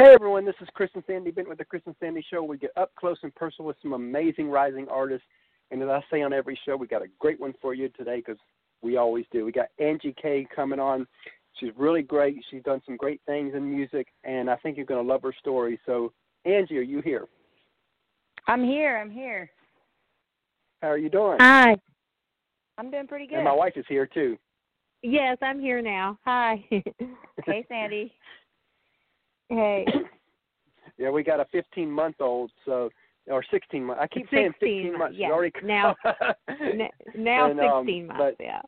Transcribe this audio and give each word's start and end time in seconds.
Hey 0.00 0.14
everyone, 0.14 0.46
this 0.46 0.54
is 0.62 0.68
Chris 0.72 0.88
and 0.94 1.04
Sandy 1.06 1.30
Bent 1.30 1.46
with 1.46 1.58
the 1.58 1.64
Chris 1.66 1.82
and 1.84 1.94
Sandy 2.00 2.24
Show. 2.30 2.42
We 2.42 2.56
get 2.56 2.70
up 2.74 2.90
close 2.98 3.18
and 3.22 3.34
personal 3.34 3.66
with 3.66 3.76
some 3.82 3.92
amazing 3.92 4.48
rising 4.48 4.88
artists, 4.88 5.26
and 5.70 5.82
as 5.82 5.90
I 5.90 6.00
say 6.10 6.22
on 6.22 6.32
every 6.32 6.58
show, 6.64 6.74
we 6.74 6.86
got 6.86 7.02
a 7.02 7.08
great 7.18 7.38
one 7.38 7.52
for 7.60 7.74
you 7.74 7.90
today 7.90 8.16
because 8.16 8.38
we 8.80 8.96
always 8.96 9.26
do. 9.30 9.44
We 9.44 9.52
got 9.52 9.66
Angie 9.78 10.14
K 10.14 10.46
coming 10.56 10.80
on. 10.80 11.06
She's 11.58 11.72
really 11.76 12.00
great. 12.00 12.42
She's 12.50 12.62
done 12.62 12.80
some 12.86 12.96
great 12.96 13.20
things 13.26 13.54
in 13.54 13.70
music, 13.70 14.06
and 14.24 14.48
I 14.48 14.56
think 14.56 14.78
you're 14.78 14.86
going 14.86 15.04
to 15.04 15.12
love 15.12 15.20
her 15.20 15.34
story. 15.38 15.78
So, 15.84 16.14
Angie, 16.46 16.78
are 16.78 16.80
you 16.80 17.02
here? 17.02 17.26
I'm 18.46 18.64
here. 18.64 18.96
I'm 18.96 19.10
here. 19.10 19.50
How 20.80 20.88
are 20.88 20.98
you 20.98 21.10
doing? 21.10 21.36
Hi. 21.40 21.76
I'm 22.78 22.90
doing 22.90 23.06
pretty 23.06 23.26
good. 23.26 23.34
And 23.34 23.44
my 23.44 23.52
wife 23.52 23.74
is 23.76 23.84
here 23.86 24.06
too. 24.06 24.38
Yes, 25.02 25.36
I'm 25.42 25.60
here 25.60 25.82
now. 25.82 26.18
Hi. 26.24 26.64
hey, 27.44 27.66
Sandy. 27.68 28.14
Hey. 29.50 29.86
yeah, 30.98 31.10
we 31.10 31.22
got 31.22 31.40
a 31.40 31.44
15 31.52 31.90
month 31.90 32.16
old, 32.20 32.50
so 32.64 32.90
or 33.26 33.44
16 33.50 33.84
months. 33.84 34.00
I 34.02 34.06
keep 34.08 34.26
saying 34.30 34.52
15 34.58 34.98
months. 34.98 35.16
Yeah. 35.18 35.30
already 35.30 35.52
now 35.62 35.94
now 37.16 37.50
and, 37.50 37.60
16 37.60 37.62
um, 37.62 38.06
months. 38.06 38.14
But, 38.18 38.36
yeah. 38.40 38.62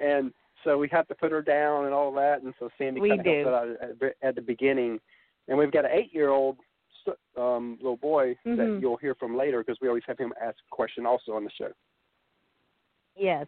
and 0.00 0.32
so 0.62 0.78
we 0.78 0.88
have 0.92 1.08
to 1.08 1.14
put 1.14 1.32
her 1.32 1.42
down 1.42 1.86
and 1.86 1.92
all 1.94 2.12
that, 2.14 2.42
and 2.42 2.54
so 2.58 2.68
Sandy 2.78 3.00
We 3.00 3.10
kind 3.10 3.20
of 3.20 3.26
helps 3.26 3.48
out 3.48 3.68
at, 4.02 4.14
at 4.22 4.34
the 4.34 4.40
beginning. 4.40 4.98
And 5.48 5.58
we've 5.58 5.72
got 5.72 5.84
an 5.84 5.90
eight 5.92 6.14
year 6.14 6.30
old 6.30 6.56
um, 7.36 7.76
little 7.82 7.98
boy 7.98 8.34
that 8.44 8.56
Mhm. 8.56 8.80
you'll 8.80 8.96
hear 8.96 9.14
from 9.14 9.36
later 9.36 9.62
because 9.62 9.78
we 9.82 9.88
always 9.88 10.04
have 10.06 10.16
him 10.18 10.32
ask 10.40 10.56
a 10.56 10.70
question 10.74 11.04
also 11.04 11.32
on 11.32 11.44
the 11.44 11.50
show. 11.50 11.70
Yes. 13.14 13.46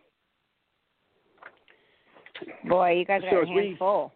Boy, 2.68 2.90
you 2.98 3.04
guys 3.06 3.22
So 3.30 3.40
as 3.40 3.48
hands 3.48 3.56
we- 3.56 3.76
full. 3.76 4.12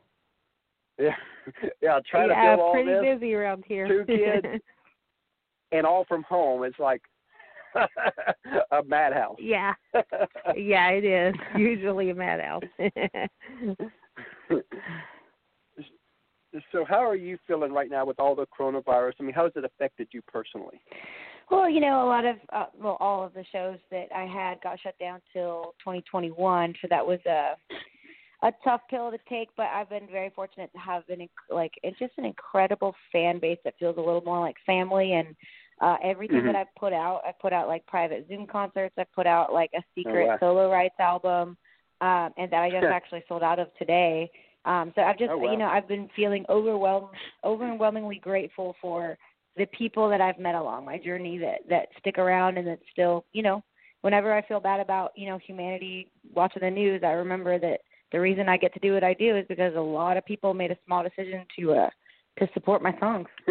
Yeah, 1.00 1.14
yeah. 1.82 1.98
Trying 2.10 2.30
yeah, 2.30 2.50
to 2.50 2.56
do 2.56 2.62
all 2.62 2.72
pretty 2.72 2.90
this 2.90 3.02
busy 3.02 3.34
around 3.34 3.64
here. 3.66 3.88
two 3.88 4.04
kids. 4.06 4.62
and 5.72 5.86
all 5.86 6.04
from 6.06 6.22
home. 6.24 6.64
It's 6.64 6.78
like 6.78 7.00
a 8.72 8.82
madhouse. 8.84 9.36
yeah. 9.38 9.72
Yeah, 10.56 10.88
it 10.88 11.04
is. 11.04 11.34
Usually 11.56 12.10
a 12.10 12.14
madhouse. 12.14 12.62
so, 16.72 16.84
how 16.88 17.08
are 17.08 17.16
you 17.16 17.38
feeling 17.46 17.72
right 17.72 17.90
now 17.90 18.04
with 18.04 18.18
all 18.18 18.34
the 18.34 18.46
coronavirus? 18.46 19.12
I 19.20 19.22
mean, 19.22 19.32
how 19.32 19.44
has 19.44 19.52
it 19.56 19.64
affected 19.64 20.08
you 20.12 20.20
personally? 20.22 20.80
Well, 21.50 21.68
you 21.68 21.80
know, 21.80 22.04
a 22.04 22.08
lot 22.08 22.24
of 22.24 22.36
uh, 22.52 22.66
well, 22.80 22.96
all 23.00 23.24
of 23.24 23.34
the 23.34 23.44
shows 23.52 23.78
that 23.90 24.06
I 24.14 24.24
had 24.24 24.60
got 24.62 24.78
shut 24.80 24.98
down 24.98 25.20
till 25.32 25.74
2021, 25.80 26.74
so 26.80 26.88
that 26.90 27.04
was 27.04 27.18
a 27.26 27.54
a 28.42 28.52
tough 28.64 28.80
pill 28.88 29.10
to 29.10 29.18
take. 29.28 29.48
But 29.56 29.66
I've 29.66 29.88
been 29.90 30.06
very 30.10 30.30
fortunate 30.30 30.70
to 30.72 30.78
have 30.78 31.06
been 31.06 31.28
like 31.48 31.72
it's 31.82 31.98
just 31.98 32.12
an 32.18 32.24
incredible 32.24 32.94
fan 33.12 33.38
base 33.38 33.58
that 33.64 33.74
feels 33.78 33.96
a 33.96 34.00
little 34.00 34.22
more 34.22 34.40
like 34.40 34.56
family 34.66 35.14
and. 35.14 35.34
Uh, 35.82 35.96
everything 36.04 36.42
Mhm. 36.42 36.44
that 36.44 36.56
I've 36.56 36.74
put 36.78 36.92
out, 36.92 37.22
I've 37.26 37.38
put 37.38 37.54
out 37.54 37.66
like 37.66 37.86
private 37.86 38.28
Zoom 38.28 38.46
concerts. 38.46 38.94
I've 38.98 39.10
put 39.12 39.26
out 39.26 39.50
like 39.50 39.70
a 39.74 39.82
secret 39.94 40.28
wow. 40.28 40.36
solo 40.38 40.70
rights 40.70 40.96
album, 41.00 41.56
um, 42.02 42.34
and 42.36 42.52
that 42.52 42.62
I 42.62 42.70
just 42.70 42.84
actually 42.84 43.24
sold 43.26 43.42
out 43.42 43.58
of 43.58 43.68
today. 43.78 44.30
Um, 44.66 44.92
so 44.94 45.00
I've 45.00 45.18
just, 45.18 45.30
Oh, 45.30 45.38
wow. 45.38 45.50
you 45.50 45.56
know, 45.58 45.68
I've 45.68 45.88
been 45.88 46.10
feeling 46.14 46.44
overwhelmed, 46.50 47.08
overwhelmingly 47.44 48.18
grateful 48.18 48.76
for 48.80 49.16
the 49.56 49.64
people 49.66 50.08
that 50.10 50.20
I've 50.20 50.38
met 50.38 50.54
along 50.54 50.84
my 50.84 50.98
journey 50.98 51.38
that 51.38 51.60
that 51.68 51.88
stick 51.98 52.18
around 52.18 52.58
and 52.58 52.66
that 52.68 52.80
still, 52.92 53.24
you 53.32 53.42
know, 53.42 53.62
whenever 54.02 54.32
I 54.34 54.42
feel 54.42 54.60
bad 54.60 54.80
about, 54.80 55.12
you 55.16 55.28
know, 55.28 55.38
humanity 55.38 56.10
watching 56.34 56.60
the 56.62 56.70
news, 56.70 57.02
I 57.02 57.12
remember 57.12 57.58
that 57.58 57.80
the 58.12 58.20
reason 58.20 58.48
I 58.48 58.56
get 58.56 58.72
to 58.74 58.80
do 58.80 58.94
what 58.94 59.04
I 59.04 59.14
do 59.14 59.36
is 59.36 59.46
because 59.48 59.74
a 59.76 59.80
lot 59.80 60.16
of 60.16 60.24
people 60.24 60.54
made 60.54 60.70
a 60.70 60.76
small 60.86 61.02
decision 61.02 61.44
to 61.58 61.72
uh 61.74 61.90
to 62.38 62.48
support 62.54 62.82
my 62.82 62.96
songs. 62.98 63.28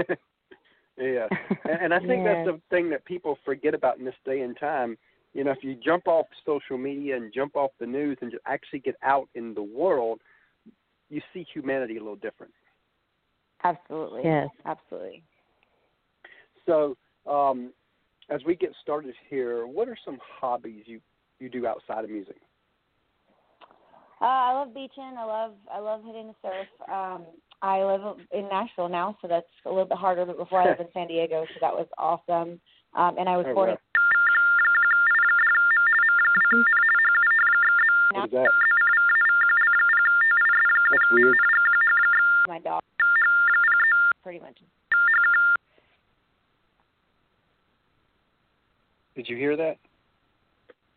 yeah, 0.98 1.28
and, 1.70 1.82
and 1.82 1.94
I 1.94 2.00
think 2.00 2.24
Yes. 2.24 2.48
that's 2.48 2.58
the 2.58 2.62
thing 2.70 2.90
that 2.90 3.06
people 3.06 3.38
forget 3.46 3.74
about 3.74 4.00
in 4.00 4.06
this 4.06 4.16
day 4.26 4.42
and 4.42 4.58
time. 4.58 4.98
You 5.34 5.44
know, 5.44 5.52
if 5.52 5.64
you 5.64 5.76
jump 5.76 6.08
off 6.08 6.26
social 6.46 6.78
media 6.78 7.16
and 7.16 7.32
jump 7.32 7.56
off 7.56 7.72
the 7.80 7.86
news 7.86 8.18
and 8.22 8.32
just 8.32 8.44
actually 8.48 8.80
get 8.80 8.96
out 9.04 9.30
in 9.36 9.54
the 9.54 9.62
world, 9.62 10.22
you 11.10 11.22
see 11.34 11.46
humanity 11.54 11.98
a 11.98 12.00
little 12.00 12.16
different. 12.16 12.52
Absolutely. 13.64 14.22
Yes. 14.24 14.50
Absolutely. 14.66 15.22
So, 16.66 16.98
um, 17.30 17.72
as 18.30 18.42
we 18.46 18.56
get 18.56 18.72
started 18.82 19.14
here, 19.30 19.68
what 19.68 19.88
are 19.88 19.98
some 20.04 20.18
hobbies 20.40 20.84
you 20.86 21.00
you 21.40 21.50
do 21.50 21.66
outside 21.66 22.04
of 22.04 22.10
music? 22.10 22.36
Uh, 24.22 24.26
I 24.26 24.54
love 24.54 24.74
beaching. 24.74 25.16
I 25.18 25.24
love 25.24 25.54
I 25.74 25.80
love 25.80 26.02
hitting 26.06 26.28
the 26.28 26.36
surf. 26.42 26.68
Um, 26.92 27.24
I 27.62 27.84
live 27.84 28.02
in 28.34 28.48
Nashville 28.50 28.90
now, 28.90 29.18
so 29.22 29.28
that's 29.28 29.48
a 29.66 29.70
little 29.70 29.86
bit 29.86 29.98
harder. 29.98 30.26
But 30.26 30.38
before 30.38 30.62
I 30.62 30.68
lived 30.70 30.82
in 30.82 30.88
San 30.94 31.08
Diego, 31.08 31.46
so 31.48 31.56
that 31.62 31.74
was 31.74 31.88
awesome. 31.98 32.60
Um, 32.96 33.18
and 33.18 33.30
I 33.30 33.38
was 33.38 33.46
Oh, 33.50 33.54
born 33.54 33.70
wow. 33.70 33.76
in 33.76 33.80
What 38.16 38.26
is 38.26 38.32
that? 38.32 38.50
That's 40.92 41.04
weird. 41.12 41.38
my 42.48 42.60
dog. 42.60 42.82
Pretty 44.24 44.40
much. 44.40 44.58
Did 49.16 49.28
you 49.30 49.38
hear 49.38 49.56
that, 49.58 49.78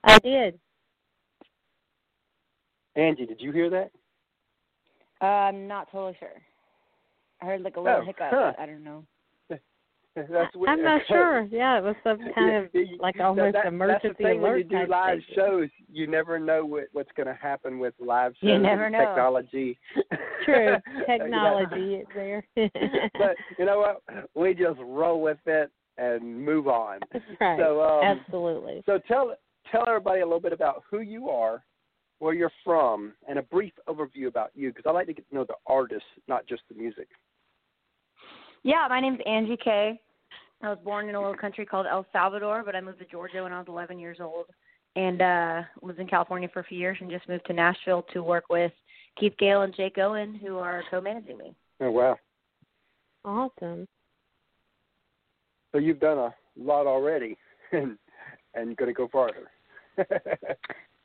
I 0.04 0.19
did. 0.21 0.59
Angie? 2.97 3.26
Did 3.26 3.41
you 3.41 3.53
hear 3.53 3.70
that? 3.70 3.91
Uh, 5.20 5.25
I'm 5.26 5.66
not 5.69 5.91
totally 5.91 6.16
sure. 6.19 6.28
I 7.41 7.47
heard 7.47 7.62
like 7.62 7.76
a 7.76 7.80
little 7.80 8.00
Oh, 8.03 8.04
hiccup. 8.04 8.28
huh. 8.30 8.53
but 8.56 8.62
I 8.62 8.66
don't 8.66 8.84
know. 8.84 9.04
That's 10.14 10.54
weird. 10.54 10.69
I'm 10.69 10.82
not 10.84 11.00
sure. 11.08 11.42
Yeah, 11.50 11.78
it 11.78 11.84
was 11.84 11.97
some 12.04 12.19
kind 12.34 12.56
of 12.64 12.69
Yeah, 12.75 12.82
you- 12.82 12.98
like 13.00 13.19
almost 13.20 13.54
that- 13.54 13.66
emergency 13.66 14.08
that's 14.08 14.19
the 14.19 14.25
thing 14.25 14.38
alert 14.41 14.50
when 14.70 14.80
you 14.80 14.86
do 14.86 14.91
live 14.91 15.19
thing. 15.19 15.25
shows. 15.34 15.69
You 15.91 16.06
never 16.06 16.38
know 16.38 16.64
what, 16.66 16.84
what's 16.92 17.10
going 17.16 17.28
to 17.28 17.34
happen 17.34 17.78
with 17.78 17.94
live 17.98 18.32
shows. 18.41 18.50
You 18.50 18.58
never 18.58 18.91
know. 18.91 18.98
Technology. 18.98 19.78
True. 20.44 20.76
Technology 21.06 21.94
is 21.94 22.06
there. 22.14 22.44
but 22.54 23.36
you 23.59 23.64
know 23.64 23.78
what? 23.78 24.28
We 24.34 24.54
just 24.54 24.78
roll 24.80 25.20
with 25.22 25.38
it 25.47 25.70
and 25.98 26.44
move 26.44 26.69
on. 26.69 26.98
right. 27.41 27.59
So, 27.59 27.80
um, 27.82 28.04
Absolutely. 28.04 28.82
so 28.86 28.98
tell 29.09 29.34
tell 29.70 29.84
everybody 29.88 30.20
a 30.20 30.24
little 30.26 30.41
bit 30.41 30.53
about 30.53 30.82
who 30.91 31.00
you 31.00 31.28
are, 31.30 31.64
where 32.22 32.34
you're 32.34 32.53
from, 32.62 33.15
and 33.28 33.37
a 33.37 33.43
brief 33.43 33.72
overview 33.88 34.28
about 34.28 34.53
you, 34.55 34.69
because 34.69 34.84
I 34.87 34.93
like 34.93 35.09
to 35.09 35.12
get 35.12 35.28
to 35.28 35.34
know 35.34 35.43
the 35.44 35.56
artist, 35.66 36.05
not 36.28 36.47
just 36.47 36.62
the 36.69 36.77
music. 36.77 37.09
Yeah, 38.62 38.87
my 38.88 39.00
name's 39.00 39.19
Angie 39.27 39.56
K. 39.56 40.00
I 40.62 40.69
was 40.69 40.78
born 40.84 41.09
in 41.09 41.16
a 41.16 41.19
little 41.19 41.37
country 41.37 41.66
called 41.66 41.87
El 41.91 42.06
Salvador, 42.12 42.62
but 42.65 42.77
I 42.77 42.81
moved 42.81 43.00
to 43.00 43.05
Georgia 43.06 43.43
when 43.43 43.53
I 43.53 43.59
was 43.59 43.66
11 43.66 43.99
years 43.99 44.19
old, 44.21 44.47
and 44.94 45.21
uh 45.21 45.62
lived 45.83 45.99
in 45.99 46.06
California 46.06 46.49
for 46.53 46.60
a 46.60 46.65
few 46.65 46.78
years, 46.78 46.97
and 47.00 47.10
just 47.10 47.28
moved 47.28 47.44
to 47.47 47.53
Nashville 47.53 48.05
to 48.12 48.22
work 48.22 48.44
with 48.49 48.71
Keith 49.19 49.34
Gale 49.37 49.62
and 49.62 49.75
Jake 49.75 49.99
Owen, 49.99 50.37
who 50.37 50.59
are 50.59 50.84
co-managing 50.93 51.39
me. 51.39 51.56
Oh 51.81 51.91
wow! 51.91 52.16
Awesome. 53.25 53.89
So 55.72 55.78
you've 55.78 55.99
done 55.99 56.19
a 56.19 56.33
lot 56.56 56.87
already, 56.87 57.37
and 57.72 57.99
and 58.54 58.77
going 58.77 58.91
to 58.91 58.94
go 58.94 59.09
farther. 59.09 59.50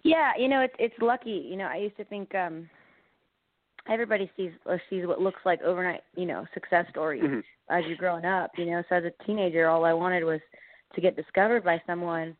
Yeah, 0.08 0.32
you 0.38 0.48
know, 0.48 0.62
it's 0.62 0.76
it's 0.80 0.96
lucky. 1.02 1.46
You 1.50 1.58
know, 1.58 1.66
I 1.66 1.78
used 1.78 1.98
to 1.98 2.06
think 2.06 2.34
um 2.36 2.70
everybody 3.90 4.30
sees 4.36 4.52
or 4.66 4.82
sees 4.90 5.06
what 5.06 5.22
looks 5.22 5.42
like 5.46 5.62
overnight, 5.62 6.02
you 6.16 6.26
know, 6.26 6.46
success 6.54 6.86
stories 6.90 7.24
Mhm. 7.24 7.44
as 7.70 7.86
you're 7.86 7.98
growing 7.98 8.26
up. 8.26 8.52
You 8.58 8.66
know, 8.66 8.84
so 8.90 8.96
as 8.96 9.04
a 9.06 9.24
teenager, 9.24 9.68
all 9.68 9.86
I 9.86 9.94
wanted 9.94 10.24
was 10.24 10.42
to 10.96 11.02
get 11.02 11.16
discovered 11.16 11.64
by 11.64 11.82
someone. 11.86 12.36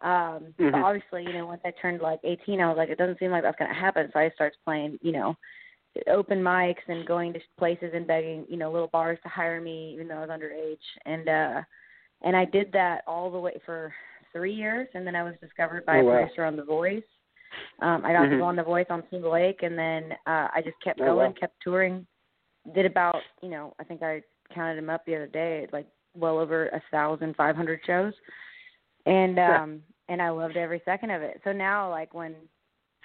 Um, 0.00 0.52
but 0.58 0.74
Mhm. 0.74 0.84
obviously, 0.84 1.24
you 1.24 1.32
know, 1.32 1.46
once 1.46 1.62
I 1.64 1.70
turned 1.70 2.00
like 2.00 2.20
18, 2.24 2.60
I 2.60 2.68
was 2.68 2.76
like, 2.76 2.88
it 2.88 2.98
doesn't 2.98 3.18
seem 3.18 3.30
like 3.30 3.42
that's 3.42 3.58
going 3.58 3.72
to 3.72 3.80
happen. 3.80 4.10
So 4.12 4.18
I 4.18 4.30
started 4.30 4.58
playing, 4.64 4.98
you 5.00 5.12
know, 5.12 5.36
open 6.08 6.42
mics 6.42 6.82
and 6.88 7.06
going 7.06 7.32
to 7.34 7.40
places 7.58 7.92
and 7.94 8.06
begging, 8.06 8.46
you 8.48 8.56
know, 8.56 8.72
little 8.72 8.88
bars 8.88 9.18
to 9.22 9.28
hire 9.28 9.60
me, 9.60 9.92
even 9.94 10.08
though 10.08 10.16
I 10.16 10.26
was 10.26 10.30
underage. 10.30 10.76
And 11.04 11.28
uh, 11.28 11.62
and 12.22 12.36
I 12.36 12.44
did 12.44 12.72
that 12.72 13.02
all 13.06 13.30
the 13.30 13.38
way 13.38 13.60
for 13.64 13.94
three 14.32 14.52
years, 14.54 14.88
and 14.94 15.06
then 15.06 15.14
I 15.16 15.22
was 15.22 15.34
discovered 15.40 15.84
by 15.86 15.98
Oh, 15.98 16.00
a 16.00 16.04
wow. 16.04 16.18
producer 16.20 16.44
on 16.44 16.56
The 16.56 16.64
Voice. 16.64 17.02
Um, 17.80 18.04
I 18.04 18.12
got 18.12 18.26
Mhm. 18.26 18.30
to 18.30 18.36
go 18.38 18.44
on 18.44 18.56
The 18.56 18.62
Voice 18.62 18.86
on 18.90 19.06
Single 19.10 19.32
Lake, 19.32 19.62
and 19.62 19.78
then 19.78 20.12
uh, 20.26 20.48
I 20.54 20.62
just 20.62 20.80
kept 20.80 21.00
Oh, 21.00 21.06
going, 21.06 21.30
wow. 21.30 21.36
kept 21.38 21.60
touring. 21.60 22.06
Did 22.74 22.86
about, 22.86 23.22
you 23.42 23.48
know, 23.48 23.74
I 23.78 23.84
think 23.84 24.02
I 24.02 24.22
counted 24.54 24.76
them 24.76 24.88
up 24.90 25.04
the 25.04 25.16
other 25.16 25.26
day, 25.26 25.66
like 25.72 25.86
well 26.14 26.38
over 26.38 26.68
a 26.68 26.80
thousand 26.90 27.34
five 27.36 27.56
hundred 27.56 27.80
shows, 27.84 28.14
and 29.06 29.36
Yeah. 29.36 29.62
um, 29.62 29.82
and 30.08 30.20
I 30.22 30.28
loved 30.30 30.56
every 30.56 30.80
second 30.84 31.10
of 31.10 31.22
it. 31.22 31.40
So 31.44 31.52
now, 31.52 31.90
like 31.90 32.14
when 32.14 32.34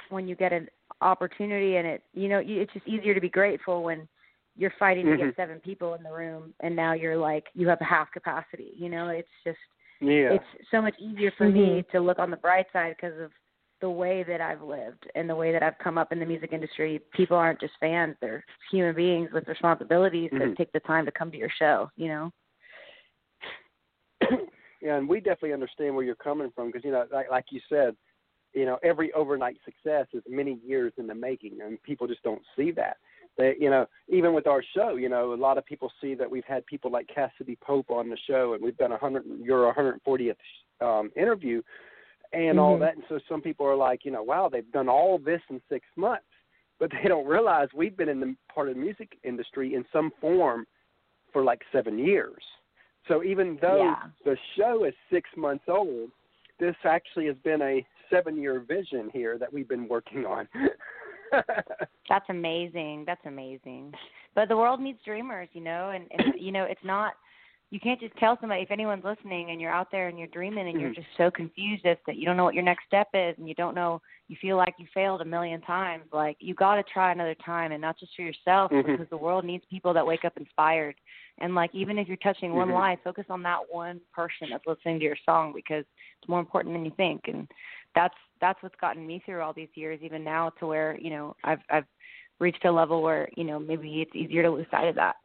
when 0.10 0.28
you 0.28 0.36
get 0.36 0.54
an 0.54 0.70
opportunity 1.02 1.78
and 1.78 1.88
it, 1.88 2.04
you 2.14 2.28
know, 2.30 2.40
you, 2.40 2.62
it's 2.62 2.74
just 2.74 2.88
easier 2.88 3.14
to 3.14 3.22
be 3.22 3.30
grateful 3.30 3.84
when 3.84 4.08
you're 4.56 4.74
fighting 4.80 5.06
to 5.06 5.12
Mhm. 5.12 5.18
get 5.18 5.36
seven 5.36 5.60
people 5.60 5.94
in 5.96 6.04
the 6.04 6.12
room, 6.12 6.54
and 6.62 6.76
now 6.76 6.94
you're 6.94 7.18
like 7.18 7.48
you 7.54 7.68
have 7.68 7.82
a 7.82 7.86
half 7.86 8.12
capacity. 8.12 8.74
You 8.76 8.90
know, 8.90 9.10
it's 9.10 9.30
just 9.44 9.60
Yeah. 10.00 10.34
it's 10.34 10.70
so 10.72 10.82
much 10.82 10.96
easier 11.00 11.32
for 11.38 11.50
me 11.50 11.84
to 11.92 12.00
look 12.00 12.20
on 12.20 12.30
the 12.30 12.38
bright 12.38 12.68
side 12.72 12.96
because 12.96 13.20
of 13.20 13.32
the 13.82 13.90
way 13.90 14.24
that 14.28 14.42
I've 14.42 14.62
lived 14.62 15.06
and 15.16 15.30
the 15.30 15.36
way 15.36 15.52
that 15.52 15.64
I've 15.64 15.78
come 15.84 15.98
up 15.98 16.12
in 16.12 16.20
the 16.20 16.26
music 16.26 16.52
industry. 16.52 17.00
People 17.14 17.38
aren't 17.38 17.60
just 17.60 17.74
fans; 17.80 18.16
they're 18.22 18.44
human 18.72 18.96
beings 18.96 19.30
with 19.34 19.48
responsibilities 19.48 20.30
mm-hmm. 20.34 20.50
that 20.50 20.58
take 20.58 20.72
the 20.72 20.80
time 20.82 21.06
to 21.06 21.12
come 21.12 21.32
to 21.32 21.38
your 21.38 21.52
show. 21.58 21.90
You 21.96 22.08
know. 22.08 22.32
yeah, 24.82 24.98
and 24.98 25.08
we 25.08 25.20
definitely 25.20 25.54
understand 25.54 25.96
where 25.96 26.04
you're 26.04 26.16
coming 26.16 26.52
from 26.56 26.68
because 26.68 26.84
you 26.84 26.92
know, 26.92 27.06
like, 27.12 27.30
like 27.30 27.46
you 27.52 27.62
said, 27.70 27.96
you 28.54 28.66
know, 28.66 28.80
every 28.84 29.12
overnight 29.14 29.58
success 29.64 30.08
is 30.14 30.24
many 30.28 30.60
years 30.66 30.94
in 30.98 31.08
the 31.08 31.16
making, 31.16 31.60
and 31.62 31.82
people 31.84 32.08
just 32.08 32.24
don't 32.24 32.42
see 32.56 32.72
that. 32.72 32.98
They, 33.38 33.56
you 33.60 33.70
know, 33.70 33.86
even 34.10 34.34
with 34.34 34.48
our 34.48 34.64
show, 34.76 34.96
you 34.96 35.10
know, 35.10 35.34
a 35.34 35.36
lot 35.36 35.58
of 35.58 35.66
people 35.66 35.92
see 36.02 36.16
that 36.16 36.30
we've 36.30 36.46
had 36.46 36.66
people 36.66 36.92
like 36.92 37.08
Cassadee 37.16 37.60
Pope 37.62 37.92
on 37.92 38.10
the 38.10 38.18
show, 38.28 38.54
and 38.54 38.64
we've 38.64 38.78
done 38.78 38.92
a 38.92 38.98
hundred, 38.98 39.26
your 39.42 39.72
140th 39.74 40.36
um, 40.82 41.12
interview, 41.16 41.62
and 42.34 42.44
mm-hmm. 42.44 42.60
all 42.60 42.80
that. 42.80 42.96
And 42.96 43.04
so 43.10 43.20
some 43.30 43.42
people 43.42 43.66
are 43.66 43.76
like, 43.76 44.06
you 44.06 44.12
know, 44.12 44.24
wow, 44.24 44.50
they've 44.52 44.72
done 44.72 44.90
all 44.90 45.20
this 45.20 45.42
in 45.50 45.62
six 45.70 45.86
months, 45.96 46.26
but 46.80 46.92
they 46.92 47.08
don't 47.08 47.28
realize 47.28 47.68
we've 47.76 47.96
been 47.96 48.10
in 48.10 48.20
the 48.20 48.36
part 48.54 48.70
of 48.70 48.76
the 48.76 48.82
music 48.82 49.18
industry 49.24 49.76
in 49.76 49.86
some 49.94 50.12
form 50.20 50.66
for 51.32 51.44
like 51.44 51.62
seven 51.72 52.00
years. 52.00 52.42
So 53.08 53.24
even 53.24 53.58
though 53.62 53.84
yeah. 53.84 54.10
the 54.26 54.38
show 54.58 54.86
is 54.86 54.94
six 55.12 55.30
months 55.38 55.66
old, 55.68 56.10
this 56.60 56.76
actually 56.84 57.28
has 57.28 57.36
been 57.44 57.62
a 57.62 57.86
seven-year 58.10 58.66
vision 58.68 59.10
here 59.14 59.38
that 59.38 59.52
we've 59.52 59.68
been 59.68 59.88
working 59.88 60.26
on. 60.26 60.48
That's 62.10 62.26
amazing. 62.30 63.04
That's 63.06 63.26
amazing. 63.26 63.94
But 64.36 64.50
the 64.50 64.58
world 64.58 64.80
needs 64.80 65.00
dreamers, 65.06 65.50
you 65.54 65.62
know, 65.62 65.92
and, 65.94 66.06
and 66.12 66.40
you 66.40 66.52
know, 66.52 66.64
it's 66.64 66.84
not 66.84 67.14
you 67.70 67.82
can't 67.82 68.00
just 68.00 68.16
tell 68.16 68.38
somebody 68.40 68.62
if 68.62 68.72
anyone's 68.72 69.04
listening 69.04 69.52
and 69.52 69.60
you're 69.60 69.72
out 69.72 69.92
there 69.92 70.08
and 70.08 70.18
you're 70.18 70.28
dreaming 70.30 70.68
and 70.68 70.76
mm-hmm. 70.76 70.80
you're 70.86 70.94
just 70.94 71.08
so 71.18 71.30
confused 71.30 71.86
as 71.86 71.98
that 72.06 72.16
you 72.16 72.26
don't 72.26 72.38
know 72.38 72.46
what 72.46 72.54
your 72.54 72.64
next 72.64 72.86
step 72.88 73.08
is 73.14 73.36
and 73.38 73.48
you 73.48 73.54
don't 73.56 73.76
know 73.76 74.02
you 74.30 74.38
feel 74.42 74.58
like 74.58 74.76
you 74.78 74.86
failed 74.94 75.22
a 75.22 75.26
million 75.26 75.60
times 75.62 76.04
like 76.14 76.38
you 76.40 76.54
got 76.54 76.76
to 76.76 76.84
try 76.84 77.12
another 77.12 77.36
time 77.46 77.72
and 77.72 77.82
not 77.82 78.00
just 78.00 78.16
for 78.16 78.22
yourself 78.22 78.72
mm-hmm. 78.72 78.90
because 78.90 79.10
the 79.10 79.18
world 79.18 79.44
needs 79.44 79.64
people 79.70 79.94
that 79.94 80.06
wake 80.06 80.24
up 80.24 80.34
inspired 80.38 80.96
and 81.40 81.56
like 81.56 81.74
even 81.74 81.98
if 81.98 82.08
you're 82.08 82.18
touching 82.18 82.54
one 82.54 82.68
mm-hmm. 82.68 82.78
life 82.78 83.00
focus 83.04 83.26
on 83.30 83.44
that 83.44 83.60
one 83.70 84.00
person 84.14 84.48
that's 84.50 84.66
listening 84.66 85.00
to 85.00 85.06
your 85.06 85.18
song 85.26 85.52
because 85.54 85.84
it's 86.22 86.30
more 86.30 86.40
important 86.40 86.74
than 86.74 86.86
you 86.86 86.94
think 86.96 87.22
and 87.28 87.48
that's 87.96 88.16
that's 88.42 88.62
what's 88.62 88.76
gotten 88.80 89.06
me 89.06 89.22
through 89.26 89.42
all 89.42 89.54
these 89.54 89.70
years 89.76 90.00
even 90.02 90.24
now 90.24 90.50
to 90.60 90.68
where 90.68 90.98
you 91.00 91.10
know 91.10 91.36
i've 91.44 91.60
i've 91.70 91.86
reached 92.40 92.66
a 92.66 92.72
level 92.72 93.02
where 93.02 93.28
you 93.36 93.44
know 93.44 93.60
maybe 93.60 94.02
it's 94.02 94.16
easier 94.16 94.44
to 94.44 94.52
lose 94.52 94.66
sight 94.72 94.88
of 94.88 94.96
that 94.96 95.16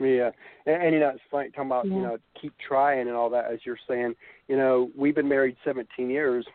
yeah, 0.00 0.30
and, 0.66 0.82
and 0.82 0.94
you 0.94 1.00
know 1.00 1.10
it's 1.10 1.20
funny 1.30 1.50
talking 1.50 1.66
about 1.66 1.86
yeah. 1.86 1.94
you 1.94 2.00
know 2.02 2.18
keep 2.40 2.54
trying 2.66 3.08
and 3.08 3.16
all 3.16 3.30
that 3.30 3.50
as 3.52 3.58
you're 3.64 3.78
saying. 3.88 4.14
You 4.46 4.56
know 4.56 4.90
we've 4.96 5.14
been 5.14 5.28
married 5.28 5.56
17 5.64 6.08
years, 6.08 6.46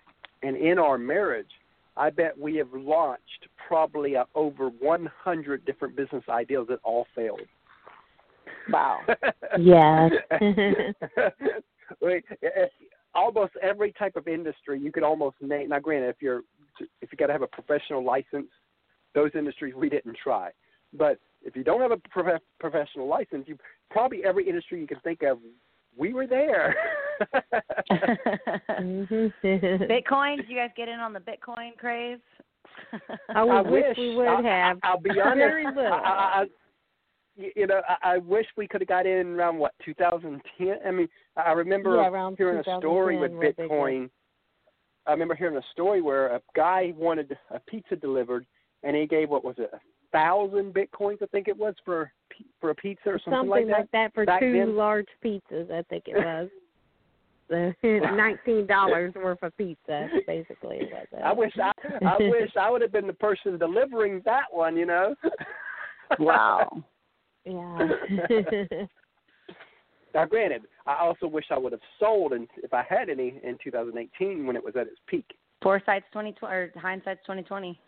and 0.44 0.56
in 0.56 0.80
our 0.80 0.98
marriage, 0.98 1.50
I 1.98 2.10
bet 2.10 2.38
we 2.38 2.56
have 2.56 2.74
launched 2.74 3.48
probably 3.68 4.16
uh, 4.16 4.26
over 4.36 4.70
100 4.70 5.66
different 5.66 5.96
business 5.96 6.24
ideas 6.30 6.68
that 6.70 6.80
all 6.84 7.06
failed. 7.16 7.42
Wow. 8.70 9.00
yeah. 9.60 10.10
Wait, 12.02 12.24
almost 13.16 13.54
every 13.62 13.92
type 13.94 14.16
of 14.16 14.28
industry 14.28 14.80
you 14.80 14.92
could 14.92 15.04
almost 15.04 15.36
name. 15.42 15.70
Now, 15.70 15.80
granted, 15.80 16.10
if 16.10 16.18
you're 16.22 16.42
if 17.02 17.12
you 17.12 17.18
got 17.18 17.28
to 17.28 17.34
have 17.34 17.44
a 17.44 17.48
professional 17.48 18.04
license, 18.04 18.48
those 19.14 19.32
industries 19.36 19.76
we 19.76 19.90
didn't 19.90 20.18
try. 20.22 20.52
But 20.94 21.20
if 21.44 21.56
you 21.56 21.64
don't 21.64 21.82
have 21.82 21.92
a 21.92 21.98
prof- 22.10 22.42
professional 22.60 23.08
license, 23.08 23.46
you 23.48 23.58
probably 23.90 24.24
every 24.24 24.48
industry 24.48 24.80
you 24.80 24.88
can 24.88 25.00
think 25.02 25.22
of, 25.24 25.40
we 25.98 26.14
were 26.14 26.28
there. 26.28 26.76
mm-hmm. 28.72 29.28
Bitcoin? 29.44 30.38
Did 30.38 30.50
you 30.50 30.56
guys 30.56 30.72
get 30.76 30.88
in 30.88 31.00
on 31.00 31.14
the 31.14 31.20
Bitcoin 31.20 31.78
craze? 31.78 32.20
I, 33.30 33.42
I 33.42 33.62
wish, 33.62 33.84
wish 33.90 33.98
we 33.98 34.16
would 34.16 34.28
I, 34.28 34.42
have. 34.42 34.80
I, 34.84 34.94
will 34.94 35.02
be 35.02 35.10
honest. 35.12 35.38
Very 35.38 35.66
little. 35.66 35.94
I, 35.94 36.44
I, 36.44 36.46
you 37.36 37.68
know, 37.68 37.82
I, 37.88 38.16
I 38.16 38.18
wish 38.20 38.46
we 38.58 38.68
could 38.68 38.82
have 38.82 38.88
got 38.88 39.06
in 39.06 39.28
around 39.28 39.58
what 39.58 39.74
2010. 39.84 40.76
I 40.86 40.92
mean, 40.92 41.08
I 41.36 41.52
remember 41.52 41.96
yeah, 41.96 42.30
hearing 42.38 42.64
a 42.66 42.78
story 42.80 43.18
with 43.18 43.32
Bitcoin. 43.32 44.10
I 45.06 45.12
remember 45.12 45.36
hearing 45.36 45.58
a 45.58 45.64
story 45.72 46.02
where 46.02 46.28
a 46.28 46.42
guy 46.56 46.94
wanted 46.96 47.38
a 47.52 47.60
pizza 47.60 47.96
delivered, 47.96 48.46
and 48.84 48.96
he 48.96 49.06
gave 49.06 49.30
what 49.30 49.44
was 49.44 49.56
it, 49.58 49.70
a 49.74 49.80
thousand 50.12 50.74
bitcoins? 50.74 51.22
I 51.22 51.26
think 51.28 51.48
it 51.48 51.58
was 51.58 51.76
for 51.84 52.12
for 52.62 52.70
a 52.70 52.76
pizza 52.76 53.10
or 53.10 53.20
something, 53.20 53.34
something 53.34 53.50
like 53.50 53.68
that. 53.68 53.80
like 53.80 53.92
that 53.92 54.14
for 54.14 54.26
Back 54.26 54.40
two 54.40 54.54
then. 54.54 54.76
large 54.76 55.08
pizzas. 55.24 55.72
I 55.72 55.82
think 55.90 56.06
it 56.08 56.16
was. 56.16 56.50
the 57.50 57.74
nineteen 58.16 58.66
dollars 58.66 59.14
worth 59.16 59.44
of 59.44 59.56
pizza, 59.58 60.08
basically. 60.26 60.80
I 61.22 61.32
uh, 61.32 61.36
wish 61.36 61.54
I 61.62 61.72
I 62.06 62.18
wish 62.20 62.50
I 62.60 62.70
would 62.70 62.82
have 62.82 62.92
been 62.92 63.06
the 63.06 63.14
person 63.14 63.58
delivering 63.58 64.22
that 64.26 64.46
one. 64.50 64.78
You 64.78 64.86
know. 64.86 65.16
wow. 66.20 66.84
Yeah. 67.46 67.88
now, 70.14 70.26
granted, 70.26 70.64
I 70.86 70.98
also 71.00 71.28
wish 71.28 71.46
I 71.52 71.58
would 71.58 71.72
have 71.72 71.82
sold, 72.00 72.34
and 72.34 72.48
if 72.58 72.74
I 72.74 72.84
had 72.88 73.10
any, 73.10 73.40
in 73.44 73.58
2018 73.64 74.46
when 74.46 74.56
it 74.56 74.64
was 74.64 74.76
at 74.76 74.88
its 74.88 75.00
peak. 75.08 75.26
Foresight's 75.62 76.06
2020 76.12 76.54
or 76.54 76.72
hindsight's 76.76 77.22
2020. 77.26 77.80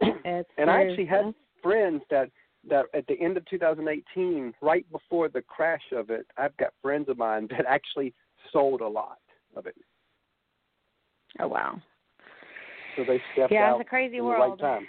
and 0.58 0.70
I 0.70 0.82
actually 0.82 1.06
had 1.06 1.34
friends 1.62 2.02
that 2.10 2.30
that 2.68 2.84
at 2.94 3.06
the 3.06 3.18
end 3.20 3.36
of 3.38 3.44
2018, 3.46 4.52
right 4.60 4.84
before 4.92 5.28
the 5.30 5.40
crash 5.40 5.82
of 5.92 6.10
it, 6.10 6.26
I've 6.36 6.56
got 6.58 6.74
friends 6.82 7.08
of 7.08 7.16
mine 7.16 7.48
that 7.50 7.64
actually 7.66 8.12
sold 8.52 8.82
a 8.82 8.88
lot 8.88 9.18
of 9.56 9.66
it. 9.66 9.74
Oh 11.38 11.48
wow! 11.48 11.80
So 12.96 13.04
they 13.04 13.20
stepped 13.32 13.52
yeah, 13.52 13.70
out 13.70 13.80
it's 13.80 13.86
a 13.86 13.88
crazy 13.88 14.20
world. 14.20 14.60
right 14.60 14.78
time. 14.78 14.86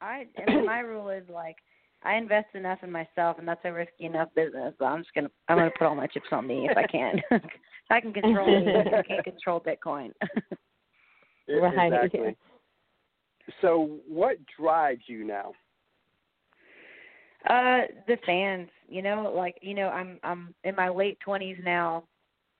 I 0.00 0.26
I 0.46 0.50
mean, 0.50 0.66
my 0.66 0.80
rule 0.80 1.08
is 1.10 1.24
like 1.28 1.56
I 2.02 2.16
invest 2.16 2.54
enough 2.54 2.78
in 2.82 2.92
myself, 2.92 3.38
and 3.38 3.48
that's 3.48 3.60
a 3.64 3.72
risky 3.72 4.04
enough 4.04 4.28
business. 4.34 4.74
But 4.78 4.86
I'm 4.86 5.02
just 5.02 5.14
gonna 5.14 5.30
I'm 5.48 5.58
gonna 5.58 5.70
put 5.76 5.86
all 5.86 5.94
my 5.94 6.06
chips 6.06 6.28
on 6.30 6.46
me 6.46 6.68
if 6.70 6.76
I 6.76 6.86
can. 6.86 7.20
if 7.30 7.42
I 7.90 8.00
can 8.00 8.12
control 8.12 8.46
me, 8.46 8.72
I 8.72 9.02
can't 9.08 9.24
control 9.24 9.60
Bitcoin. 9.60 10.12
right. 11.48 11.92
Exactly. 11.92 12.36
So, 13.62 13.98
what 14.06 14.36
drives 14.58 15.02
you 15.06 15.24
now? 15.24 15.52
Uh, 17.48 17.82
the 18.06 18.16
fans. 18.26 18.68
You 18.88 19.02
know, 19.02 19.32
like 19.36 19.56
you 19.60 19.74
know, 19.74 19.88
I'm 19.88 20.18
I'm 20.22 20.54
in 20.64 20.74
my 20.74 20.88
late 20.88 21.18
twenties 21.20 21.58
now, 21.64 22.04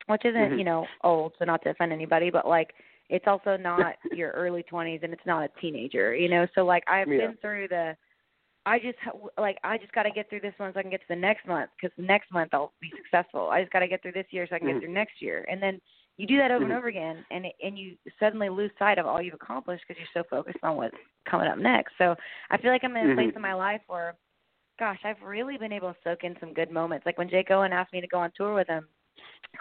which 0.08 0.24
isn't 0.24 0.40
mm-hmm. 0.40 0.58
you 0.58 0.64
know 0.64 0.86
old, 1.04 1.32
so 1.38 1.44
not 1.44 1.62
to 1.62 1.70
offend 1.70 1.92
anybody, 1.92 2.30
but 2.30 2.46
like 2.46 2.74
it's 3.08 3.26
also 3.26 3.56
not 3.56 3.94
your 4.12 4.30
early 4.32 4.62
twenties, 4.62 5.00
and 5.02 5.12
it's 5.12 5.26
not 5.26 5.44
a 5.44 5.60
teenager. 5.60 6.14
You 6.14 6.28
know, 6.28 6.46
so 6.54 6.64
like 6.64 6.82
I've 6.88 7.08
yeah. 7.08 7.28
been 7.28 7.36
through 7.40 7.68
the. 7.68 7.96
I 8.68 8.78
just 8.78 8.98
like 9.38 9.58
I 9.64 9.78
just 9.78 9.92
got 9.92 10.02
to 10.04 10.10
get 10.10 10.28
through 10.28 10.40
this 10.40 10.54
one 10.58 10.72
so 10.72 10.78
I 10.78 10.82
can 10.82 10.90
get 10.90 11.00
to 11.00 11.06
the 11.08 11.16
next 11.16 11.46
month 11.46 11.70
because 11.80 11.96
next 11.98 12.30
month 12.32 12.50
I'll 12.52 12.72
be 12.80 12.92
successful. 12.96 13.48
I 13.50 13.60
just 13.62 13.72
got 13.72 13.80
to 13.80 13.88
get 13.88 14.02
through 14.02 14.12
this 14.12 14.26
year 14.30 14.46
so 14.48 14.56
I 14.56 14.58
can 14.58 14.68
mm-hmm. 14.68 14.78
get 14.78 14.84
through 14.84 14.94
next 14.94 15.22
year, 15.22 15.46
and 15.50 15.62
then 15.62 15.80
you 16.18 16.26
do 16.26 16.36
that 16.36 16.50
over 16.50 16.64
mm-hmm. 16.64 16.72
and 16.72 16.78
over 16.78 16.88
again 16.88 17.24
and 17.30 17.46
it, 17.46 17.54
and 17.62 17.78
you 17.78 17.96
suddenly 18.20 18.48
lose 18.48 18.70
sight 18.78 18.98
of 18.98 19.06
all 19.06 19.22
you've 19.22 19.34
accomplished 19.34 19.84
because 19.86 19.98
you're 19.98 20.22
so 20.22 20.28
focused 20.28 20.58
on 20.62 20.76
what's 20.76 20.96
coming 21.30 21.48
up 21.48 21.56
next 21.56 21.92
so 21.96 22.14
i 22.50 22.58
feel 22.58 22.70
like 22.70 22.84
i'm 22.84 22.96
in 22.96 23.04
a 23.04 23.08
mm-hmm. 23.08 23.18
place 23.18 23.32
in 23.34 23.40
my 23.40 23.54
life 23.54 23.80
where 23.86 24.14
gosh 24.78 24.98
i've 25.04 25.22
really 25.24 25.56
been 25.56 25.72
able 25.72 25.92
to 25.92 25.98
soak 26.04 26.24
in 26.24 26.36
some 26.40 26.52
good 26.52 26.70
moments 26.70 27.06
like 27.06 27.16
when 27.16 27.30
jake 27.30 27.50
owen 27.50 27.72
asked 27.72 27.92
me 27.92 28.00
to 28.00 28.08
go 28.08 28.18
on 28.18 28.30
tour 28.36 28.54
with 28.54 28.68
him 28.68 28.86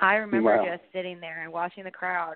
i 0.01 0.15
remember 0.15 0.57
wow. 0.57 0.65
just 0.65 0.83
sitting 0.91 1.19
there 1.19 1.43
and 1.43 1.53
watching 1.53 1.83
the 1.83 1.91
crowd 1.91 2.35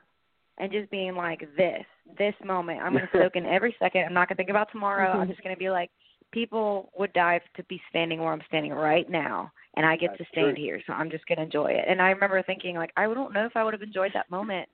and 0.60 0.72
just 0.72 0.90
being 0.92 1.16
like 1.16 1.42
this 1.58 1.84
this 2.18 2.36
moment 2.46 2.80
i'm 2.82 2.94
going 2.94 3.08
to 3.12 3.20
soak 3.20 3.36
in 3.36 3.46
every 3.46 3.76
second 3.80 4.04
i'm 4.06 4.14
not 4.14 4.28
going 4.28 4.38
to 4.38 4.42
think 4.42 4.50
about 4.50 4.72
tomorrow 4.72 5.10
i'm 5.12 5.28
just 5.28 5.44
going 5.44 5.56
to 5.56 5.60
be 5.60 5.70
like 5.70 5.90
people 6.32 6.92
would 6.98 7.14
die 7.14 7.40
to 7.56 7.64
be 7.64 7.82
standing 7.90 8.20
where 8.20 8.34
i'm 8.34 8.42
standing 8.48 8.72
right 8.74 9.10
now 9.10 9.52
and 9.76 9.86
I 9.86 9.96
get 9.96 10.12
That's 10.12 10.24
to 10.24 10.28
stand 10.32 10.56
true. 10.56 10.64
here, 10.64 10.82
so 10.86 10.94
I'm 10.94 11.10
just 11.10 11.26
gonna 11.28 11.44
enjoy 11.44 11.68
it. 11.68 11.86
And 11.88 12.02
I 12.02 12.10
remember 12.10 12.42
thinking 12.44 12.76
like 12.76 12.92
I 12.98 13.06
don't 13.06 13.34
know 13.34 13.46
if 13.46 13.56
I 13.56 13.64
would 13.64 13.74
have 13.74 13.82
enjoyed 13.82 14.12
that 14.14 14.30
moment, 14.30 14.68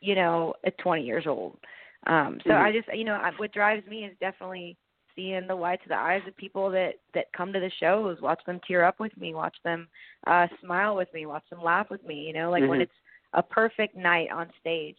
you 0.00 0.14
know, 0.14 0.54
at 0.64 0.78
20 0.78 1.04
years 1.04 1.24
old. 1.26 1.58
Um, 2.06 2.38
so 2.44 2.50
mm-hmm. 2.50 2.64
I 2.64 2.72
just, 2.72 2.88
you 2.96 3.04
know, 3.04 3.14
I, 3.14 3.32
what 3.36 3.52
drives 3.52 3.86
me 3.86 4.04
is 4.04 4.16
definitely 4.20 4.76
seeing 5.14 5.46
the 5.46 5.56
whites 5.56 5.82
of 5.84 5.90
the 5.90 5.96
eyes 5.96 6.22
of 6.26 6.36
people 6.36 6.70
that 6.70 6.94
that 7.14 7.32
come 7.36 7.52
to 7.52 7.60
the 7.60 7.70
shows, 7.80 8.20
watch 8.22 8.40
them 8.46 8.60
tear 8.66 8.84
up 8.84 9.00
with 9.00 9.16
me, 9.18 9.34
watch 9.34 9.56
them 9.64 9.88
uh 10.26 10.46
smile 10.64 10.96
with 10.96 11.12
me, 11.12 11.26
watch 11.26 11.44
them 11.50 11.62
laugh 11.62 11.90
with 11.90 12.04
me. 12.06 12.14
You 12.26 12.32
know, 12.32 12.50
like 12.50 12.62
mm-hmm. 12.62 12.70
when 12.70 12.80
it's 12.80 12.92
a 13.34 13.42
perfect 13.42 13.96
night 13.96 14.28
on 14.32 14.48
stage. 14.60 14.96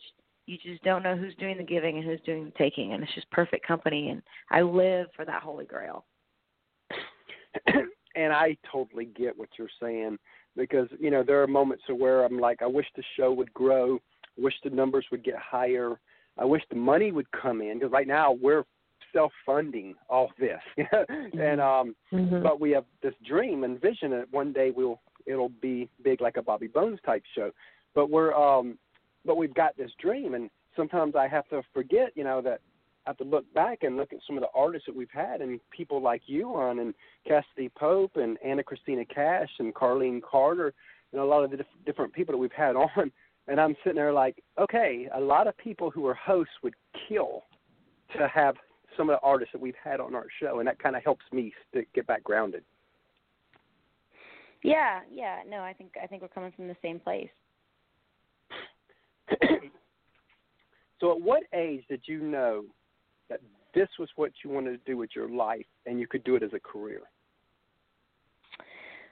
You 0.49 0.57
just 0.63 0.83
don't 0.83 1.03
know 1.03 1.15
who's 1.15 1.35
doing 1.35 1.57
the 1.57 1.63
giving 1.63 1.97
and 1.97 2.03
who's 2.03 2.19
doing 2.25 2.45
the 2.45 2.51
taking, 2.57 2.93
and 2.93 3.03
it's 3.03 3.13
just 3.13 3.29
perfect 3.29 3.67
company. 3.67 4.09
And 4.09 4.23
I 4.49 4.61
live 4.61 5.05
for 5.15 5.23
that 5.23 5.43
holy 5.43 5.65
grail. 5.65 6.05
and 8.15 8.33
I 8.33 8.57
totally 8.71 9.05
get 9.05 9.37
what 9.37 9.49
you're 9.59 9.69
saying 9.79 10.17
because 10.55 10.87
you 10.99 11.11
know 11.11 11.21
there 11.21 11.43
are 11.43 11.47
moments 11.47 11.83
where 11.87 12.25
I'm 12.25 12.39
like, 12.39 12.63
I 12.63 12.65
wish 12.65 12.87
the 12.95 13.03
show 13.15 13.31
would 13.31 13.53
grow, 13.53 13.99
I 14.39 14.41
wish 14.41 14.55
the 14.63 14.71
numbers 14.71 15.05
would 15.11 15.23
get 15.23 15.35
higher, 15.37 15.99
I 16.35 16.45
wish 16.45 16.63
the 16.71 16.77
money 16.77 17.11
would 17.11 17.29
come 17.31 17.61
in 17.61 17.77
because 17.77 17.91
right 17.91 18.07
now 18.07 18.31
we're 18.41 18.63
self-funding 19.13 19.93
all 20.09 20.31
this, 20.39 20.61
and 20.77 21.61
um, 21.61 21.95
mm-hmm. 22.11 22.41
but 22.41 22.59
we 22.59 22.71
have 22.71 22.85
this 23.03 23.13
dream 23.23 23.63
and 23.65 23.79
vision 23.79 24.09
that 24.11 24.25
one 24.31 24.51
day 24.51 24.71
we'll 24.75 24.99
it'll 25.27 25.49
be 25.61 25.87
big 26.03 26.21
like 26.21 26.37
a 26.37 26.41
Bobby 26.41 26.65
Bones 26.65 26.97
type 27.05 27.21
show, 27.35 27.51
but 27.93 28.09
we're 28.09 28.33
um, 28.33 28.79
but 29.25 29.37
we've 29.37 29.53
got 29.53 29.75
this 29.77 29.91
dream 30.01 30.33
and 30.33 30.49
sometimes 30.75 31.15
I 31.15 31.27
have 31.27 31.47
to 31.49 31.61
forget, 31.73 32.11
you 32.15 32.23
know, 32.23 32.41
that 32.41 32.61
I 33.05 33.11
have 33.11 33.17
to 33.17 33.23
look 33.23 33.51
back 33.53 33.79
and 33.83 33.97
look 33.97 34.13
at 34.13 34.19
some 34.25 34.37
of 34.37 34.41
the 34.41 34.49
artists 34.53 34.85
that 34.85 34.95
we've 34.95 35.07
had 35.11 35.41
and 35.41 35.59
people 35.71 36.01
like 36.01 36.21
you 36.25 36.55
on 36.55 36.79
and 36.79 36.93
Cassadee 37.27 37.73
Pope 37.75 38.15
and 38.15 38.37
Anna 38.45 38.63
Christina 38.63 39.05
Cash 39.05 39.49
and 39.59 39.73
Carlene 39.73 40.21
Carter 40.21 40.73
and 41.11 41.21
a 41.21 41.25
lot 41.25 41.43
of 41.43 41.51
the 41.51 41.57
diff- 41.57 41.85
different 41.85 42.13
people 42.13 42.33
that 42.33 42.37
we've 42.37 42.51
had 42.51 42.75
on. 42.75 43.11
And 43.47 43.59
I'm 43.59 43.75
sitting 43.83 43.95
there 43.95 44.13
like, 44.13 44.43
okay, 44.59 45.09
a 45.13 45.19
lot 45.19 45.47
of 45.47 45.57
people 45.57 45.89
who 45.89 46.05
are 46.05 46.13
hosts 46.13 46.53
would 46.61 46.75
kill 47.07 47.43
to 48.17 48.27
have 48.27 48.55
some 48.95 49.09
of 49.09 49.15
the 49.15 49.25
artists 49.25 49.53
that 49.53 49.61
we've 49.61 49.75
had 49.81 49.99
on 49.99 50.13
our 50.13 50.27
show, 50.39 50.59
and 50.59 50.67
that 50.67 50.77
kind 50.79 50.95
of 50.95 51.03
helps 51.03 51.25
me 51.31 51.53
to 51.73 51.83
get 51.95 52.05
back 52.05 52.23
grounded. 52.23 52.63
Yeah, 54.61 54.99
yeah. 55.11 55.37
No, 55.47 55.61
I 55.61 55.73
think 55.73 55.93
I 56.01 56.05
think 56.05 56.21
we're 56.21 56.27
coming 56.27 56.51
from 56.51 56.67
the 56.67 56.75
same 56.81 56.99
place. 56.99 57.29
So, 60.99 61.11
at 61.11 61.21
what 61.21 61.43
age 61.53 61.83
did 61.89 62.01
you 62.05 62.19
know 62.21 62.63
that 63.29 63.41
this 63.73 63.89
was 63.99 64.09
what 64.15 64.31
you 64.43 64.49
wanted 64.49 64.71
to 64.71 64.91
do 64.91 64.97
with 64.97 65.11
your 65.15 65.29
life, 65.29 65.65
and 65.85 65.99
you 65.99 66.07
could 66.07 66.23
do 66.23 66.35
it 66.35 66.43
as 66.43 66.53
a 66.53 66.59
career? 66.59 67.01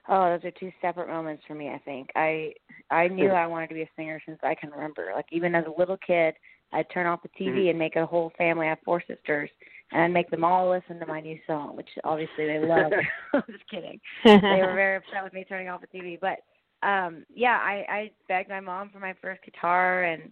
Oh, 0.09 0.29
those 0.29 0.45
are 0.45 0.51
two 0.51 0.71
separate 0.81 1.09
moments 1.09 1.43
for 1.47 1.53
me. 1.53 1.69
I 1.69 1.79
think 1.79 2.09
I 2.15 2.53
I 2.89 3.07
knew 3.09 3.29
I 3.29 3.47
wanted 3.47 3.67
to 3.69 3.75
be 3.75 3.81
a 3.81 3.89
singer 3.95 4.21
since 4.25 4.39
I 4.43 4.55
can 4.55 4.71
remember. 4.71 5.11
Like 5.15 5.27
even 5.31 5.55
as 5.55 5.65
a 5.65 5.79
little 5.79 5.97
kid, 6.05 6.33
I'd 6.73 6.89
turn 6.93 7.07
off 7.07 7.23
the 7.23 7.29
TV 7.29 7.49
mm-hmm. 7.49 7.69
and 7.69 7.79
make 7.79 7.95
a 7.95 8.05
whole 8.05 8.31
family. 8.37 8.67
I 8.67 8.69
have 8.69 8.79
four 8.85 9.01
sisters, 9.07 9.49
and 9.91 10.01
I'd 10.01 10.13
make 10.13 10.29
them 10.29 10.43
all 10.43 10.69
listen 10.69 10.99
to 10.99 11.05
my 11.05 11.21
new 11.21 11.37
song, 11.47 11.75
which 11.75 11.89
obviously 12.03 12.45
they 12.45 12.59
loved. 12.59 12.95
I'm 13.33 13.43
just 13.49 13.69
kidding. 13.69 13.99
They 14.23 14.37
were 14.37 14.73
very 14.75 14.97
upset 14.97 15.23
with 15.23 15.33
me 15.33 15.45
turning 15.47 15.69
off 15.69 15.81
the 15.81 15.97
TV, 15.97 16.19
but 16.19 16.39
um 16.83 17.25
yeah, 17.33 17.57
I 17.61 17.85
I 17.89 18.11
begged 18.27 18.49
my 18.49 18.59
mom 18.59 18.89
for 18.89 18.99
my 18.99 19.13
first 19.21 19.43
guitar, 19.43 20.03
and 20.03 20.23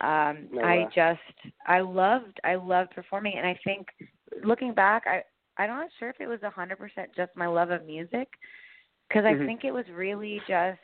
um 0.00 0.48
no 0.52 0.62
I 0.62 0.86
just 0.94 1.54
I 1.66 1.80
loved 1.80 2.40
I 2.44 2.54
loved 2.54 2.92
performing, 2.92 3.34
and 3.36 3.46
I 3.46 3.58
think 3.64 3.86
looking 4.44 4.74
back, 4.74 5.04
I 5.06 5.22
I'm 5.60 5.68
not 5.68 5.90
sure 5.98 6.08
if 6.08 6.20
it 6.20 6.26
was 6.26 6.42
a 6.42 6.50
hundred 6.50 6.78
percent 6.78 7.10
just 7.16 7.32
my 7.36 7.46
love 7.46 7.70
of 7.70 7.84
music, 7.86 8.28
because 9.08 9.24
I 9.24 9.32
mm-hmm. 9.32 9.46
think 9.46 9.64
it 9.64 9.72
was 9.72 9.84
really 9.94 10.40
just 10.48 10.78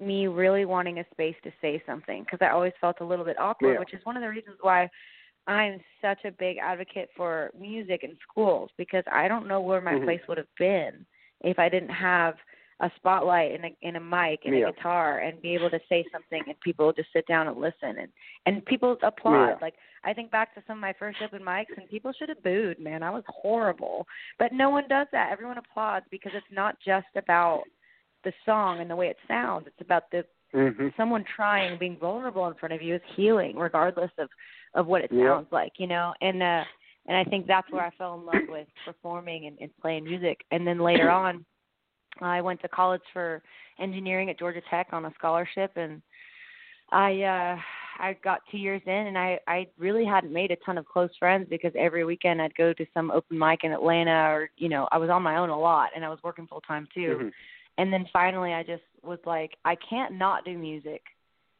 me 0.00 0.26
really 0.26 0.64
wanting 0.64 0.98
a 0.98 1.04
space 1.10 1.36
to 1.42 1.50
say 1.60 1.82
something 1.86 2.22
because 2.22 2.38
I 2.42 2.50
always 2.50 2.72
felt 2.80 3.00
a 3.00 3.04
little 3.04 3.24
bit 3.24 3.38
awkward, 3.38 3.74
yeah. 3.74 3.78
which 3.80 3.94
is 3.94 4.04
one 4.04 4.16
of 4.16 4.22
the 4.22 4.28
reasons 4.28 4.56
why 4.60 4.88
I'm 5.46 5.80
such 6.02 6.24
a 6.24 6.30
big 6.30 6.58
advocate 6.58 7.08
for 7.16 7.50
music 7.58 8.04
in 8.04 8.16
schools 8.28 8.70
because 8.76 9.04
I 9.10 9.26
don't 9.26 9.48
know 9.48 9.60
where 9.60 9.80
my 9.80 9.94
mm-hmm. 9.94 10.04
place 10.04 10.20
would 10.28 10.38
have 10.38 10.54
been 10.58 11.06
if 11.42 11.58
I 11.58 11.68
didn't 11.68 11.90
have 11.90 12.34
a 12.80 12.90
spotlight 12.96 13.52
and 13.52 13.64
a 13.64 13.86
and 13.86 13.96
a 13.96 14.00
mic 14.00 14.40
and 14.44 14.58
yeah. 14.58 14.68
a 14.68 14.72
guitar 14.72 15.18
and 15.18 15.40
be 15.42 15.54
able 15.54 15.70
to 15.70 15.80
say 15.88 16.04
something 16.10 16.42
and 16.46 16.58
people 16.60 16.92
just 16.92 17.08
sit 17.12 17.26
down 17.26 17.46
and 17.46 17.58
listen 17.58 17.98
and 17.98 18.08
and 18.46 18.64
people 18.64 18.96
applaud. 19.02 19.48
Yeah. 19.48 19.54
Like 19.60 19.74
I 20.04 20.12
think 20.12 20.30
back 20.30 20.54
to 20.54 20.62
some 20.66 20.78
of 20.78 20.80
my 20.80 20.94
first 20.98 21.18
open 21.22 21.42
mics 21.42 21.76
and 21.76 21.88
people 21.88 22.12
should 22.18 22.30
have 22.30 22.42
booed, 22.42 22.80
man. 22.80 23.02
I 23.02 23.10
was 23.10 23.24
horrible. 23.28 24.06
But 24.38 24.52
no 24.52 24.70
one 24.70 24.84
does 24.88 25.06
that. 25.12 25.30
Everyone 25.30 25.58
applauds 25.58 26.06
because 26.10 26.32
it's 26.34 26.46
not 26.50 26.76
just 26.84 27.08
about 27.16 27.64
the 28.24 28.32
song 28.46 28.80
and 28.80 28.90
the 28.90 28.96
way 28.96 29.08
it 29.08 29.16
sounds. 29.28 29.66
It's 29.66 29.80
about 29.80 30.04
the 30.10 30.24
mm-hmm. 30.54 30.88
someone 30.96 31.24
trying, 31.36 31.78
being 31.78 31.98
vulnerable 31.98 32.46
in 32.48 32.54
front 32.54 32.72
of 32.72 32.82
you 32.82 32.94
is 32.94 33.02
healing, 33.14 33.56
regardless 33.56 34.10
of 34.18 34.28
of 34.74 34.86
what 34.86 35.02
it 35.02 35.10
yeah. 35.12 35.26
sounds 35.26 35.48
like, 35.50 35.72
you 35.78 35.86
know. 35.86 36.14
And 36.22 36.42
uh, 36.42 36.64
and 37.06 37.16
I 37.16 37.24
think 37.24 37.46
that's 37.46 37.70
where 37.70 37.84
I 37.84 37.90
fell 37.98 38.14
in 38.14 38.24
love 38.24 38.48
with 38.48 38.68
performing 38.84 39.46
and, 39.46 39.58
and 39.60 39.70
playing 39.82 40.04
music. 40.04 40.40
And 40.50 40.66
then 40.66 40.78
later 40.78 41.10
on, 41.10 41.44
I 42.20 42.40
went 42.40 42.60
to 42.62 42.68
college 42.68 43.02
for 43.12 43.42
engineering 43.78 44.30
at 44.30 44.38
Georgia 44.38 44.62
Tech 44.70 44.88
on 44.92 45.04
a 45.04 45.12
scholarship, 45.18 45.72
and 45.76 46.02
I 46.92 47.22
uh, 47.22 47.56
I 48.02 48.16
got 48.24 48.40
two 48.50 48.58
years 48.58 48.82
in, 48.86 48.92
and 48.92 49.18
I 49.18 49.38
I 49.46 49.66
really 49.78 50.04
hadn't 50.04 50.32
made 50.32 50.50
a 50.50 50.56
ton 50.56 50.78
of 50.78 50.86
close 50.86 51.10
friends 51.18 51.46
because 51.48 51.72
every 51.78 52.04
weekend 52.04 52.40
I'd 52.42 52.54
go 52.54 52.72
to 52.72 52.86
some 52.92 53.10
open 53.10 53.38
mic 53.38 53.60
in 53.64 53.72
Atlanta, 53.72 54.30
or 54.30 54.50
you 54.56 54.68
know 54.68 54.88
I 54.92 54.98
was 54.98 55.10
on 55.10 55.22
my 55.22 55.36
own 55.36 55.50
a 55.50 55.58
lot, 55.58 55.90
and 55.94 56.04
I 56.04 56.08
was 56.08 56.18
working 56.22 56.46
full 56.46 56.62
time 56.62 56.88
too. 56.94 57.16
Mm-hmm. 57.18 57.28
And 57.78 57.92
then 57.92 58.06
finally, 58.12 58.52
I 58.52 58.62
just 58.62 58.82
was 59.02 59.18
like, 59.24 59.52
I 59.64 59.76
can't 59.88 60.14
not 60.14 60.44
do 60.44 60.58
music, 60.58 61.02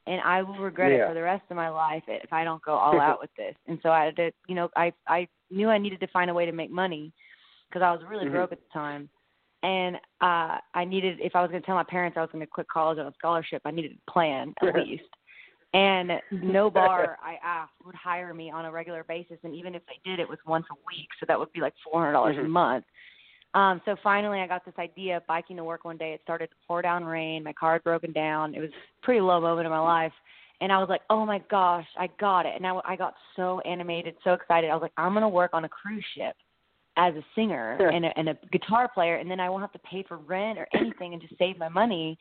and 0.06 0.20
I 0.20 0.42
will 0.42 0.58
regret 0.58 0.92
yeah. 0.92 1.04
it 1.04 1.08
for 1.08 1.14
the 1.14 1.22
rest 1.22 1.44
of 1.50 1.56
my 1.56 1.68
life 1.68 2.02
if 2.08 2.32
I 2.32 2.44
don't 2.44 2.62
go 2.62 2.72
all 2.72 3.00
out 3.00 3.20
with 3.20 3.30
this. 3.36 3.54
And 3.68 3.78
so 3.82 3.90
I 3.90 4.06
had 4.06 4.16
to, 4.16 4.30
you 4.48 4.54
know, 4.54 4.68
I 4.76 4.92
I 5.06 5.28
knew 5.50 5.68
I 5.68 5.78
needed 5.78 6.00
to 6.00 6.06
find 6.08 6.30
a 6.30 6.34
way 6.34 6.46
to 6.46 6.52
make 6.52 6.70
money 6.70 7.12
because 7.68 7.82
I 7.82 7.92
was 7.92 8.00
really 8.08 8.24
mm-hmm. 8.24 8.34
broke 8.34 8.52
at 8.52 8.58
the 8.58 8.72
time, 8.72 9.08
and 9.62 9.96
uh 10.20 10.58
I 10.74 10.84
needed 10.86 11.18
if 11.20 11.36
I 11.36 11.42
was 11.42 11.50
going 11.50 11.62
to 11.62 11.66
tell 11.66 11.76
my 11.76 11.84
parents 11.84 12.16
I 12.16 12.20
was 12.20 12.30
going 12.32 12.44
to 12.44 12.50
quit 12.50 12.68
college 12.68 12.98
on 12.98 13.06
a 13.06 13.12
scholarship, 13.18 13.62
I 13.64 13.70
needed 13.70 13.92
a 13.92 14.10
plan 14.10 14.54
at 14.62 14.74
least. 14.74 15.02
And 15.72 16.12
no 16.30 16.70
bar 16.70 17.18
I 17.22 17.36
asked 17.44 17.72
would 17.84 17.94
hire 17.94 18.34
me 18.34 18.50
on 18.50 18.64
a 18.64 18.72
regular 18.72 19.04
basis, 19.04 19.38
and 19.44 19.54
even 19.54 19.74
if 19.74 19.82
they 19.86 20.10
did, 20.10 20.18
it 20.18 20.28
was 20.28 20.38
once 20.46 20.66
a 20.70 20.74
week, 20.86 21.08
so 21.18 21.26
that 21.28 21.38
would 21.38 21.52
be 21.52 21.60
like 21.60 21.74
four 21.84 22.00
hundred 22.00 22.12
dollars 22.12 22.36
mm-hmm. 22.36 22.46
a 22.46 22.48
month. 22.48 22.84
Um, 23.54 23.80
so 23.84 23.96
finally, 24.02 24.40
I 24.40 24.46
got 24.46 24.64
this 24.64 24.74
idea 24.78 25.16
of 25.16 25.26
biking 25.26 25.56
to 25.56 25.64
work 25.64 25.84
one 25.84 25.96
day. 25.96 26.12
It 26.12 26.20
started 26.22 26.48
to 26.48 26.56
pour 26.66 26.82
down 26.82 27.04
rain. 27.04 27.42
My 27.42 27.52
car 27.52 27.74
had 27.74 27.84
broken 27.84 28.12
down. 28.12 28.54
It 28.54 28.60
was 28.60 28.70
a 28.70 29.04
pretty 29.04 29.20
low 29.20 29.40
moment 29.40 29.66
in 29.66 29.72
my 29.72 29.80
life. 29.80 30.12
And 30.60 30.70
I 30.70 30.78
was 30.78 30.88
like, 30.88 31.00
oh 31.10 31.24
my 31.24 31.42
gosh, 31.50 31.86
I 31.98 32.08
got 32.20 32.46
it. 32.46 32.52
And 32.54 32.66
I, 32.66 32.78
I 32.84 32.94
got 32.94 33.14
so 33.34 33.60
animated, 33.60 34.14
so 34.22 34.34
excited. 34.34 34.70
I 34.70 34.74
was 34.74 34.82
like, 34.82 34.92
I'm 34.96 35.12
going 35.12 35.22
to 35.22 35.28
work 35.28 35.50
on 35.52 35.64
a 35.64 35.68
cruise 35.68 36.04
ship 36.14 36.36
as 37.00 37.14
a 37.14 37.24
singer 37.34 37.78
and, 37.88 38.04
a, 38.04 38.18
and 38.18 38.28
a 38.28 38.38
guitar 38.52 38.88
player. 38.92 39.16
And 39.16 39.30
then 39.30 39.40
I 39.40 39.48
won't 39.48 39.62
have 39.62 39.72
to 39.72 39.78
pay 39.78 40.04
for 40.06 40.18
rent 40.18 40.58
or 40.58 40.68
anything 40.74 41.14
and 41.14 41.22
just 41.22 41.36
save 41.38 41.58
my 41.58 41.68
money 41.68 42.18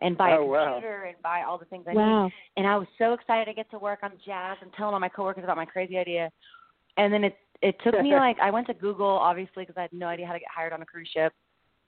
and 0.00 0.16
buy 0.16 0.32
oh, 0.32 0.54
a 0.54 0.64
computer 0.64 1.00
wow. 1.02 1.08
and 1.08 1.22
buy 1.22 1.42
all 1.42 1.58
the 1.58 1.64
things 1.66 1.84
I 1.88 1.94
wow. 1.94 2.24
need. 2.24 2.32
And 2.56 2.66
I 2.66 2.76
was 2.76 2.86
so 2.96 3.12
excited 3.12 3.46
to 3.46 3.54
get 3.54 3.68
to 3.72 3.78
work. 3.78 3.98
I'm 4.02 4.12
jazzed. 4.24 4.60
I'm 4.62 4.70
telling 4.70 4.94
all 4.94 5.00
my 5.00 5.08
coworkers 5.08 5.44
about 5.44 5.56
my 5.56 5.66
crazy 5.66 5.98
idea. 5.98 6.30
And 6.96 7.12
then 7.12 7.24
it 7.24 7.36
it 7.60 7.76
took 7.84 8.00
me 8.00 8.10
like 8.14 8.38
I 8.40 8.50
went 8.50 8.68
to 8.68 8.74
Google 8.74 9.08
obviously 9.08 9.64
because 9.64 9.76
I 9.76 9.82
had 9.82 9.92
no 9.92 10.06
idea 10.06 10.26
how 10.26 10.32
to 10.32 10.38
get 10.38 10.48
hired 10.54 10.72
on 10.72 10.80
a 10.80 10.86
cruise 10.86 11.10
ship. 11.12 11.32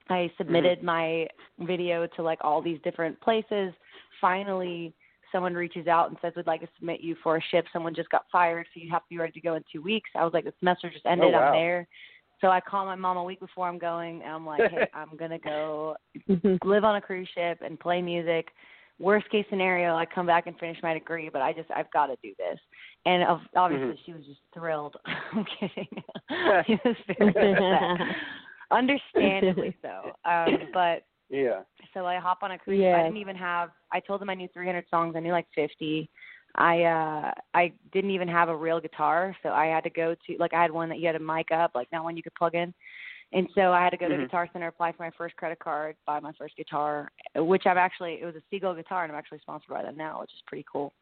I 0.08 0.30
submitted 0.36 0.78
mm-hmm. 0.78 0.86
my 0.86 1.26
video 1.60 2.08
to 2.16 2.22
like 2.22 2.40
all 2.42 2.60
these 2.60 2.80
different 2.82 3.20
places. 3.20 3.72
Finally, 4.20 4.92
someone 5.30 5.54
reaches 5.54 5.86
out 5.86 6.08
and 6.08 6.18
says, 6.20 6.32
"We'd 6.36 6.46
like 6.46 6.60
to 6.60 6.68
submit 6.76 7.00
you 7.00 7.16
for 7.22 7.36
a 7.36 7.42
ship. 7.50 7.66
Someone 7.72 7.94
just 7.94 8.10
got 8.10 8.26
fired, 8.30 8.66
so 8.74 8.80
you 8.80 8.90
have 8.90 9.02
to 9.02 9.08
be 9.08 9.18
ready 9.18 9.32
to 9.32 9.40
go 9.40 9.54
in 9.54 9.64
two 9.72 9.80
weeks." 9.80 10.10
I 10.16 10.24
was 10.24 10.34
like, 10.34 10.44
"The 10.44 10.52
semester 10.58 10.90
just 10.90 11.06
ended. 11.06 11.34
Oh, 11.34 11.38
wow. 11.38 11.46
I'm 11.46 11.52
there." 11.54 11.88
So 12.42 12.48
I 12.48 12.60
call 12.60 12.84
my 12.84 12.96
mom 12.96 13.16
a 13.16 13.24
week 13.24 13.38
before 13.38 13.68
I'm 13.68 13.78
going, 13.78 14.20
and 14.22 14.32
I'm 14.32 14.44
like, 14.44 14.60
"Hey, 14.70 14.88
I'm 14.94 15.16
gonna 15.16 15.38
go 15.38 15.96
live 16.64 16.84
on 16.84 16.96
a 16.96 17.00
cruise 17.00 17.28
ship 17.34 17.58
and 17.64 17.80
play 17.80 18.02
music." 18.02 18.48
Worst 18.98 19.30
case 19.30 19.46
scenario, 19.48 19.94
I 19.94 20.04
come 20.04 20.26
back 20.26 20.46
and 20.46 20.58
finish 20.58 20.76
my 20.82 20.92
degree, 20.92 21.30
but 21.32 21.40
I 21.40 21.52
just 21.52 21.70
I've 21.70 21.90
got 21.92 22.06
to 22.06 22.16
do 22.22 22.32
this. 22.38 22.58
And 23.06 23.24
obviously, 23.56 23.86
mm-hmm. 23.86 23.96
she 24.04 24.12
was 24.12 24.24
just 24.26 24.40
thrilled. 24.52 24.96
I'm 25.06 25.46
kidding. 25.58 25.88
she 26.66 26.78
was 26.84 26.96
very 27.06 27.52
upset, 27.52 28.06
understandably 28.70 29.76
so. 29.80 30.12
Um, 30.28 30.68
but 30.74 31.04
yeah. 31.30 31.62
so 31.94 32.06
I 32.06 32.18
hop 32.18 32.38
on 32.42 32.52
a 32.52 32.58
cruise. 32.58 32.80
Yes. 32.80 32.96
I 32.98 33.04
didn't 33.04 33.18
even 33.18 33.36
have. 33.36 33.70
I 33.92 34.00
told 34.00 34.20
them 34.20 34.30
I 34.30 34.34
knew 34.34 34.48
300 34.52 34.84
songs. 34.90 35.14
I 35.16 35.20
knew 35.20 35.32
like 35.32 35.46
50. 35.54 36.10
I 36.56 36.82
uh 36.82 37.32
I 37.54 37.72
didn't 37.92 38.10
even 38.10 38.28
have 38.28 38.48
a 38.48 38.56
real 38.56 38.80
guitar, 38.80 39.34
so 39.42 39.50
I 39.50 39.66
had 39.66 39.84
to 39.84 39.90
go 39.90 40.14
to 40.14 40.36
like 40.38 40.52
I 40.52 40.62
had 40.62 40.70
one 40.70 40.88
that 40.90 40.98
you 40.98 41.06
had 41.06 41.16
a 41.16 41.20
mic 41.20 41.50
up, 41.50 41.72
like 41.74 41.90
not 41.92 42.04
one 42.04 42.16
you 42.16 42.22
could 42.22 42.34
plug 42.34 42.54
in. 42.54 42.74
And 43.34 43.48
so 43.54 43.72
I 43.72 43.82
had 43.82 43.90
to 43.90 43.96
go 43.96 44.08
to 44.08 44.14
mm-hmm. 44.14 44.24
Guitar 44.24 44.46
Center, 44.52 44.66
apply 44.66 44.92
for 44.92 45.04
my 45.04 45.10
first 45.16 45.34
credit 45.36 45.58
card, 45.58 45.96
buy 46.06 46.20
my 46.20 46.32
first 46.38 46.54
guitar, 46.54 47.10
which 47.34 47.62
I've 47.64 47.78
actually 47.78 48.18
it 48.20 48.26
was 48.26 48.34
a 48.34 48.42
Seagull 48.50 48.74
guitar, 48.74 49.04
and 49.04 49.12
I'm 49.12 49.18
actually 49.18 49.38
sponsored 49.38 49.70
by 49.70 49.82
them 49.82 49.96
now, 49.96 50.20
which 50.20 50.32
is 50.34 50.42
pretty 50.46 50.66
cool. 50.70 50.92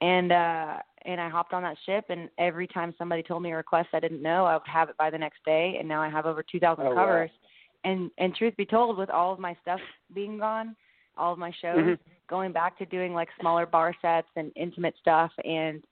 And 0.00 0.30
uh 0.30 0.76
and 1.04 1.20
I 1.20 1.28
hopped 1.28 1.52
on 1.52 1.62
that 1.64 1.76
ship, 1.84 2.04
and 2.08 2.28
every 2.38 2.68
time 2.68 2.94
somebody 2.96 3.22
told 3.22 3.42
me 3.42 3.50
a 3.52 3.56
request 3.56 3.88
I 3.92 4.00
didn't 4.00 4.22
know, 4.22 4.44
I 4.44 4.54
would 4.54 4.62
have 4.66 4.88
it 4.88 4.96
by 4.96 5.10
the 5.10 5.18
next 5.18 5.44
day, 5.44 5.76
and 5.78 5.88
now 5.88 6.00
I 6.00 6.08
have 6.08 6.26
over 6.26 6.44
2,000 6.44 6.86
oh, 6.86 6.94
covers. 6.94 7.30
Wow. 7.32 7.90
And 7.90 8.10
and 8.18 8.34
truth 8.34 8.56
be 8.56 8.66
told, 8.66 8.96
with 8.96 9.10
all 9.10 9.32
of 9.32 9.38
my 9.38 9.56
stuff 9.62 9.80
being 10.14 10.38
gone, 10.38 10.76
all 11.16 11.32
of 11.32 11.38
my 11.38 11.52
shows, 11.62 11.78
mm-hmm. 11.78 12.10
going 12.28 12.52
back 12.52 12.78
to 12.78 12.86
doing 12.86 13.14
like 13.14 13.28
smaller 13.40 13.66
bar 13.66 13.94
sets 14.02 14.28
and 14.36 14.52
intimate 14.56 14.94
stuff, 15.00 15.30
and 15.44 15.82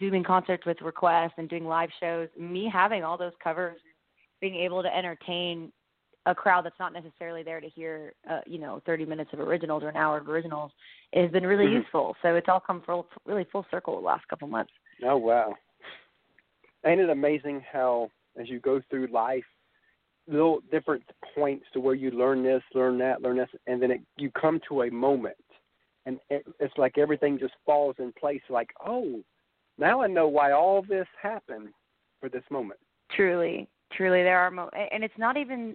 doing 0.00 0.24
concerts 0.24 0.66
with 0.66 0.80
requests 0.80 1.34
and 1.36 1.48
doing 1.48 1.64
live 1.64 1.90
shows, 2.00 2.28
me 2.38 2.68
having 2.72 3.04
all 3.04 3.16
those 3.16 3.32
covers 3.42 3.78
being 4.40 4.56
able 4.56 4.82
to 4.82 4.96
entertain 4.96 5.72
a 6.26 6.34
crowd 6.34 6.64
that's 6.64 6.78
not 6.78 6.92
necessarily 6.92 7.42
there 7.42 7.60
to 7.60 7.68
hear, 7.68 8.12
uh, 8.30 8.40
you 8.46 8.58
know, 8.58 8.82
30 8.84 9.06
minutes 9.06 9.30
of 9.32 9.40
originals 9.40 9.82
or 9.82 9.88
an 9.88 9.96
hour 9.96 10.18
of 10.18 10.28
originals 10.28 10.70
has 11.14 11.30
been 11.30 11.46
really 11.46 11.64
mm-hmm. 11.64 11.82
useful. 11.82 12.16
So 12.22 12.34
it's 12.34 12.48
all 12.48 12.60
come 12.60 12.82
full, 12.84 13.06
really 13.24 13.46
full 13.50 13.64
circle 13.70 13.94
the 13.96 14.06
last 14.06 14.26
couple 14.28 14.48
months. 14.48 14.72
Oh 15.04 15.16
wow! 15.16 15.54
Ain't 16.84 17.00
it 17.00 17.08
amazing 17.08 17.62
how, 17.72 18.10
as 18.38 18.48
you 18.48 18.60
go 18.60 18.80
through 18.90 19.06
life, 19.08 19.44
little 20.28 20.60
different 20.70 21.02
points 21.34 21.66
to 21.72 21.80
where 21.80 21.94
you 21.94 22.10
learn 22.10 22.42
this, 22.42 22.62
learn 22.74 22.98
that, 22.98 23.22
learn 23.22 23.38
this, 23.38 23.48
and 23.66 23.82
then 23.82 23.90
it, 23.90 24.00
you 24.16 24.30
come 24.30 24.60
to 24.68 24.82
a 24.82 24.90
moment, 24.90 25.36
and 26.06 26.18
it, 26.30 26.44
it's 26.60 26.76
like 26.76 26.98
everything 26.98 27.38
just 27.38 27.54
falls 27.64 27.96
in 27.98 28.12
place. 28.12 28.42
Like, 28.48 28.70
oh, 28.86 29.20
now 29.78 30.02
I 30.02 30.06
know 30.06 30.28
why 30.28 30.52
all 30.52 30.82
this 30.82 31.06
happened 31.20 31.68
for 32.20 32.28
this 32.28 32.44
moment. 32.50 32.80
Truly, 33.10 33.68
truly 33.92 34.22
there 34.22 34.38
are 34.38 34.50
mo- 34.50 34.70
and 34.92 35.02
it's 35.02 35.16
not 35.18 35.36
even 35.36 35.74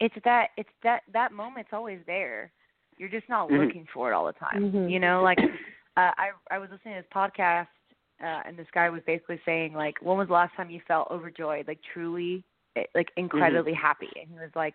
it's 0.00 0.14
that 0.24 0.48
it's 0.56 0.70
that 0.82 1.02
that 1.12 1.30
moment's 1.32 1.70
always 1.74 1.98
there 2.06 2.50
you're 2.96 3.08
just 3.08 3.28
not 3.28 3.48
mm-hmm. 3.48 3.64
looking 3.64 3.86
for 3.92 4.10
it 4.10 4.14
all 4.14 4.24
the 4.24 4.32
time 4.32 4.72
Mhm. 4.72 4.90
you 4.90 4.98
know 4.98 5.22
like 5.22 5.38
uh, 5.38 6.12
i 6.16 6.30
i 6.50 6.56
was 6.58 6.70
listening 6.70 6.94
to 6.94 7.02
this 7.02 7.10
podcast 7.14 7.66
uh, 8.22 8.40
and 8.46 8.58
this 8.58 8.66
guy 8.74 8.90
was 8.90 9.02
basically 9.06 9.40
saying 9.46 9.72
like, 9.74 9.94
when 10.02 10.18
was 10.18 10.28
the 10.28 10.34
last 10.34 10.54
time 10.56 10.70
you 10.70 10.80
felt 10.88 11.08
overjoyed, 11.10 11.68
like 11.68 11.78
truly, 11.92 12.44
like 12.94 13.08
incredibly 13.16 13.72
Mm-hmm. 13.72 13.82
happy? 13.86 14.10
And 14.20 14.28
he 14.30 14.38
was 14.38 14.50
like, 14.54 14.74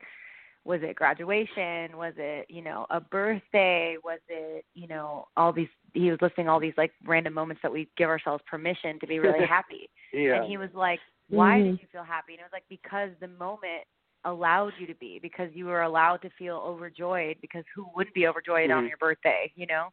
was 0.66 0.80
it 0.84 0.96
graduation? 0.96 1.98
Was 1.98 2.14
it 2.18 2.46
you 2.50 2.62
know 2.62 2.86
a 2.90 3.00
birthday? 3.00 3.98
Was 4.04 4.20
it 4.30 4.66
you 4.74 4.88
know 4.88 5.28
all 5.36 5.52
these? 5.52 5.68
He 5.94 6.10
was 6.10 6.20
listing 6.22 6.48
all 6.48 6.60
these 6.60 6.74
like 6.78 6.92
random 7.06 7.34
moments 7.34 7.62
that 7.64 7.72
we 7.72 7.90
give 7.98 8.10
ourselves 8.10 8.44
permission 8.50 9.00
to 9.00 9.08
be 9.08 9.20
really 9.20 9.46
happy. 9.58 9.90
Yeah. 10.14 10.36
And 10.36 10.46
he 10.50 10.58
was 10.58 10.70
like, 10.74 11.00
why 11.30 11.60
Mhm. 11.60 11.64
did 11.64 11.82
you 11.82 11.88
feel 11.92 12.04
happy? 12.04 12.34
And 12.34 12.40
it 12.40 12.44
was 12.44 12.54
like 12.54 12.66
because 12.70 13.10
the 13.20 13.28
moment 13.28 13.84
allowed 14.26 14.72
you 14.80 14.88
to 14.88 14.96
be 14.96 15.20
because 15.22 15.50
you 15.54 15.66
were 15.66 15.82
allowed 15.82 16.18
to 16.22 16.30
feel 16.38 16.56
overjoyed 16.66 17.36
because 17.42 17.64
who 17.76 17.86
wouldn't 17.96 18.16
be 18.16 18.28
overjoyed 18.28 18.72
on 18.72 18.86
Mhm. 18.86 18.88
your 18.88 18.98
birthday 18.98 19.52
you 19.56 19.66
know 19.68 19.90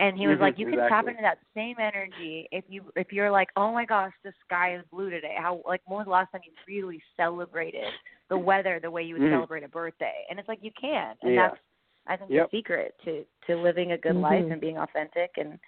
and 0.00 0.16
he 0.18 0.26
was 0.26 0.36
Mhm, 0.36 0.40
like 0.40 0.58
you 0.58 0.66
can 0.66 0.78
tap 0.88 1.06
into 1.06 1.22
that 1.22 1.38
same 1.54 1.76
energy 1.78 2.48
if 2.52 2.64
you 2.68 2.82
if 2.96 3.12
you're 3.12 3.30
like 3.30 3.48
oh 3.56 3.72
my 3.72 3.84
gosh 3.84 4.12
the 4.24 4.32
sky 4.44 4.76
is 4.76 4.84
blue 4.90 5.10
today 5.10 5.34
how 5.38 5.62
like 5.66 5.80
when 5.86 5.98
was 5.98 6.06
the 6.06 6.10
last 6.10 6.30
time 6.32 6.40
you 6.44 6.52
really 6.66 7.02
celebrated 7.16 7.94
the 8.28 8.36
weather 8.36 8.80
the 8.80 8.90
way 8.90 9.02
you 9.02 9.14
would 9.14 9.22
Mhm. 9.22 9.30
celebrate 9.30 9.62
a 9.62 9.68
birthday 9.68 10.24
and 10.28 10.38
it's 10.38 10.48
like 10.48 10.62
you 10.62 10.72
can 10.80 11.14
and 11.22 11.34
Yeah. 11.34 11.50
that's 11.50 11.58
i 12.06 12.16
think 12.16 12.30
Yep. 12.30 12.50
the 12.50 12.58
secret 12.58 12.94
to 13.04 13.24
to 13.46 13.56
living 13.56 13.92
a 13.92 13.98
good 13.98 14.16
life 14.16 14.44
Mhm. 14.44 14.52
and 14.52 14.60
being 14.60 14.78
authentic 14.78 15.30
and 15.36 15.58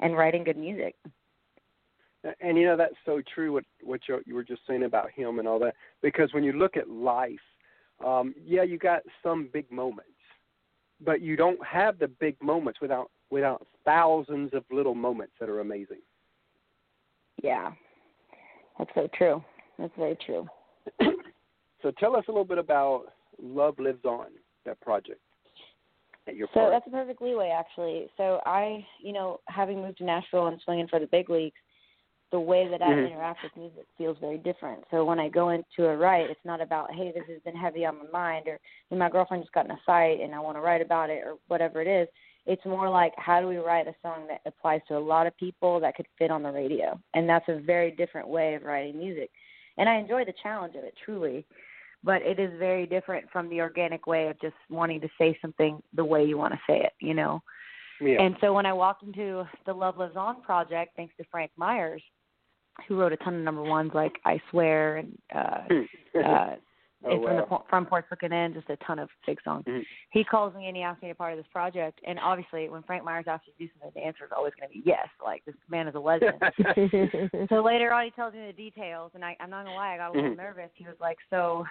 and 0.00 0.16
writing 0.16 0.44
good 0.44 0.56
music 0.56 0.96
And 2.40 2.56
you 2.56 2.64
know 2.64 2.76
that's 2.76 2.96
so 3.04 3.20
true 3.34 3.52
what 3.52 3.64
what 3.82 4.08
you, 4.08 4.22
you 4.24 4.34
were 4.34 4.44
just 4.44 4.62
saying 4.66 4.84
about 4.84 5.10
him 5.10 5.38
and 5.38 5.46
all 5.46 5.58
that 5.58 5.74
because 6.00 6.32
when 6.32 6.42
you 6.42 6.52
look 6.52 6.76
at 6.76 6.88
life, 6.88 7.38
um, 8.04 8.34
yeah, 8.42 8.62
you 8.62 8.78
got 8.78 9.02
some 9.22 9.48
big 9.52 9.70
moments, 9.70 10.10
but 11.00 11.20
you 11.20 11.36
don't 11.36 11.62
have 11.64 11.98
the 11.98 12.08
big 12.08 12.40
moments 12.42 12.80
without 12.80 13.10
without 13.34 13.66
thousands 13.84 14.50
of 14.54 14.64
little 14.70 14.94
moments 14.94 15.34
that 15.40 15.48
are 15.48 15.60
amazing. 15.60 15.98
yeah 17.42 17.72
that's 18.78 18.90
so 18.94 19.08
true 19.18 19.42
that's 19.78 19.92
very 19.98 20.16
true 20.24 20.46
so 21.82 21.90
tell 21.98 22.14
us 22.14 22.24
a 22.28 22.30
little 22.30 22.44
bit 22.44 22.58
about 22.58 23.06
Love 23.42 23.78
Lives 23.80 24.04
On, 24.04 24.28
that 24.64 24.80
project 24.80 25.20
that 26.26 26.34
So 26.38 26.46
part. 26.60 26.70
that's 26.72 26.86
a 26.86 26.90
perfect 26.90 27.20
leeway, 27.20 27.48
actually. 27.48 28.08
So 28.16 28.40
I, 28.46 28.86
you 29.02 29.12
know, 29.12 29.40
having 29.48 29.82
moved 29.82 29.98
to 29.98 30.04
Nashville 30.04 30.46
and 30.46 30.60
swinging 30.64 30.88
for 30.88 30.98
the 31.00 31.06
big 31.06 31.28
leagues, 31.28 31.60
the 32.30 32.40
way 32.40 32.66
that 32.68 32.80
I 32.80 32.86
Mhm. 32.86 33.06
interact 33.10 33.42
with 33.42 33.54
music 33.56 33.86
feels 33.98 34.16
very 34.18 34.38
different. 34.38 34.84
So 34.90 35.04
when 35.04 35.20
I 35.20 35.28
go 35.28 35.50
into 35.50 35.86
a 35.86 35.96
write, 35.96 36.30
it's 36.30 36.44
not 36.44 36.60
about, 36.60 36.92
hey, 36.92 37.12
this 37.12 37.26
has 37.28 37.40
been 37.42 37.54
heavy 37.56 37.84
on 37.84 37.98
my 37.98 38.10
mind, 38.10 38.48
or 38.48 38.58
hey, 38.88 38.96
my 38.96 39.10
girlfriend 39.10 39.42
just 39.42 39.52
got 39.52 39.66
in 39.66 39.70
a 39.72 39.80
fight 39.84 40.20
and 40.20 40.34
I 40.34 40.40
want 40.40 40.56
to 40.56 40.62
write 40.62 40.80
about 40.80 41.10
it, 41.10 41.22
or 41.26 41.36
whatever 41.48 41.82
it 41.82 41.88
is. 41.88 42.08
It's 42.46 42.64
more 42.64 42.90
like, 42.90 43.12
how 43.16 43.40
do 43.40 43.48
we 43.48 43.56
write 43.56 43.86
a 43.86 43.94
song 44.02 44.26
that 44.28 44.40
applies 44.44 44.80
to 44.88 44.96
a 44.96 44.98
lot 44.98 45.26
of 45.26 45.36
people 45.38 45.80
that 45.80 45.96
could 45.96 46.06
fit 46.18 46.30
on 46.30 46.42
the 46.42 46.50
radio? 46.50 47.00
And 47.14 47.28
that's 47.28 47.48
a 47.48 47.58
very 47.60 47.90
different 47.90 48.28
way 48.28 48.54
of 48.54 48.62
writing 48.62 48.98
music. 48.98 49.30
And 49.78 49.88
I 49.88 49.96
enjoy 49.96 50.24
the 50.24 50.34
challenge 50.42 50.74
of 50.76 50.84
it, 50.84 50.94
truly 51.04 51.46
but 52.04 52.20
it 52.22 52.38
is 52.38 52.50
very 52.58 52.86
different 52.86 53.24
from 53.32 53.48
the 53.48 53.60
organic 53.60 54.06
way 54.06 54.28
of 54.28 54.38
just 54.40 54.54
wanting 54.68 55.00
to 55.00 55.08
say 55.18 55.36
something 55.40 55.82
the 55.94 56.04
way 56.04 56.22
you 56.22 56.36
want 56.36 56.52
to 56.52 56.60
say 56.68 56.80
it, 56.80 56.92
you 57.00 57.14
know. 57.14 57.42
yeah. 58.00 58.20
And 58.20 58.36
so 58.40 58.52
when 58.52 58.66
I 58.66 58.72
walked 58.74 59.02
into 59.02 59.48
the 59.64 59.72
Love 59.72 59.96
Lives 59.96 60.16
On 60.16 60.42
project, 60.42 60.92
thanks 60.96 61.14
to 61.16 61.24
Frank 61.30 61.50
Myers, 61.56 62.02
who 62.86 63.00
wrote 63.00 63.12
a 63.12 63.16
ton 63.18 63.34
of 63.34 63.40
number 63.40 63.62
ones 63.62 63.92
like 63.94 64.12
I 64.24 64.40
Swear 64.50 64.98
and 64.98 65.18
uh, 65.34 65.60
uh, 66.24 66.56
Oh, 67.06 67.10
and 67.12 67.22
from 67.22 67.36
the 67.36 67.42
wow. 67.42 67.48
Po- 67.48 67.64
from 67.68 67.86
Ports 67.86 68.08
Looking 68.10 68.32
In, 68.32 68.54
just 68.54 68.68
a 68.70 68.76
ton 68.78 68.98
of 68.98 69.08
big 69.26 69.38
songs. 69.42 69.64
Mhm. 69.66 69.84
He 70.10 70.24
calls 70.24 70.54
me 70.54 70.68
and 70.68 70.76
he 70.76 70.82
asks 70.82 71.02
me 71.02 71.08
to 71.08 71.14
be 71.14 71.18
part 71.18 71.32
of 71.32 71.38
this 71.38 71.46
project. 71.52 72.00
And 72.06 72.18
obviously, 72.18 72.68
when 72.68 72.82
Frank 72.82 73.04
Myers 73.04 73.26
asks 73.28 73.46
you 73.46 73.52
to 73.52 73.58
do 73.58 73.68
something, 73.72 74.00
the 74.00 74.06
answer 74.06 74.24
is 74.24 74.32
always 74.34 74.52
going 74.54 74.68
to 74.68 74.74
be 74.74 74.82
yes. 74.84 75.08
Like 75.22 75.44
this 75.44 75.54
man 75.68 75.88
is 75.88 75.94
a 75.94 75.98
legend. 76.00 76.40
So 77.48 77.62
later 77.62 77.92
on, 77.92 78.04
he 78.04 78.10
tells 78.10 78.32
me 78.34 78.46
the 78.46 78.52
details, 78.52 79.12
and 79.14 79.24
I, 79.24 79.36
I'm 79.40 79.50
not 79.50 79.64
gonna 79.64 79.76
lie, 79.76 79.94
I 79.94 79.96
got 79.98 80.10
a 80.10 80.12
little 80.14 80.30
Mhm. 80.30 80.36
nervous. 80.36 80.70
He 80.74 80.84
was 80.86 80.98
like, 81.00 81.18
"So, 81.30 81.66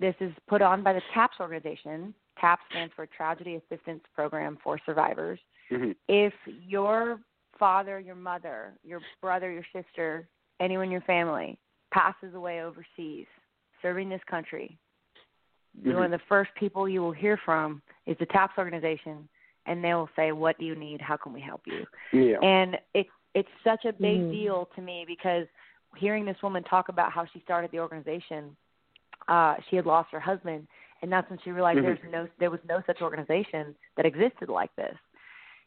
this 0.00 0.14
is 0.20 0.32
put 0.48 0.62
on 0.62 0.82
by 0.82 0.92
the 0.94 1.02
TAPS 1.14 1.36
organization. 1.40 2.14
TAPS 2.38 2.62
stands 2.70 2.92
for 2.94 3.06
Tragedy 3.06 3.56
Assistance 3.56 4.02
Program 4.14 4.56
for 4.62 4.78
Survivors. 4.84 5.38
Mhm. 5.70 5.94
If 6.08 6.34
your 6.46 7.20
father, 7.58 8.00
your 8.00 8.14
mother, 8.16 8.74
your 8.82 9.00
brother, 9.20 9.50
your 9.52 9.64
sister, 9.72 10.28
anyone 10.60 10.86
in 10.86 10.90
your 10.92 11.02
family 11.02 11.58
passes 11.92 12.34
away 12.34 12.62
overseas, 12.62 13.26
serving 13.82 14.08
this 14.08 14.22
country, 14.24 14.78
Mhm. 15.80 15.94
one 15.94 16.04
of 16.04 16.10
the 16.10 16.26
first 16.28 16.54
people 16.54 16.88
you 16.88 17.00
will 17.00 17.12
hear 17.12 17.36
from 17.44 17.82
is 18.06 18.16
the 18.18 18.26
TAPS 18.26 18.58
organization, 18.58 19.28
and 19.66 19.82
they 19.82 19.94
will 19.94 20.10
say, 20.16 20.32
"What 20.32 20.58
do 20.58 20.64
you 20.64 20.74
need? 20.74 21.00
How 21.00 21.16
can 21.16 21.32
we 21.32 21.40
help 21.40 21.62
you?" 21.66 21.86
yeah. 22.12 22.38
and 22.42 22.78
it's 22.94 23.10
it's 23.34 23.48
such 23.64 23.84
a 23.86 23.92
big 23.92 24.20
Mhm. 24.20 24.30
deal 24.30 24.66
to 24.74 24.82
me 24.82 25.04
because 25.06 25.46
hearing 25.96 26.24
this 26.24 26.42
woman 26.42 26.62
talk 26.64 26.88
about 26.88 27.12
how 27.12 27.24
she 27.26 27.40
started 27.40 27.70
the 27.70 27.80
organization 27.80 28.56
uh 29.28 29.56
she 29.68 29.76
had 29.76 29.86
lost 29.86 30.10
her 30.10 30.20
husband 30.20 30.66
and 31.02 31.12
that's 31.12 31.28
when 31.30 31.38
she 31.40 31.50
realized 31.50 31.78
Mhm. 31.78 31.82
there's 31.82 32.12
no 32.12 32.28
there 32.38 32.50
was 32.50 32.60
no 32.68 32.82
such 32.86 33.00
organization 33.00 33.74
that 33.96 34.06
existed 34.06 34.48
like 34.48 34.74
this 34.76 34.96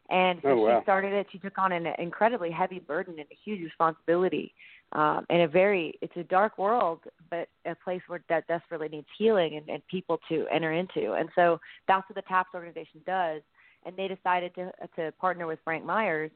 and 0.09 0.39
so 0.43 0.49
Oh, 0.49 0.61
wow. 0.61 0.79
she 0.79 0.83
started 0.83 1.13
it 1.13 1.27
she 1.31 1.39
took 1.39 1.57
on 1.57 1.71
an 1.71 1.87
incredibly 1.99 2.51
heavy 2.51 2.79
burden 2.79 3.17
and 3.17 3.27
a 3.31 3.35
huge 3.43 3.61
responsibility 3.61 4.53
um 4.93 5.25
and 5.29 5.41
a 5.41 5.47
very 5.47 5.93
it's 6.01 6.15
a 6.17 6.23
dark 6.23 6.57
world 6.57 6.99
but 7.29 7.47
a 7.65 7.75
place 7.75 8.01
where 8.07 8.21
that 8.29 8.47
desperately 8.47 8.87
needs 8.87 9.07
healing 9.17 9.57
and, 9.57 9.69
and 9.69 9.85
people 9.87 10.19
to 10.29 10.45
enter 10.51 10.73
into 10.73 11.13
and 11.13 11.29
so 11.35 11.59
that's 11.87 12.07
what 12.09 12.15
the 12.15 12.21
taps 12.23 12.49
organization 12.53 13.01
does 13.05 13.41
and 13.85 13.95
they 13.97 14.07
decided 14.07 14.53
to 14.55 14.71
to 14.95 15.11
partner 15.13 15.47
with 15.47 15.59
frank 15.63 15.83
myers 15.85 16.31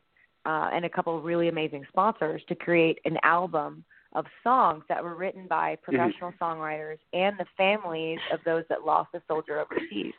uh, 0.45 0.69
and 0.73 0.85
a 0.85 0.89
couple 0.89 1.17
of 1.17 1.23
really 1.23 1.47
amazing 1.49 1.85
sponsors 1.89 2.41
to 2.47 2.55
create 2.55 2.99
an 3.05 3.17
album 3.23 3.83
of 4.13 4.25
songs 4.43 4.83
that 4.89 5.03
were 5.03 5.15
written 5.15 5.45
by 5.47 5.75
professional 5.83 6.33
songwriters 6.41 6.97
and 7.13 7.37
the 7.37 7.45
families 7.57 8.19
of 8.33 8.39
those 8.45 8.63
that 8.69 8.83
lost 8.83 9.09
a 9.13 9.21
soldier 9.27 9.59
overseas. 9.59 10.13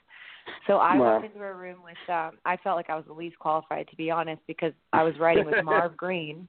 So 0.66 0.76
I 0.76 0.98
Wow. 0.98 1.14
walked 1.14 1.26
into 1.26 1.44
a 1.44 1.54
room 1.54 1.78
with 1.82 1.96
um 2.08 2.38
I 2.44 2.56
felt 2.58 2.76
like 2.76 2.90
I 2.90 2.96
was 2.96 3.04
the 3.06 3.12
least 3.12 3.38
qualified 3.38 3.88
to 3.88 3.96
be 3.96 4.10
honest 4.10 4.42
because 4.46 4.72
I 4.92 5.02
was 5.02 5.18
writing 5.18 5.44
with 5.44 5.56
Marv 5.64 5.96
Green, 5.96 6.46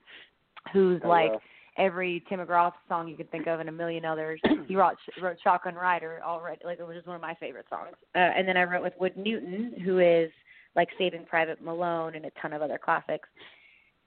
who's 0.74 1.02
Oh, 1.04 1.10
like 1.10 1.32
wow. 1.32 1.41
Every 1.78 2.24
Tim 2.28 2.40
McGraw 2.40 2.72
song 2.88 3.08
you 3.08 3.16
could 3.16 3.32
think 3.32 3.48
of 3.48 3.60
and 3.60 3.70
a 3.70 3.72
million 3.72 4.06
others. 4.06 4.40
he 4.68 4.76
wrote 4.76 4.98
wrote 5.22 5.38
Shotgun 5.44 5.76
Rider 5.76 6.20
already, 6.24 6.62
like 6.64 6.80
which 6.80 6.98
is 6.98 7.06
one 7.06 7.16
of 7.16 7.22
my 7.22 7.36
favorite 7.36 7.66
songs. 7.70 7.96
Uh, 8.16 8.20
and 8.20 8.48
then 8.48 8.58
I 8.58 8.64
wrote 8.64 8.84
with 8.84 8.94
Wood 9.00 9.18
Newton, 9.18 9.74
who 9.84 10.00
is 10.00 10.32
like 10.76 10.90
Saving 10.98 11.26
Private 11.26 11.62
Malone 11.62 12.16
and 12.16 12.26
a 12.26 12.32
ton 12.42 12.54
of 12.54 12.62
other 12.62 12.80
classics. 12.84 13.28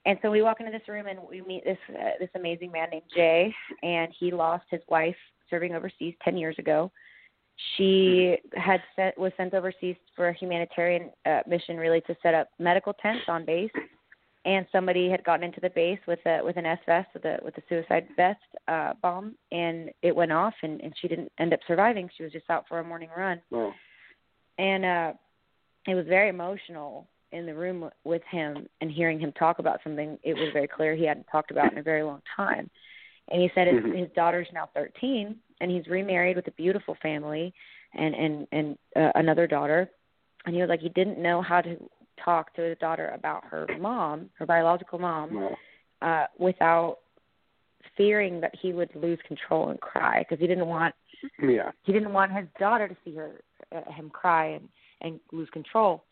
And 0.07 0.18
so 0.22 0.31
we 0.31 0.42
walk 0.42 0.61
into 0.61 0.72
this 0.72 0.87
room 0.87 1.07
and 1.07 1.18
we 1.29 1.40
meet 1.42 1.64
this 1.64 1.79
uh, 1.90 2.11
this 2.20 2.31
amazing 2.35 2.70
man 2.70 2.90
named 2.90 3.05
Jay, 3.14 3.55
and 3.83 4.12
he 4.18 4.31
lost 4.31 4.64
his 4.70 4.81
wife 4.88 5.16
serving 5.48 5.74
overseas 5.74 6.14
ten 6.22 6.37
years 6.37 6.57
ago. 6.59 6.90
She 7.77 8.37
had 8.55 8.81
sent, 8.96 9.16
was 9.16 9.33
sent 9.37 9.55
overseas 9.55 9.96
for 10.16 10.29
a 10.29 10.35
humanitarian 10.35 11.11
uh, 11.24 11.40
mission, 11.46 11.77
really 11.77 12.00
to 12.03 12.16
set 12.22 12.35
up 12.35 12.48
medical 12.59 12.92
tents 12.94 13.22
on 13.29 13.44
base. 13.44 13.70
And 14.46 14.66
somebody 14.70 15.09
had 15.09 15.24
gotten 15.24 15.44
into 15.44 15.61
the 15.61 15.70
base 15.70 15.98
with 16.07 16.18
a 16.26 16.40
with 16.44 16.57
an 16.59 16.66
S 16.66 16.78
vest 16.85 17.09
with 17.14 17.24
a 17.24 17.38
with 17.42 17.57
a 17.57 17.62
suicide 17.68 18.07
vest 18.14 18.40
uh, 18.68 18.92
bomb, 19.02 19.35
and 19.50 19.90
it 20.02 20.14
went 20.14 20.33
off, 20.33 20.52
and, 20.62 20.80
and 20.83 20.92
she 21.00 21.09
didn't 21.09 21.33
end 21.38 21.54
up 21.54 21.61
surviving. 21.66 22.11
She 22.16 22.22
was 22.24 22.33
just 22.33 22.50
out 22.50 22.66
for 22.68 22.78
a 22.78 22.85
morning 22.85 23.09
run 23.16 23.40
Oh. 23.52 23.72
and 24.59 24.85
uh 24.85 25.12
it 25.87 25.94
was 25.94 26.07
very 26.07 26.28
emotional 26.28 27.07
in 27.33 27.46
the 27.46 27.54
room 27.54 27.90
with 28.04 28.22
him 28.30 28.66
and 28.80 28.90
hearing 28.90 29.18
him 29.18 29.33
talk 29.33 29.59
about 29.59 29.80
something 29.83 30.18
it 30.22 30.35
was 30.35 30.48
very 30.52 30.68
clear 30.68 30.94
he 30.94 31.04
hadn't 31.04 31.26
talked 31.33 31.50
about 31.50 31.72
in 31.72 31.78
a 31.78 31.83
very 31.83 32.02
long 32.02 32.22
time 32.37 32.70
and 33.30 33.40
he 33.40 33.50
said 33.54 33.66
his, 33.66 33.76
Mhm. 33.83 33.98
his 33.98 34.09
daughter's 34.14 34.46
now 34.52 34.68
13 34.74 35.37
and 35.61 35.70
he's 35.70 35.87
remarried 35.88 36.37
with 36.37 36.46
a 36.48 36.52
beautiful 36.52 36.94
family 37.02 37.52
and 37.94 38.14
and 38.14 38.46
and 38.52 38.78
uh, 38.96 39.12
another 39.14 39.46
daughter 39.46 39.90
and 40.46 40.54
he 40.54 40.61
was 40.61 40.68
like 40.68 40.80
he 40.80 40.90
didn't 40.90 41.18
know 41.18 41.40
how 41.42 41.61
to 41.61 41.76
talk 42.24 42.54
to 42.54 42.62
his 42.62 42.78
daughter 42.78 43.12
about 43.14 43.44
her 43.44 43.66
mom 43.78 44.30
her 44.38 44.46
biological 44.46 44.98
mom 44.98 45.54
uh 46.02 46.24
without 46.38 46.98
fearing 47.96 48.40
that 48.40 48.54
he 48.60 48.72
would 48.72 48.90
lose 48.94 49.18
control 49.26 49.68
and 49.70 49.80
cry 49.80 50.20
because 50.20 50.40
he 50.40 50.46
didn't 50.46 50.66
want 50.66 50.94
Yeah. 51.40 51.70
he 51.82 51.92
didn't 51.92 52.12
want 52.12 52.32
his 52.32 52.46
daughter 52.58 52.88
to 52.88 52.96
see 53.04 53.14
her 53.16 53.40
uh, 53.74 53.90
him 53.92 54.10
cry 54.10 54.46
and 54.46 54.68
and 55.00 55.20
lose 55.32 55.50
control 55.50 56.04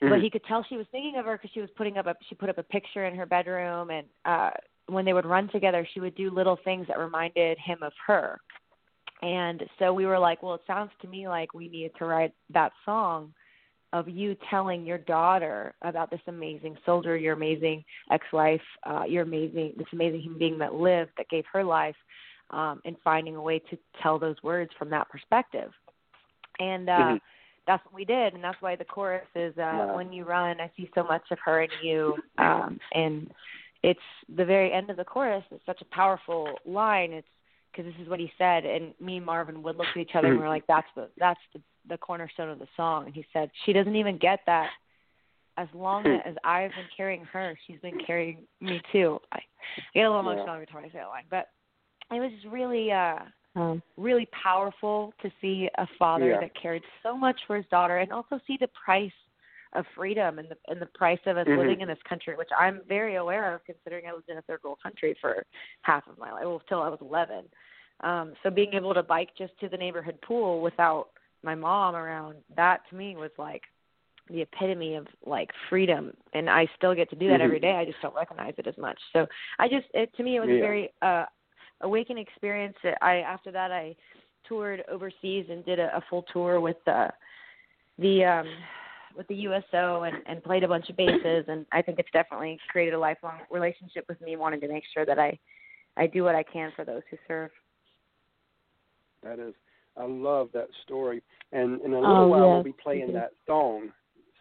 but 0.00 0.12
Mhm. 0.18 0.22
he 0.22 0.30
could 0.30 0.44
tell 0.44 0.62
she 0.64 0.76
was 0.76 0.86
thinking 0.88 1.16
of 1.16 1.26
her 1.26 1.36
because 1.36 1.50
she 1.50 1.60
was 1.60 1.70
putting 1.76 1.98
up 1.98 2.06
a 2.06 2.16
she 2.28 2.34
put 2.34 2.48
up 2.48 2.58
a 2.58 2.62
picture 2.62 3.06
in 3.06 3.14
her 3.14 3.26
bedroom 3.26 3.90
and 3.90 4.06
uh 4.24 4.50
when 4.86 5.04
they 5.04 5.12
would 5.12 5.26
run 5.26 5.48
together 5.48 5.86
she 5.92 6.00
would 6.00 6.14
do 6.14 6.30
little 6.30 6.56
things 6.64 6.86
that 6.88 6.98
reminded 6.98 7.58
him 7.58 7.78
of 7.82 7.92
her 8.06 8.40
and 9.22 9.62
so 9.78 9.92
we 9.92 10.06
were 10.06 10.18
like 10.18 10.42
well 10.42 10.54
it 10.54 10.62
sounds 10.66 10.90
to 11.02 11.08
me 11.08 11.28
like 11.28 11.52
we 11.52 11.68
needed 11.68 11.92
to 11.98 12.04
write 12.06 12.32
that 12.48 12.72
song 12.84 13.32
of 13.92 14.08
you 14.08 14.36
telling 14.48 14.84
your 14.84 14.98
daughter 14.98 15.74
about 15.82 16.10
this 16.10 16.20
amazing 16.26 16.76
soldier 16.86 17.16
your 17.16 17.34
amazing 17.34 17.84
ex-wife 18.10 18.60
uh 18.86 19.04
your 19.04 19.22
amazing 19.22 19.72
this 19.76 19.86
amazing 19.92 20.20
human 20.20 20.38
being 20.38 20.58
that 20.58 20.74
lived 20.74 21.10
that 21.16 21.28
gave 21.28 21.44
her 21.52 21.64
life 21.64 21.96
um 22.50 22.80
and 22.84 22.96
finding 23.02 23.36
a 23.36 23.42
way 23.42 23.58
to 23.58 23.78
tell 24.02 24.18
those 24.18 24.36
words 24.42 24.70
from 24.78 24.90
that 24.90 25.08
perspective 25.08 25.72
and 26.58 26.88
uh 26.88 27.14
Mhm. 27.14 27.20
that's 27.66 27.84
what 27.84 27.94
we 27.94 28.04
did 28.04 28.34
and 28.34 28.42
that's 28.42 28.60
why 28.60 28.74
the 28.76 28.84
chorus 28.84 29.26
is 29.34 29.56
uh 29.58 29.86
when 29.94 30.12
you 30.12 30.24
run 30.24 30.60
i 30.60 30.70
see 30.76 30.90
so 30.94 31.02
much 31.02 31.22
of 31.30 31.38
her 31.44 31.62
in 31.62 31.70
you 31.82 32.16
um 32.38 32.78
and 32.94 33.30
it's 33.82 34.00
the 34.36 34.44
very 34.44 34.72
end 34.72 34.90
of 34.90 34.96
the 34.96 35.04
chorus. 35.04 35.44
It's 35.50 35.64
such 35.64 35.80
a 35.80 35.86
powerful 35.86 36.58
line. 36.66 37.12
It's 37.12 37.26
because 37.72 37.90
this 37.90 38.00
is 38.02 38.08
what 38.08 38.20
he 38.20 38.32
said, 38.38 38.64
and 38.64 38.94
me 39.00 39.16
and 39.18 39.26
Marvin 39.26 39.62
would 39.62 39.76
look 39.76 39.88
at 39.88 39.96
each 39.96 40.14
other 40.14 40.28
and 40.28 40.38
we're 40.38 40.48
like, 40.48 40.66
"That's 40.66 40.88
the 40.94 41.08
that's 41.18 41.40
the 41.54 41.60
the 41.88 41.98
cornerstone 41.98 42.48
of 42.50 42.58
the 42.58 42.68
song." 42.76 43.06
And 43.06 43.14
he 43.14 43.24
said, 43.32 43.50
"She 43.64 43.72
doesn't 43.72 43.96
even 43.96 44.18
get 44.18 44.40
that. 44.46 44.70
As 45.56 45.68
long 45.74 46.06
as 46.24 46.36
I've 46.44 46.70
been 46.74 46.88
carrying 46.96 47.24
her, 47.26 47.56
she's 47.66 47.80
been 47.80 47.98
carrying 48.06 48.46
me 48.60 48.80
too." 48.92 49.18
I, 49.32 49.38
I 49.76 49.82
get 49.94 50.02
a 50.02 50.10
little 50.10 50.24
Yeah. 50.24 50.32
emotional 50.32 50.54
every 50.54 50.66
time 50.66 50.84
I 50.84 50.88
say 50.88 50.98
that 50.98 51.08
line, 51.08 51.24
but 51.30 51.48
it 52.10 52.20
was 52.20 52.32
really 52.50 52.92
uh 52.92 53.18
Um, 53.56 53.82
really 53.96 54.26
powerful 54.26 55.12
to 55.22 55.30
see 55.40 55.68
a 55.76 55.86
father 55.98 56.30
Yeah. 56.30 56.40
that 56.40 56.54
cared 56.54 56.82
so 57.02 57.16
much 57.16 57.38
for 57.46 57.56
his 57.56 57.66
daughter 57.66 57.98
and 57.98 58.12
also 58.12 58.38
see 58.46 58.56
the 58.56 58.68
price 58.68 59.12
of 59.74 59.86
freedom 59.94 60.38
and 60.38 60.48
the 60.48 60.56
and 60.68 60.80
the 60.80 60.86
price 60.86 61.20
of 61.26 61.36
us 61.36 61.46
Mhm. 61.46 61.58
living 61.58 61.80
in 61.80 61.88
this 61.88 62.02
country, 62.02 62.34
which 62.36 62.50
I'm 62.56 62.82
very 62.84 63.16
aware 63.16 63.54
of 63.54 63.64
considering 63.64 64.06
I 64.06 64.12
lived 64.12 64.28
in 64.28 64.38
a 64.38 64.42
third 64.42 64.62
world 64.64 64.78
country 64.82 65.14
for 65.20 65.44
half 65.82 66.06
of 66.08 66.18
my 66.18 66.32
life, 66.32 66.44
well 66.44 66.62
till 66.68 66.82
I 66.82 66.88
was 66.88 67.00
eleven. 67.00 67.48
Um, 68.00 68.34
so 68.42 68.50
being 68.50 68.74
able 68.74 68.94
to 68.94 69.02
bike 69.02 69.30
just 69.36 69.58
to 69.60 69.68
the 69.68 69.76
neighborhood 69.76 70.20
pool 70.22 70.60
without 70.62 71.10
my 71.42 71.54
mom 71.54 71.94
around, 71.94 72.36
that 72.56 72.88
to 72.88 72.96
me 72.96 73.16
was 73.16 73.30
like 73.38 73.62
the 74.28 74.42
epitome 74.42 74.94
of 74.94 75.06
like 75.26 75.50
freedom 75.68 76.16
and 76.34 76.48
I 76.48 76.66
still 76.76 76.94
get 76.94 77.10
to 77.10 77.16
do 77.16 77.28
that 77.28 77.40
Mhm. 77.40 77.44
every 77.44 77.60
day. 77.60 77.72
I 77.72 77.84
just 77.84 78.00
don't 78.00 78.14
recognize 78.14 78.54
it 78.58 78.66
as 78.66 78.78
much. 78.78 79.00
So 79.12 79.26
I 79.58 79.68
just 79.68 79.86
it 79.94 80.14
to 80.14 80.22
me 80.22 80.36
it 80.36 80.40
was 80.40 80.50
a 80.50 80.60
very 80.60 80.92
uh 81.02 81.26
awakening 81.80 82.26
experience. 82.26 82.76
I 83.02 83.16
after 83.18 83.50
that 83.50 83.72
I 83.72 83.96
toured 84.44 84.84
overseas 84.88 85.46
and 85.50 85.64
did 85.64 85.78
a, 85.78 85.96
a 85.96 86.00
full 86.02 86.22
tour 86.32 86.60
with 86.60 86.76
the 86.84 87.12
the 87.98 88.24
um 88.24 88.48
with 89.16 89.26
the 89.28 89.34
USO 89.34 90.02
and 90.04 90.16
and 90.26 90.42
played 90.42 90.64
a 90.64 90.68
bunch 90.68 90.88
of 90.88 90.96
bases 90.96 91.44
and 91.48 91.66
I 91.72 91.82
think 91.82 91.98
it's 91.98 92.10
definitely 92.12 92.58
created 92.70 92.94
a 92.94 92.98
lifelong 92.98 93.40
relationship 93.50 94.04
with 94.08 94.20
me 94.20 94.36
wanting 94.36 94.60
to 94.60 94.68
make 94.68 94.84
sure 94.92 95.04
that 95.06 95.18
I 95.18 95.38
I 95.96 96.06
do 96.06 96.24
what 96.24 96.34
I 96.34 96.42
can 96.42 96.72
for 96.76 96.84
those 96.84 97.02
who 97.10 97.16
serve. 97.26 97.50
That 99.22 99.38
is, 99.38 99.54
I 99.96 100.04
love 100.04 100.48
that 100.54 100.68
story. 100.84 101.22
And 101.52 101.80
in 101.82 101.92
a 101.92 102.00
little 102.00 102.24
Oh, 102.24 102.26
while, 102.28 102.48
we'll 102.48 102.62
be 102.62 102.72
playing 102.72 103.08
too. 103.08 103.12
that 103.14 103.32
song. 103.46 103.92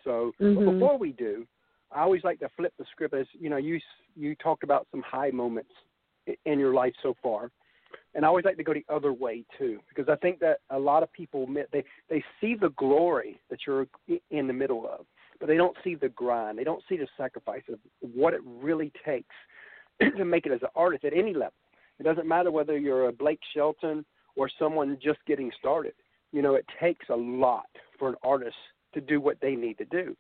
So 0.04 0.34
but 0.40 0.46
Mhm. 0.48 0.80
before 0.80 0.98
we 0.98 1.12
do, 1.12 1.48
I 1.92 2.02
always 2.02 2.24
like 2.24 2.40
to 2.40 2.50
flip 2.50 2.74
the 2.78 2.86
script. 2.86 3.14
As 3.14 3.28
you 3.34 3.50
know, 3.50 3.58
you 3.58 3.82
you 4.16 4.36
talked 4.36 4.64
about 4.64 4.88
some 4.92 5.02
high 5.02 5.32
moments 5.32 5.72
in 6.46 6.60
your 6.60 6.74
life 6.74 6.96
so 7.02 7.14
far, 7.16 7.52
and 8.16 8.26
I 8.26 8.28
always 8.28 8.46
like 8.46 8.58
to 8.58 8.64
go 8.64 8.74
the 8.74 8.86
other 8.94 9.14
way 9.14 9.44
too, 9.58 9.80
because 9.88 10.10
I 10.10 10.16
think 10.16 10.40
that 10.40 10.60
a 10.70 10.80
lot 10.80 11.04
of 11.04 11.12
people 11.14 11.48
they 11.72 11.84
they 12.10 12.24
see 12.42 12.56
the 12.56 12.70
glory 12.70 13.40
that 13.50 13.60
you're 13.68 13.88
in 14.32 14.48
the 14.48 14.54
middle 14.54 14.88
of, 14.88 15.06
but 15.40 15.48
they 15.48 15.58
don't 15.58 15.78
see 15.84 15.96
the 15.96 16.10
grind. 16.10 16.58
They 16.58 16.64
don't 16.64 16.84
see 16.90 16.98
the 16.98 17.08
sacrifice 17.18 17.64
of 17.72 17.80
what 18.00 18.34
it 18.34 18.42
really 18.44 18.92
takes 19.06 19.36
to 20.18 20.26
make 20.26 20.46
it 20.46 20.52
as 20.52 20.62
an 20.62 20.70
artist 20.76 21.06
at 21.06 21.14
any 21.14 21.34
level. 21.34 21.54
It 22.00 22.04
doesn't 22.04 22.28
matter 22.28 22.52
whether 22.52 22.78
you're 22.78 23.10
a 23.10 23.14
Blake 23.14 23.42
Shelton 23.54 24.06
or 24.36 24.50
someone 24.58 24.98
just 25.04 25.20
getting 25.28 25.52
started. 25.60 25.94
You 26.32 26.42
know, 26.42 26.56
it 26.56 26.66
takes 26.82 27.08
a 27.10 27.16
lot 27.16 27.68
for 27.98 28.10
an 28.10 28.16
artist 28.24 28.56
to 28.94 29.02
do 29.02 29.20
what 29.20 29.38
they 29.42 29.56
need 29.56 29.78
to 29.80 29.86
do. 29.86 30.16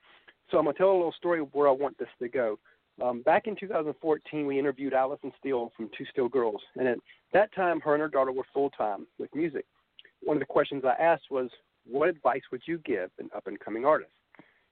So 0.51 0.57
I'm 0.57 0.65
to 0.65 0.73
tell 0.73 0.91
a 0.91 0.93
little 0.93 1.13
story 1.17 1.39
of 1.39 1.53
where 1.53 1.67
I 1.67 1.71
want 1.71 1.97
this 1.97 2.09
to 2.19 2.27
go. 2.27 2.59
Um, 3.01 3.21
back 3.21 3.47
in 3.47 3.55
2014, 3.55 4.45
we 4.45 4.59
interviewed 4.59 4.93
Allison 4.93 5.31
Steele 5.39 5.71
from 5.75 5.89
Two 5.97 6.05
Steel 6.11 6.27
Girls, 6.27 6.61
and 6.75 6.87
at 6.87 6.97
that 7.33 7.53
time, 7.53 7.79
her 7.81 7.93
and 7.93 8.01
her 8.01 8.09
daughter 8.09 8.31
were 8.31 8.45
full 8.53 8.69
time 8.71 9.07
with 9.17 9.33
music. 9.33 9.65
One 10.21 10.35
of 10.35 10.41
the 10.41 10.45
questions 10.45 10.83
I 10.83 11.01
asked 11.01 11.31
was, 11.31 11.49
"What 11.85 12.09
advice 12.09 12.41
would 12.51 12.61
you 12.67 12.79
give 12.79 13.09
an 13.17 13.29
up 13.33 13.47
and 13.47 13.59
coming 13.59 13.85
artist?" 13.85 14.11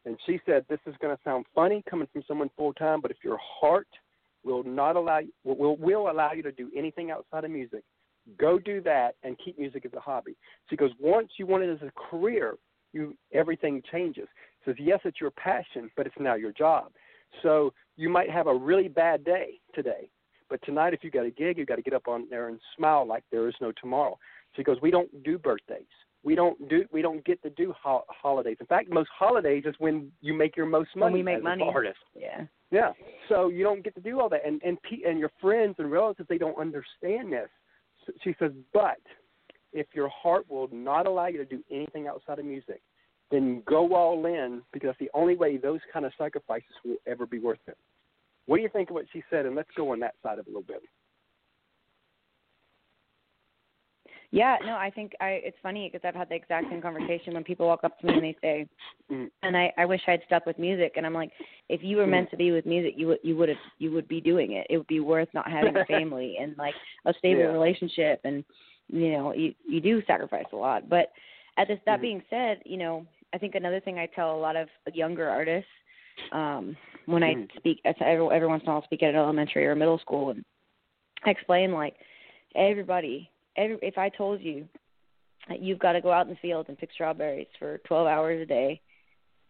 And 0.06 0.20
she 0.26 0.42
said, 0.46 0.66
"This 0.68 0.80
is 0.86 0.98
going 0.98 1.16
to 1.16 1.24
sound 1.24 1.46
funny 1.56 1.84
coming 1.90 2.08
from 2.08 2.24
someone 2.24 2.50
full 2.50 2.74
time, 2.74 3.00
but 3.00 3.12
if 3.12 3.24
your 3.24 3.38
heart 3.38 3.88
will 4.44 4.64
not 4.64 4.98
allow 4.98 5.20
you, 5.20 5.32
will 5.44 5.78
will 5.78 6.10
allow 6.10 6.34
you 6.34 6.44
to 6.44 6.52
do 6.52 6.70
anything 6.76 7.12
outside 7.12 7.46
of 7.46 7.52
music, 7.52 7.84
go 8.38 8.60
do 8.60 8.82
that 8.82 9.16
and 9.24 9.38
keep 9.38 9.58
music 9.58 9.86
as 9.86 9.94
a 9.94 10.02
hobby." 10.02 10.36
She 10.70 10.76
goes, 10.76 10.92
"Once 11.00 11.32
you 11.38 11.46
want 11.46 11.64
it 11.64 11.70
as 11.70 11.82
a 11.82 11.92
career, 11.92 12.58
you 12.92 13.18
everything 13.32 13.82
changes." 13.84 14.28
Says, 14.66 14.78
"Yes, 14.78 15.00
it's 15.06 15.22
your 15.22 15.32
passion, 15.32 15.90
but 15.96 16.06
it's 16.06 16.20
now 16.20 16.34
your 16.34 16.52
job." 16.52 16.92
So 17.42 17.74
you 17.98 18.10
might 18.10 18.30
have 18.30 18.48
a 18.48 18.54
really 18.56 18.88
bad 18.88 19.24
day 19.26 19.60
today, 19.74 20.10
but 20.50 20.62
tonight, 20.64 20.94
if 20.94 21.04
you 21.04 21.12
got 21.12 21.26
a 21.26 21.32
gig, 21.32 21.58
you 21.58 21.66
got 21.66 21.76
to 21.76 21.82
get 21.82 21.94
up 21.94 22.08
on 22.08 22.28
there 22.30 22.48
and 22.48 22.60
smile 22.76 23.06
like 23.06 23.24
there 23.32 23.48
is 23.50 23.56
no 23.60 23.72
tomorrow. 23.82 24.18
She 24.56 24.64
goes, 24.64 24.78
"We 24.82 24.92
don't 24.92 25.24
do 25.24 25.38
birthdays. 25.38 25.86
We 26.24 26.36
don't 26.36 26.68
do. 26.70 26.86
We 26.92 27.02
don't 27.02 27.24
get 27.26 27.42
to 27.44 27.50
do 27.52 27.74
ho- 27.82 28.06
holidays. 28.10 28.58
In 28.60 28.66
fact, 28.66 28.90
most 28.90 29.10
holidays 29.18 29.64
is 29.66 29.76
when 29.80 30.12
you 30.22 30.34
make 30.34 30.56
your 30.56 30.66
most 30.66 30.90
money 30.96 31.14
When 31.14 31.20
we 31.20 31.24
make 31.24 31.38
as 31.38 31.44
money. 31.44 31.64
an 31.64 31.70
artist. 31.70 32.00
Yeah. 32.16 32.46
Yeah. 32.72 32.92
So 33.30 33.50
you 33.50 33.64
don't 33.64 33.84
get 33.84 33.94
to 33.96 34.02
do 34.02 34.20
all 34.20 34.30
that, 34.30 34.46
and 34.46 34.62
and 34.64 34.82
pe- 34.84 35.04
and 35.08 35.20
your 35.20 35.32
friends 35.42 35.76
and 35.80 35.92
relatives 35.92 36.28
they 36.30 36.38
don't 36.38 36.58
understand 36.58 37.32
this. 37.34 37.50
So 38.06 38.14
she 38.24 38.36
says, 38.40 38.52
but 38.74 39.02
if 39.74 39.88
your 39.94 40.10
heart 40.10 40.50
will 40.50 40.70
not 40.72 41.06
allow 41.08 41.28
you 41.28 41.38
to 41.38 41.46
do 41.46 41.64
anything 41.70 42.08
outside 42.08 42.40
of 42.40 42.46
music, 42.46 42.82
then 43.32 43.62
go 43.66 43.94
all 43.94 44.26
in 44.26 44.62
because 44.72 44.88
that's 44.88 45.00
the 45.00 45.12
only 45.14 45.36
way 45.36 45.58
those 45.58 45.80
kind 45.92 46.06
of 46.06 46.14
sacrifices 46.18 46.72
will 46.86 46.96
ever 47.06 47.26
be 47.26 47.40
worth 47.40 47.60
it. 47.68 47.78
What 48.46 48.58
do 48.58 48.64
you 48.64 48.70
think 48.70 48.90
of 48.90 48.94
what 48.96 49.06
she 49.12 49.24
said? 49.30 49.46
And 49.46 49.56
let's 49.56 49.70
go 49.76 49.92
on 49.92 50.00
that 50.00 50.16
side 50.24 50.40
of 50.40 50.48
it 50.48 50.50
a 50.50 50.52
little 50.52 50.62
bit. 50.64 50.82
Yeah, 54.32 54.58
no, 54.66 54.74
I 54.76 54.90
think 54.90 55.14
I 55.22 55.40
it's 55.44 55.58
funny 55.64 55.90
because 55.92 56.06
I've 56.08 56.16
had 56.16 56.30
the 56.30 56.36
exact 56.36 56.70
same 56.70 56.82
conversation 56.82 57.34
when 57.34 57.44
people 57.44 57.66
walk 57.66 57.84
up 57.84 57.98
to 58.00 58.08
me 58.08 58.14
and 58.14 58.24
they 58.24 58.36
say, 58.42 58.68
Mm. 59.10 59.32
and 59.42 59.56
I 59.56 59.74
I 59.78 59.86
wish 59.86 60.02
I'd 60.08 60.22
stuck 60.26 60.46
with 60.46 60.60
music 60.60 60.94
and 60.98 61.06
I'm 61.06 61.14
like, 61.14 61.32
if 61.70 61.82
you 61.82 61.96
were 61.96 62.06
Mm. 62.06 62.10
meant 62.12 62.32
to 62.32 62.38
be 62.38 62.52
with 62.52 62.66
music, 62.66 62.96
you 62.98 63.08
would 63.08 63.20
you 63.24 63.38
would 63.38 63.48
have 63.50 63.58
you 63.80 63.92
would 63.92 64.08
be 64.08 64.20
doing 64.20 64.52
it. 64.54 64.68
It 64.70 64.78
would 64.78 64.88
be 64.88 65.00
worth 65.00 65.30
not 65.34 65.50
having 65.50 65.78
a 65.78 65.86
family 65.86 66.38
and 66.40 66.58
like 66.58 66.76
a 67.06 67.14
stable 67.14 67.42
Yeah. 67.44 67.52
relationship 67.54 68.20
and 68.26 68.44
you 68.90 69.12
know, 69.14 69.34
you 69.34 69.54
you 69.66 69.80
do 69.80 70.04
sacrifice 70.06 70.46
a 70.52 70.58
lot. 70.58 70.90
But 70.90 71.14
at 71.58 71.70
this 71.70 71.80
that 71.86 72.00
Mhm. 72.00 72.02
being 72.02 72.24
said, 72.30 72.62
you 72.66 72.78
know, 72.78 73.06
I 73.34 73.38
think 73.38 73.56
another 73.56 73.80
thing 73.80 74.00
I 74.00 74.08
tell 74.08 74.36
a 74.36 74.40
lot 74.40 74.56
of 74.56 74.70
younger 74.94 75.30
artists 75.30 75.70
um 76.32 76.76
when 77.06 77.24
I 77.24 77.36
Mhm. 77.36 77.58
speak 77.58 77.82
I 77.86 77.90
every, 78.02 78.28
every 78.36 78.48
once 78.48 78.64
in 78.64 78.68
a 78.68 78.72
while 78.72 78.82
I'll 78.82 78.86
speak 78.86 79.04
at 79.04 79.10
an 79.10 79.16
elementary 79.16 79.66
or 79.66 79.76
middle 79.76 80.00
school 80.00 80.30
and 80.32 80.44
I 81.24 81.32
explain 81.32 81.72
like 81.74 81.96
everybody 82.56 83.30
every 83.56 83.78
if 83.82 83.98
I 83.98 84.10
told 84.10 84.42
you 84.42 84.68
that 85.48 85.62
you've 85.62 85.80
got 85.80 85.94
to 85.94 86.02
go 86.02 86.12
out 86.12 86.28
in 86.28 86.34
the 86.34 86.40
field 86.40 86.66
and 86.68 86.78
pick 86.78 86.92
strawberries 86.92 87.48
for 87.58 87.78
12 87.86 88.08
hours 88.08 88.42
a 88.42 88.46
day 88.46 88.82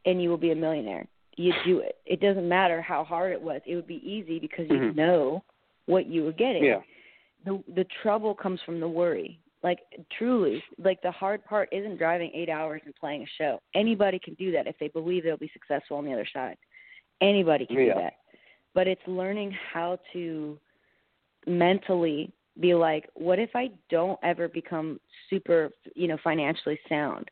and 0.05 0.21
you 0.21 0.29
will 0.29 0.37
be 0.37 0.51
a 0.51 0.55
millionaire, 0.55 1.07
you 1.37 1.53
do 1.65 1.79
it. 1.79 1.97
It 2.05 2.21
doesn't 2.21 2.47
matter 2.47 2.81
how 2.81 3.03
hard 3.03 3.31
it 3.33 3.41
was. 3.41 3.61
It 3.65 3.75
would 3.75 3.87
be 3.87 4.07
easy 4.07 4.39
because 4.39 4.69
you 4.69 4.77
Mhm. 4.77 4.95
know 4.95 5.43
what 5.85 6.05
you 6.05 6.23
were 6.23 6.31
getting. 6.31 6.63
Yeah. 6.63 6.81
The 7.45 7.63
the 7.69 7.85
trouble 8.01 8.35
comes 8.35 8.61
from 8.61 8.79
the 8.79 8.87
worry. 8.87 9.39
Like 9.63 9.79
truly, 10.17 10.63
like 10.77 11.01
the 11.01 11.11
hard 11.11 11.43
part 11.43 11.69
isn't 11.71 11.97
driving 11.97 12.31
8 12.33 12.49
hours 12.49 12.81
and 12.85 12.93
playing 12.95 13.23
a 13.23 13.27
show. 13.37 13.59
Anybody 13.73 14.19
can 14.19 14.35
do 14.35 14.51
that 14.51 14.67
if 14.67 14.77
they 14.79 14.87
believe 14.89 15.23
they'll 15.23 15.37
be 15.37 15.51
successful 15.51 15.97
on 15.97 16.05
the 16.05 16.13
other 16.13 16.27
side. 16.31 16.57
Anybody 17.21 17.65
can 17.65 17.77
Yeah. 17.77 17.93
do 17.93 17.99
that. 18.01 18.13
But 18.73 18.87
it's 18.87 19.05
learning 19.07 19.51
how 19.51 19.97
to 20.13 20.59
mentally 21.47 22.31
be 22.59 22.75
like, 22.75 23.09
what 23.15 23.39
if 23.39 23.55
I 23.55 23.71
don't 23.89 24.19
ever 24.23 24.47
become 24.47 24.99
super, 25.29 25.71
you 25.95 26.07
know, 26.07 26.17
financially 26.17 26.79
sound, 26.87 27.29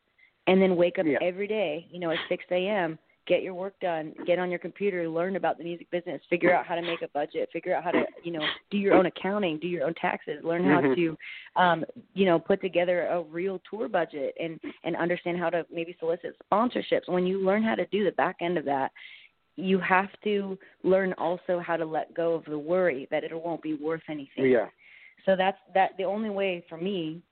and 0.48 0.60
then 0.60 0.76
wake 0.76 0.98
up 0.98 1.06
Yeah. 1.06 1.18
every 1.20 1.46
day, 1.46 1.86
you 1.90 2.00
know, 2.00 2.10
at 2.10 2.18
6 2.28 2.44
a.m., 2.50 2.98
get 3.26 3.42
your 3.42 3.54
work 3.54 3.78
done, 3.80 4.14
get 4.24 4.38
on 4.38 4.50
your 4.50 4.58
computer, 4.58 5.08
learn 5.08 5.36
about 5.36 5.58
the 5.58 5.64
music 5.64 5.90
business, 5.90 6.20
figure 6.30 6.54
out 6.54 6.64
how 6.64 6.74
to 6.74 6.82
make 6.82 7.02
a 7.02 7.08
budget, 7.08 7.48
figure 7.52 7.74
out 7.74 7.82
how 7.82 7.90
to, 7.90 8.04
you 8.22 8.32
know, 8.32 8.46
do 8.70 8.78
your 8.78 8.94
own 8.94 9.06
accounting, 9.06 9.58
do 9.58 9.66
your 9.66 9.84
own 9.86 9.94
taxes, 9.94 10.42
learn 10.44 10.64
how 10.64 10.80
Mhm. 10.80 10.94
to, 10.94 11.18
um, 11.56 11.84
you 12.14 12.24
know, 12.24 12.38
put 12.38 12.60
together 12.60 13.06
a 13.06 13.22
real 13.22 13.58
tour 13.70 13.88
budget 13.88 14.36
and 14.38 14.60
and 14.84 14.96
understand 14.96 15.38
how 15.38 15.50
to 15.50 15.66
maybe 15.70 15.96
solicit 15.98 16.36
sponsorships. 16.50 17.08
When 17.08 17.26
you 17.26 17.38
learn 17.38 17.62
how 17.62 17.74
to 17.74 17.86
do 17.86 18.04
the 18.04 18.12
back 18.12 18.36
end 18.40 18.56
of 18.58 18.64
that, 18.66 18.92
you 19.56 19.78
have 19.78 20.10
to 20.22 20.58
learn 20.82 21.12
also 21.14 21.58
how 21.58 21.76
to 21.76 21.84
let 21.84 22.14
go 22.14 22.34
of 22.34 22.44
the 22.44 22.58
worry 22.58 23.06
that 23.10 23.24
it 23.24 23.32
won't 23.32 23.62
be 23.62 23.74
worth 23.74 24.02
anything. 24.08 24.46
Yeah. 24.46 24.68
So 25.24 25.34
that's 25.34 25.58
that 25.74 25.96
the 25.96 26.04
only 26.04 26.30
way 26.30 26.60
for 26.68 26.76
me 26.76 27.22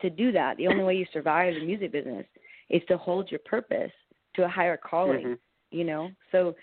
to 0.00 0.10
do 0.10 0.32
that, 0.32 0.56
the 0.56 0.66
only 0.66 0.82
way 0.82 0.96
you 0.96 1.06
survive 1.12 1.54
the 1.54 1.64
music 1.64 1.92
business 1.92 2.26
is 2.70 2.82
to 2.88 2.96
hold 2.96 3.30
your 3.30 3.40
purpose 3.40 3.92
to 4.34 4.44
a 4.44 4.48
higher 4.48 4.76
calling, 4.76 5.26
Mhm. 5.26 5.38
you 5.70 5.84
know? 5.84 6.10
So 6.32 6.54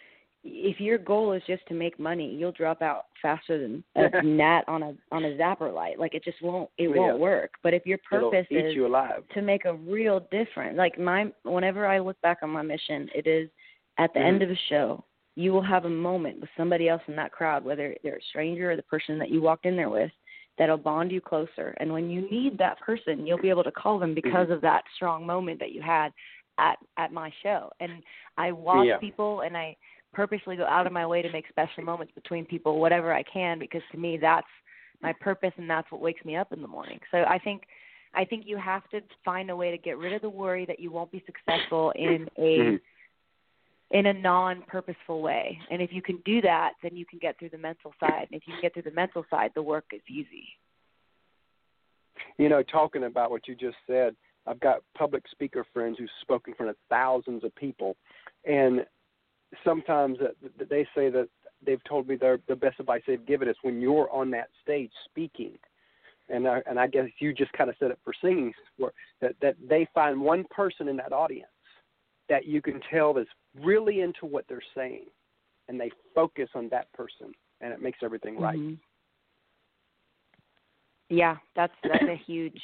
if 0.43 0.79
your 0.79 0.97
goal 0.97 1.33
is 1.33 1.43
just 1.45 1.65
to 1.67 1.73
make 1.73 1.99
money, 1.99 2.33
you'll 2.33 2.51
drop 2.51 2.81
out 2.81 3.05
faster 3.21 3.59
than 3.59 3.83
a 3.95 4.23
gnat 4.23 4.67
on 4.67 4.81
a 4.83 4.95
on 5.11 5.25
a 5.25 5.35
zapper 5.37 5.73
light. 5.73 5.99
Like 5.99 6.15
it 6.15 6.23
just 6.23 6.41
won't 6.41 6.69
it 6.77 6.89
Yeah. 6.89 6.95
won't 6.95 7.19
work. 7.19 7.51
But 7.61 7.73
if 7.73 7.85
your 7.85 7.99
purpose 7.99 8.47
is 8.49 8.75
you 8.75 8.87
to 9.33 9.41
make 9.41 9.65
a 9.65 9.73
real 9.73 10.21
difference. 10.31 10.77
Like 10.77 10.97
my 10.97 11.31
whenever 11.43 11.85
I 11.85 11.99
look 11.99 12.19
back 12.21 12.39
on 12.41 12.49
my 12.49 12.63
mission, 12.63 13.09
it 13.13 13.27
is 13.27 13.49
at 13.97 14.13
the 14.13 14.19
Mhm. 14.19 14.25
end 14.25 14.41
of 14.41 14.49
a 14.49 14.55
show, 14.55 15.03
you 15.35 15.53
will 15.53 15.61
have 15.61 15.85
a 15.85 15.89
moment 15.89 16.39
with 16.39 16.49
somebody 16.57 16.89
else 16.89 17.01
in 17.07 17.15
that 17.15 17.31
crowd, 17.31 17.63
whether 17.63 17.95
they're 18.03 18.17
a 18.17 18.21
stranger 18.23 18.71
or 18.71 18.75
the 18.75 18.83
person 18.83 19.17
that 19.19 19.29
you 19.29 19.41
walked 19.41 19.65
in 19.65 19.75
there 19.75 19.89
with, 19.89 20.11
that'll 20.57 20.77
bond 20.77 21.11
you 21.11 21.21
closer. 21.21 21.75
And 21.77 21.93
when 21.93 22.09
you 22.09 22.29
need 22.29 22.57
that 22.57 22.79
person, 22.79 23.25
you'll 23.25 23.37
be 23.37 23.49
able 23.49 23.63
to 23.63 23.71
call 23.71 23.99
them 23.99 24.13
because 24.13 24.49
Mhm. 24.49 24.53
of 24.53 24.61
that 24.61 24.83
strong 24.95 25.25
moment 25.25 25.59
that 25.59 25.71
you 25.71 25.81
had 25.81 26.13
at 26.61 26.77
at 26.97 27.11
my 27.11 27.31
show. 27.43 27.71
And 27.79 28.03
I 28.37 28.51
watch 28.51 28.87
Yeah. 28.87 28.97
people 28.97 29.41
and 29.41 29.57
I 29.57 29.75
purposely 30.13 30.55
go 30.55 30.65
out 30.65 30.85
of 30.87 30.93
my 30.93 31.05
way 31.05 31.21
to 31.21 31.31
make 31.31 31.47
special 31.47 31.83
moments 31.83 32.13
between 32.13 32.45
people, 32.45 32.79
whatever 32.79 33.13
I 33.13 33.23
can, 33.23 33.59
because 33.59 33.81
to 33.91 33.97
me 33.97 34.17
that's 34.17 34.47
my 35.01 35.13
purpose 35.13 35.53
and 35.57 35.69
that's 35.69 35.89
what 35.91 36.01
wakes 36.01 36.23
me 36.23 36.35
up 36.35 36.53
in 36.53 36.61
the 36.61 36.67
morning. 36.67 36.99
So 37.11 37.19
I 37.23 37.39
think 37.39 37.67
I 38.13 38.25
think 38.25 38.45
you 38.45 38.57
have 38.57 38.87
to 38.89 39.01
find 39.23 39.49
a 39.49 39.55
way 39.55 39.71
to 39.71 39.77
get 39.77 39.97
rid 39.97 40.13
of 40.13 40.21
the 40.21 40.29
worry 40.29 40.65
that 40.65 40.79
you 40.79 40.91
won't 40.91 41.11
be 41.11 41.23
successful 41.25 41.91
in 41.91 42.29
a 42.37 42.57
Mhm. 42.57 42.81
in 43.91 44.05
a 44.05 44.13
non-purposeful 44.13 45.21
way. 45.21 45.59
And 45.69 45.81
if 45.81 45.91
you 45.91 46.01
can 46.01 46.17
do 46.17 46.41
that, 46.41 46.75
then 46.81 46.95
you 46.95 47.05
can 47.05 47.19
get 47.19 47.37
through 47.37 47.49
the 47.49 47.57
mental 47.57 47.93
side. 47.99 48.27
And 48.31 48.39
if 48.39 48.47
you 48.47 48.53
can 48.53 48.61
get 48.61 48.73
through 48.73 48.83
the 48.83 48.91
mental 48.91 49.25
side, 49.29 49.51
the 49.53 49.61
work 49.61 49.85
is 49.91 50.01
easy. 50.07 50.47
You 52.37 52.49
know, 52.49 52.63
talking 52.63 53.03
about 53.03 53.31
what 53.31 53.47
you 53.47 53.55
just 53.55 53.77
said, 53.87 54.15
I've 54.47 54.59
got 54.59 54.81
public 54.97 55.23
speaker 55.29 55.65
friends 55.73 55.97
who've 55.99 56.09
spoken 56.21 56.51
in 56.51 56.57
front 56.57 56.69
of 56.71 56.75
thousands 56.89 57.43
of 57.43 57.53
people, 57.55 57.95
and 58.45 58.85
sometimes 59.63 60.17
they 60.69 60.87
say 60.95 61.09
that 61.09 61.27
they've 61.65 61.83
told 61.83 62.07
me 62.07 62.15
their 62.15 62.39
the 62.47 62.55
best 62.55 62.79
advice 62.79 63.01
they've 63.05 63.25
given 63.25 63.47
is 63.47 63.55
when 63.61 63.79
you're 63.81 64.09
on 64.11 64.31
that 64.31 64.49
stage 64.63 64.91
speaking, 65.05 65.57
and 66.29 66.47
I, 66.47 66.61
and 66.65 66.79
I 66.79 66.87
guess 66.87 67.07
you 67.19 67.33
just 67.33 67.53
kind 67.53 67.69
of 67.69 67.75
set 67.79 67.91
it 67.91 67.99
for 68.03 68.13
singing, 68.21 68.53
where 68.77 68.91
that 69.21 69.35
that 69.41 69.55
they 69.67 69.87
find 69.93 70.19
one 70.19 70.45
person 70.49 70.87
in 70.87 70.97
that 70.97 71.13
audience 71.13 71.47
that 72.29 72.45
you 72.45 72.61
can 72.61 72.79
tell 72.89 73.17
is 73.17 73.27
really 73.61 74.01
into 74.01 74.25
what 74.25 74.45
they're 74.47 74.63
saying, 74.73 75.05
and 75.67 75.79
they 75.79 75.91
focus 76.15 76.49
on 76.55 76.69
that 76.69 76.91
person, 76.93 77.33
and 77.59 77.73
it 77.73 77.81
makes 77.81 77.99
everything 78.01 78.39
right. 78.39 78.57
Mhm. 78.57 78.77
Yeah, 81.09 81.37
that's 81.55 81.75
that's 81.83 82.03
a 82.03 82.15
huge. 82.15 82.61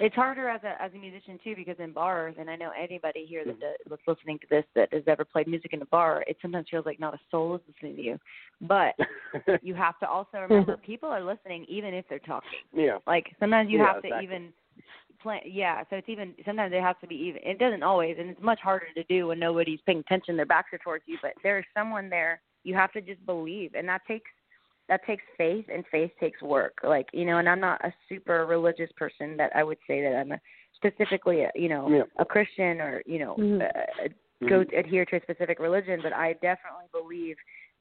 It's 0.00 0.14
harder 0.14 0.48
as 0.48 0.62
a 0.64 0.80
as 0.82 0.92
a 0.94 0.98
musician 0.98 1.38
too 1.44 1.54
because 1.54 1.76
in 1.78 1.92
bars, 1.92 2.34
and 2.38 2.48
I 2.48 2.56
know 2.56 2.70
anybody 2.78 3.26
here 3.28 3.44
that 3.44 3.56
that's 3.88 4.02
listening 4.06 4.38
to 4.38 4.46
this 4.48 4.64
that 4.74 4.92
has 4.94 5.02
ever 5.06 5.26
played 5.26 5.46
music 5.46 5.74
in 5.74 5.82
a 5.82 5.86
bar, 5.86 6.24
it 6.26 6.38
sometimes 6.40 6.68
feels 6.70 6.86
like 6.86 6.98
not 6.98 7.12
a 7.12 7.18
soul 7.30 7.54
is 7.56 7.60
listening 7.68 7.96
to 7.96 8.02
you. 8.02 8.18
But 8.62 8.94
you 9.62 9.74
have 9.74 9.98
to 10.00 10.08
also 10.08 10.38
remember 10.38 10.78
people 10.78 11.10
are 11.10 11.22
listening 11.22 11.66
even 11.68 11.92
if 11.92 12.06
they're 12.08 12.18
talking. 12.18 12.60
yeah. 12.72 12.98
Like 13.06 13.26
sometimes 13.38 13.70
you 13.70 13.78
Yeah, 13.78 13.86
have 13.92 14.02
to 14.02 14.08
exactly. 14.08 14.24
even 14.24 14.52
plan. 15.20 15.40
Yeah, 15.44 15.82
so 15.90 15.96
it's 15.96 16.08
even 16.08 16.34
sometimes 16.46 16.72
it 16.74 16.82
has 16.82 16.96
to 17.02 17.06
be 17.06 17.16
even. 17.16 17.42
It 17.44 17.58
doesn't 17.58 17.82
always, 17.82 18.16
and 18.18 18.30
it's 18.30 18.42
much 18.42 18.60
harder 18.60 18.86
to 18.94 19.04
do 19.04 19.28
when 19.28 19.38
nobody's 19.38 19.80
paying 19.84 19.98
attention. 19.98 20.36
Their 20.36 20.46
backs 20.46 20.72
are 20.72 20.78
towards 20.78 21.04
you, 21.06 21.18
but 21.20 21.32
there's 21.42 21.66
someone 21.76 22.08
there. 22.08 22.40
You 22.64 22.74
have 22.74 22.92
to 22.92 23.02
just 23.02 23.24
believe, 23.26 23.74
and 23.74 23.88
that 23.88 24.02
takes 24.06 24.30
that 24.90 25.06
takes 25.06 25.22
faith, 25.38 25.64
and 25.72 25.84
faith 25.90 26.10
takes 26.20 26.42
work. 26.42 26.80
Like 26.82 27.08
you 27.12 27.24
know, 27.24 27.38
and 27.38 27.48
I'm 27.48 27.60
not 27.60 27.82
a 27.82 27.94
super 28.08 28.44
religious 28.44 28.90
person 28.96 29.36
that 29.38 29.52
I 29.54 29.62
would 29.62 29.78
say 29.86 30.02
that 30.02 30.16
I'm 30.16 30.32
a 30.32 30.40
specifically, 30.74 31.42
a, 31.42 31.50
you 31.54 31.68
know, 31.68 31.88
Yeah. 31.88 32.02
a 32.18 32.24
Christian 32.24 32.80
or 32.80 33.00
you 33.06 33.20
know, 33.20 33.36
Mhm. 33.36 33.62
uh, 33.62 34.08
go 34.48 34.60
adhere 34.76 35.04
to 35.06 35.16
a 35.16 35.22
specific 35.22 35.60
religion, 35.60 36.00
but 36.02 36.12
I 36.12 36.32
definitely 36.34 36.86
believe 36.92 37.36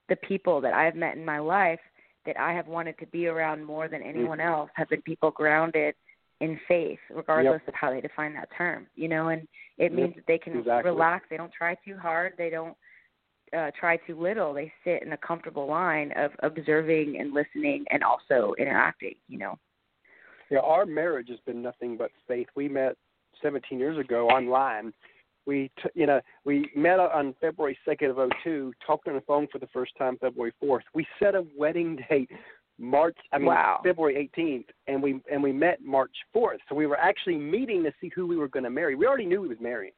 the 0.07 0.17
people 0.17 0.61
that 0.61 0.73
I've 0.73 0.95
met 0.95 1.15
in 1.15 1.25
my 1.25 1.39
life 1.39 1.81
that 2.25 2.39
I 2.39 2.53
have 2.53 2.67
wanted 2.67 2.97
to 2.99 3.07
be 3.07 3.27
around 3.27 3.63
more 3.63 3.87
than 3.87 4.03
anyone 4.03 4.39
else 4.39 4.69
have 4.75 4.89
been 4.89 5.01
people 5.01 5.31
grounded 5.31 5.95
in 6.41 6.59
faith, 6.67 6.99
regardless 7.09 7.61
of 7.67 7.73
how 7.73 7.89
they 7.91 8.01
define 8.01 8.33
that 8.33 8.49
term. 8.55 8.87
You 8.95 9.07
know, 9.07 9.29
and 9.29 9.47
it 9.77 9.91
Yep, 9.91 9.93
means 9.93 10.15
that 10.15 10.27
they 10.27 10.37
can 10.37 10.57
exactly. 10.57 10.91
relax. 10.91 11.27
They 11.29 11.37
don't 11.37 11.51
try 11.51 11.75
too 11.75 11.97
hard. 11.97 12.37
They 12.37 12.51
don't 12.51 12.77
uh, 13.57 13.71
try 13.79 13.97
too 13.97 14.19
little. 14.19 14.53
They 14.53 14.71
sit 14.83 15.03
in 15.03 15.13
a 15.13 15.17
comfortable 15.17 15.67
line 15.67 16.11
of 16.15 16.31
observing 16.43 17.17
and 17.19 17.33
listening 17.33 17.85
and 17.91 18.03
also 18.03 18.53
interacting. 18.57 19.15
You 19.27 19.39
know. 19.39 19.59
Yeah, 20.49 20.59
our 20.59 20.85
marriage 20.85 21.29
has 21.29 21.39
been 21.45 21.61
nothing 21.61 21.97
but 21.97 22.11
faith. 22.27 22.47
We 22.55 22.67
met 22.67 22.95
17 23.41 23.77
years 23.77 23.97
ago 23.97 24.27
online. 24.29 24.93
We, 25.45 25.71
t- 25.81 25.89
you 25.95 26.05
know, 26.05 26.21
we 26.43 26.69
met 26.75 26.99
on 26.99 27.33
February 27.39 27.77
2nd 27.87 28.09
of 28.11 28.29
'02. 28.43 28.73
Talked 28.85 29.07
on 29.07 29.15
the 29.15 29.21
phone 29.21 29.47
for 29.51 29.59
the 29.59 29.67
first 29.67 29.93
time 29.97 30.17
February 30.19 30.53
4th. 30.61 30.81
We 30.93 31.07
set 31.19 31.35
a 31.35 31.45
wedding 31.57 31.99
date 32.09 32.29
March, 32.79 33.17
I 33.31 33.37
mean 33.37 33.47
Wow. 33.47 33.81
February 33.83 34.29
18th, 34.37 34.65
and 34.87 35.03
we 35.03 35.21
and 35.31 35.43
we 35.43 35.51
met 35.51 35.81
March 35.83 36.15
4th. 36.35 36.59
So 36.69 36.75
we 36.75 36.87
were 36.87 36.97
actually 36.97 37.37
meeting 37.37 37.83
to 37.83 37.91
see 37.99 38.09
who 38.15 38.25
we 38.25 38.37
were 38.37 38.47
going 38.47 38.63
to 38.63 38.69
marry. 38.69 38.95
We 38.95 39.05
already 39.05 39.25
knew 39.25 39.41
we 39.41 39.49
was 39.49 39.59
marrying. 39.59 39.93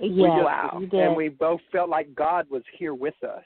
Yeah, 0.00 0.26
just- 0.80 0.92
Wow. 0.92 1.00
and 1.00 1.16
we 1.16 1.28
both 1.28 1.60
felt 1.72 1.88
like 1.88 2.14
God 2.14 2.48
was 2.50 2.62
here 2.72 2.94
with 2.94 3.22
us, 3.22 3.44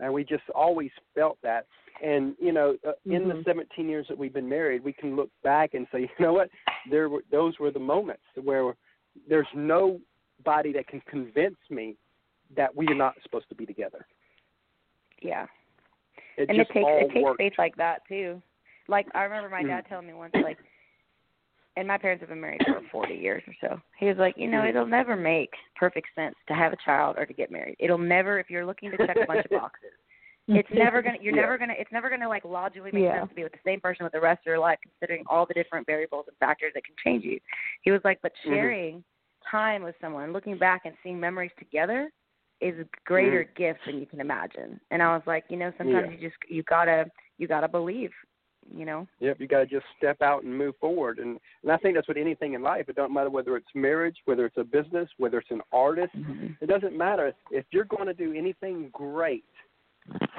and 0.00 0.12
we 0.12 0.24
just 0.24 0.48
always 0.50 0.90
felt 1.14 1.38
that. 1.42 1.66
And 2.02 2.34
you 2.40 2.52
know, 2.52 2.76
uh, 2.86 2.92
in 3.04 3.28
the 3.28 3.34
Mhm. 3.34 3.44
17 3.44 3.88
years 3.88 4.08
that 4.08 4.18
we've 4.18 4.32
been 4.32 4.48
married, 4.48 4.82
we 4.82 4.92
can 4.92 5.14
look 5.14 5.30
back 5.42 5.74
and 5.74 5.86
say, 5.92 6.00
you 6.18 6.24
know 6.24 6.32
what, 6.32 6.50
there 6.90 7.08
were 7.08 7.22
those 7.30 7.58
were 7.58 7.70
the 7.70 7.78
moments 7.78 8.24
where 8.42 8.74
there's 9.28 9.46
nobody 9.54 10.72
that 10.72 10.86
can 10.88 11.00
convince 11.02 11.58
me 11.70 11.96
that 12.56 12.74
we 12.74 12.86
are 12.88 12.94
not 12.94 13.14
supposed 13.22 13.48
to 13.48 13.54
be 13.54 13.64
together. 13.66 14.06
Yeah. 15.20 15.46
It 16.36 16.48
and 16.48 16.58
it 16.58 16.68
takes 16.70 16.86
it 16.88 17.08
takes 17.12 17.22
worked. 17.22 17.38
faith 17.38 17.52
like 17.58 17.76
that 17.76 18.04
too. 18.08 18.42
Like 18.88 19.06
I 19.14 19.22
remember 19.24 19.48
my 19.48 19.62
Mm. 19.62 19.68
dad 19.68 19.86
telling 19.88 20.06
me 20.08 20.14
once, 20.14 20.34
like, 20.34 20.58
and 21.76 21.88
my 21.88 21.96
parents 21.98 22.20
have 22.20 22.28
been 22.28 22.40
married 22.40 22.60
for 22.66 22.80
forty 22.90 23.14
years 23.14 23.42
or 23.46 23.54
so. 23.60 23.80
He 23.98 24.06
was 24.06 24.16
like, 24.18 24.36
you 24.36 24.48
know, 24.48 24.62
Mm. 24.62 24.68
it'll 24.70 24.86
never 24.86 25.16
make 25.16 25.50
perfect 25.76 26.08
sense 26.14 26.34
to 26.48 26.54
have 26.54 26.72
a 26.72 26.76
child 26.84 27.16
or 27.18 27.26
to 27.26 27.32
get 27.32 27.50
married. 27.50 27.76
It'll 27.78 27.98
never, 27.98 28.38
if 28.38 28.50
you're 28.50 28.66
looking 28.66 28.90
to 28.90 28.96
check 29.06 29.16
a 29.16 29.26
bunch 29.26 29.44
of 29.44 29.50
boxes, 29.50 29.92
it's 30.48 30.68
never 30.72 31.00
gonna. 31.02 31.18
You're 31.20 31.34
Yeah. 31.34 31.42
never 31.42 31.58
gonna. 31.58 31.74
It's 31.78 31.92
never 31.92 32.10
gonna 32.10 32.28
like 32.28 32.44
logically 32.44 32.90
make 32.92 33.04
Yeah. 33.04 33.20
sense 33.20 33.28
to 33.30 33.34
be 33.34 33.42
with 33.44 33.52
the 33.52 33.58
same 33.64 33.80
person 33.80 34.04
with 34.04 34.12
the 34.12 34.20
rest 34.20 34.40
of 34.40 34.46
your 34.46 34.58
life, 34.58 34.78
considering 34.82 35.24
all 35.28 35.46
the 35.46 35.54
different 35.54 35.86
variables 35.86 36.26
and 36.28 36.36
factors 36.38 36.72
that 36.74 36.84
can 36.84 36.94
change 37.04 37.24
you. 37.24 37.38
He 37.82 37.90
was 37.90 38.00
like, 38.04 38.20
but 38.22 38.32
Mhm. 38.44 38.50
sharing 38.50 39.04
time 39.50 39.82
with 39.82 39.94
someone, 40.00 40.32
looking 40.32 40.56
back 40.58 40.82
and 40.84 40.96
seeing 41.02 41.18
memories 41.18 41.50
together, 41.58 42.10
is 42.60 42.78
a 42.78 42.86
greater 43.04 43.42
gift 43.56 43.80
than 43.86 43.98
you 43.98 44.06
can 44.06 44.20
imagine. 44.20 44.80
And 44.90 45.02
I 45.02 45.14
was 45.16 45.26
like, 45.26 45.44
you 45.48 45.56
know, 45.56 45.72
sometimes 45.78 46.04
Mm-hmm. 46.04 46.12
Yeah. 46.12 46.20
you 46.20 46.28
just 46.28 46.50
you 46.50 46.62
gotta 46.64 47.10
you 47.38 47.48
gotta 47.48 47.66
believe, 47.68 48.12
you 48.70 48.84
know. 48.84 49.06
Yep, 49.20 49.40
you 49.40 49.48
got 49.48 49.60
to 49.60 49.66
just 49.66 49.86
step 49.96 50.22
out 50.22 50.44
and 50.44 50.56
move 50.56 50.74
forward, 50.80 51.18
and 51.18 51.38
and 51.62 51.72
I 51.72 51.76
think 51.76 51.94
that's 51.94 52.08
what 52.08 52.16
anything 52.16 52.54
in 52.54 52.62
life. 52.62 52.88
It 52.88 52.96
don't 52.96 53.12
matter 53.12 53.30
whether 53.30 53.56
it's 53.56 53.66
marriage, 53.74 54.16
whether 54.24 54.46
it's 54.46 54.56
a 54.56 54.64
business, 54.64 55.08
whether 55.18 55.38
it's 55.38 55.50
an 55.50 55.62
artist. 55.72 56.12
It 56.60 56.66
doesn't 56.66 56.96
matter 56.96 57.32
if 57.50 57.64
you're 57.70 57.84
going 57.84 58.06
to 58.06 58.14
do 58.14 58.32
anything 58.32 58.90
great. 58.92 59.44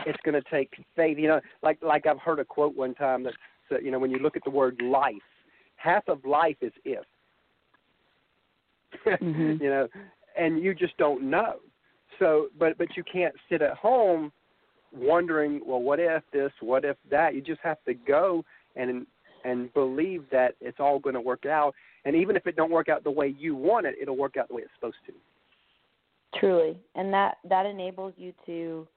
It's 0.06 0.20
going 0.24 0.42
to 0.42 0.50
take 0.50 0.72
faith. 0.96 1.18
You 1.18 1.28
know, 1.30 1.42
like 1.62 1.80
like 1.82 2.06
I've 2.06 2.20
heard 2.20 2.40
a 2.40 2.46
quote 2.46 2.76
one 2.76 2.94
time 2.96 3.24
that 3.24 3.34
said, 3.70 3.80
you 3.84 3.92
know, 3.92 4.00
when 4.00 4.12
you 4.12 4.20
look 4.20 4.36
at 4.36 4.44
the 4.44 4.50
word 4.50 4.82
life, 4.82 5.16
half 5.78 6.08
of 6.08 6.24
life 6.26 6.58
is 6.62 6.74
if. 6.86 7.04
Mhm. 9.06 9.60
you 9.60 9.70
know, 9.70 9.88
and 10.38 10.64
you 10.64 10.74
just 10.74 10.96
don't 10.98 11.24
know. 11.24 11.56
So, 12.20 12.48
but 12.60 12.78
but 12.78 12.96
you 12.96 13.04
can't 13.04 13.34
sit 13.50 13.62
at 13.62 13.76
home 13.76 14.32
wondering, 14.93 15.62
well, 15.65 15.82
what 15.82 15.99
if 15.99 16.23
this, 16.32 16.51
what 16.62 16.86
if 16.86 16.97
that? 17.10 17.36
You 17.36 17.41
just 17.41 17.62
have 17.62 17.77
to 17.86 17.93
go 17.93 18.43
and 18.75 19.06
and 19.45 19.73
believe 19.73 20.23
that 20.32 20.56
it's 20.62 20.79
all 20.79 20.99
going 20.99 21.15
to 21.15 21.21
work 21.21 21.45
out. 21.45 21.75
And 22.06 22.15
even 22.15 22.36
if 22.38 22.47
it 22.47 22.56
don't 22.56 22.71
work 22.71 22.88
out 22.88 23.03
the 23.03 23.12
way 23.12 23.36
you 23.38 23.56
want 23.56 23.86
it, 23.86 23.95
it'll 24.01 24.15
work 24.15 24.38
out 24.38 24.47
the 24.47 24.56
way 24.56 24.62
it's 24.62 24.71
supposed 24.75 24.95
to. 25.08 25.13
Truly, 26.39 26.77
and 26.95 27.13
that 27.13 27.38
that 27.49 27.65
enables 27.65 28.13
you 28.17 28.34
to 28.45 28.88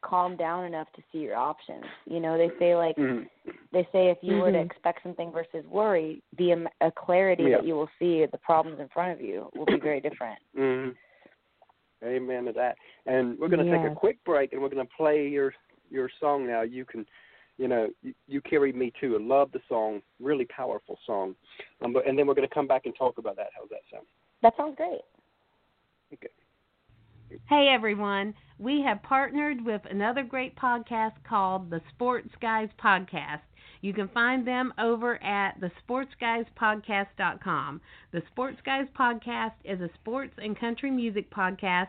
calm 0.00 0.36
down 0.36 0.64
enough 0.64 0.86
to 0.94 1.02
see 1.12 1.18
your 1.18 1.36
options. 1.36 1.84
You 2.06 2.20
know, 2.20 2.38
they 2.38 2.50
say 2.58 2.76
like 2.76 2.96
Mm-hmm. 2.96 3.26
they 3.70 3.86
say 3.92 4.08
if 4.08 4.18
you 4.22 4.36
were 4.38 4.50
to 4.50 4.58
Mhm. 4.58 4.64
expect 4.64 5.02
something 5.02 5.30
versus 5.30 5.64
worry, 5.66 6.22
the 6.38 6.52
um, 6.54 6.68
a 6.80 6.90
clarity 6.90 7.44
Yeah. 7.44 7.58
that 7.58 7.66
you 7.66 7.74
will 7.74 7.90
see 7.98 8.24
the 8.24 8.38
problems 8.38 8.80
in 8.80 8.88
front 8.88 9.12
of 9.12 9.20
you 9.20 9.50
will 9.54 9.66
be 9.66 9.78
very 9.80 10.00
different. 10.00 10.38
hmm 10.54 10.90
Amen 12.04 12.44
to 12.44 12.52
that. 12.52 12.76
And 13.06 13.38
we're 13.38 13.48
going 13.48 13.64
to 13.64 13.70
take 13.70 13.90
a 13.90 13.94
quick 13.94 14.22
break, 14.24 14.52
and 14.52 14.62
we're 14.62 14.68
going 14.68 14.86
to 14.86 14.92
play 14.96 15.28
your 15.28 15.52
your 15.90 16.10
song 16.20 16.46
now. 16.46 16.62
You 16.62 16.84
can, 16.84 17.06
you 17.56 17.66
know, 17.66 17.88
you, 18.02 18.14
you 18.26 18.40
carried 18.42 18.76
me 18.76 18.92
too. 19.00 19.16
I 19.16 19.22
love 19.22 19.50
the 19.52 19.60
song, 19.68 20.02
really 20.20 20.44
powerful 20.44 20.98
song. 21.06 21.34
Um, 21.82 21.92
but, 21.92 22.06
and 22.06 22.18
then 22.18 22.26
we're 22.26 22.34
going 22.34 22.48
to 22.48 22.54
come 22.54 22.66
back 22.66 22.82
and 22.84 22.94
talk 22.96 23.18
about 23.18 23.36
that. 23.36 23.48
How's 23.58 23.68
that 23.70 23.80
sound? 23.90 24.06
That 24.42 24.54
sounds 24.56 24.76
great. 24.76 25.00
Okay. 26.12 26.28
Hey 27.46 27.68
everyone, 27.68 28.32
we 28.58 28.80
have 28.82 29.02
partnered 29.02 29.62
with 29.62 29.82
another 29.90 30.22
great 30.22 30.56
podcast 30.56 31.12
called 31.28 31.68
the 31.68 31.82
Sports 31.90 32.30
Guys 32.40 32.70
Podcast. 32.82 33.42
You 33.80 33.92
can 33.92 34.08
find 34.08 34.44
them 34.46 34.72
over 34.78 35.22
at 35.22 35.60
thesportsguyspodcast.com. 35.60 37.80
The 38.12 38.22
Sports 38.32 38.58
Guys 38.64 38.86
Podcast 38.98 39.52
is 39.64 39.80
a 39.80 39.90
sports 39.94 40.32
and 40.38 40.58
country 40.58 40.90
music 40.90 41.30
podcast 41.30 41.88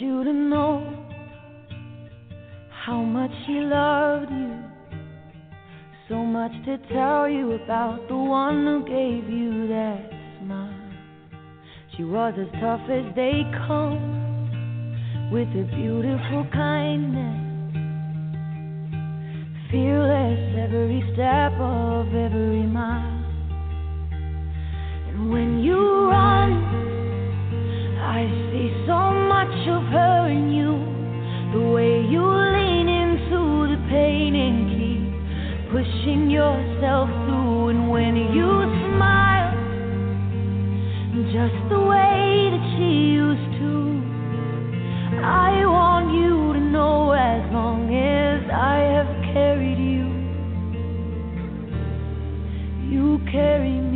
You 0.00 0.22
to 0.24 0.32
know 0.32 1.04
how 2.84 2.98
much 3.02 3.32
he 3.46 3.60
loved 3.60 4.30
you. 4.30 4.64
So 6.08 6.16
much 6.16 6.52
to 6.64 6.78
tell 6.92 7.28
you 7.28 7.52
about 7.52 8.06
the 8.08 8.16
one 8.16 8.64
who 8.64 8.84
gave 8.84 9.28
you 9.28 9.68
that 9.68 10.10
smile. 10.40 10.90
She 11.96 12.04
was 12.04 12.34
as 12.38 12.50
tough 12.60 12.80
as 12.88 13.14
they 13.14 13.42
come, 13.66 15.30
with 15.32 15.48
a 15.48 15.64
beautiful 15.74 16.46
kindness. 16.52 17.44
Fearless 19.70 20.56
every 20.64 21.02
step 21.12 21.52
of 21.60 22.14
every 22.14 22.62
mile. 22.62 23.24
And 25.08 25.30
when 25.30 25.58
you 25.60 26.08
run, 26.08 26.87
I 28.08 28.24
see 28.48 28.72
so 28.86 29.12
much 29.28 29.68
of 29.68 29.82
her 29.92 30.28
in 30.30 30.50
you. 30.50 30.72
The 31.52 31.60
way 31.60 32.00
you 32.08 32.24
lean 32.24 32.88
into 32.88 33.68
the 33.68 33.76
pain 33.90 34.34
and 34.34 34.58
keep 34.72 35.12
pushing 35.70 36.30
yourself 36.30 37.10
through. 37.26 37.68
And 37.68 37.90
when 37.90 38.16
you 38.16 38.48
smile, 38.88 39.52
just 41.36 41.60
the 41.68 41.80
way 41.84 42.48
that 42.48 42.64
she 42.74 43.12
used 43.12 43.50
to, 43.60 43.72
I 45.20 45.66
want 45.66 46.08
you 46.16 46.54
to 46.54 46.60
know 46.60 47.12
as 47.12 47.44
long 47.52 47.92
as 47.92 48.40
I 48.50 48.88
have 48.96 49.12
carried 49.34 49.76
you, 49.76 50.08
you 52.88 53.20
carry 53.30 53.80
me 53.82 53.87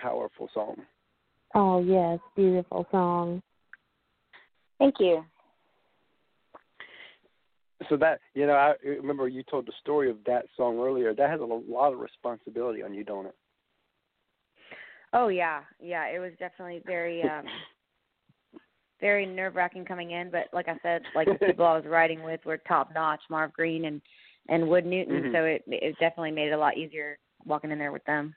powerful 0.00 0.48
song. 0.52 0.76
Oh 1.54 1.82
yes, 1.82 2.18
beautiful 2.36 2.86
song. 2.90 3.42
Thank 4.78 4.94
you. 4.98 5.24
So 7.88 7.96
that 7.96 8.20
you 8.34 8.46
know, 8.46 8.54
I 8.54 8.74
remember 8.84 9.28
you 9.28 9.42
told 9.42 9.66
the 9.66 9.72
story 9.80 10.10
of 10.10 10.18
that 10.26 10.46
song 10.56 10.78
earlier. 10.78 11.14
That 11.14 11.30
has 11.30 11.40
a 11.40 11.44
lot 11.44 11.92
of 11.92 11.98
responsibility 11.98 12.82
on 12.82 12.94
you, 12.94 13.04
don't 13.04 13.26
it? 13.26 13.34
Oh 15.12 15.28
yeah, 15.28 15.62
yeah. 15.80 16.04
It 16.06 16.18
was 16.18 16.32
definitely 16.38 16.82
very, 16.86 17.22
um 17.24 17.46
very 19.00 19.24
nerve 19.24 19.56
wracking 19.56 19.84
coming 19.84 20.12
in. 20.12 20.30
But 20.30 20.46
like 20.52 20.68
I 20.68 20.78
said, 20.82 21.02
like 21.14 21.26
the 21.26 21.46
people 21.46 21.64
I 21.64 21.76
was 21.76 21.84
riding 21.88 22.22
with 22.22 22.40
were 22.44 22.58
top 22.58 22.92
notch, 22.94 23.22
Marv 23.30 23.52
Green 23.52 23.86
and 23.86 24.00
and 24.48 24.68
Wood 24.68 24.86
Newton. 24.86 25.24
Mhm. 25.24 25.32
So 25.32 25.44
it 25.44 25.64
it 25.66 25.98
definitely 25.98 26.32
made 26.32 26.48
it 26.48 26.54
a 26.54 26.58
lot 26.58 26.76
easier 26.76 27.18
walking 27.44 27.70
in 27.70 27.78
there 27.78 27.92
with 27.92 28.04
them. 28.04 28.34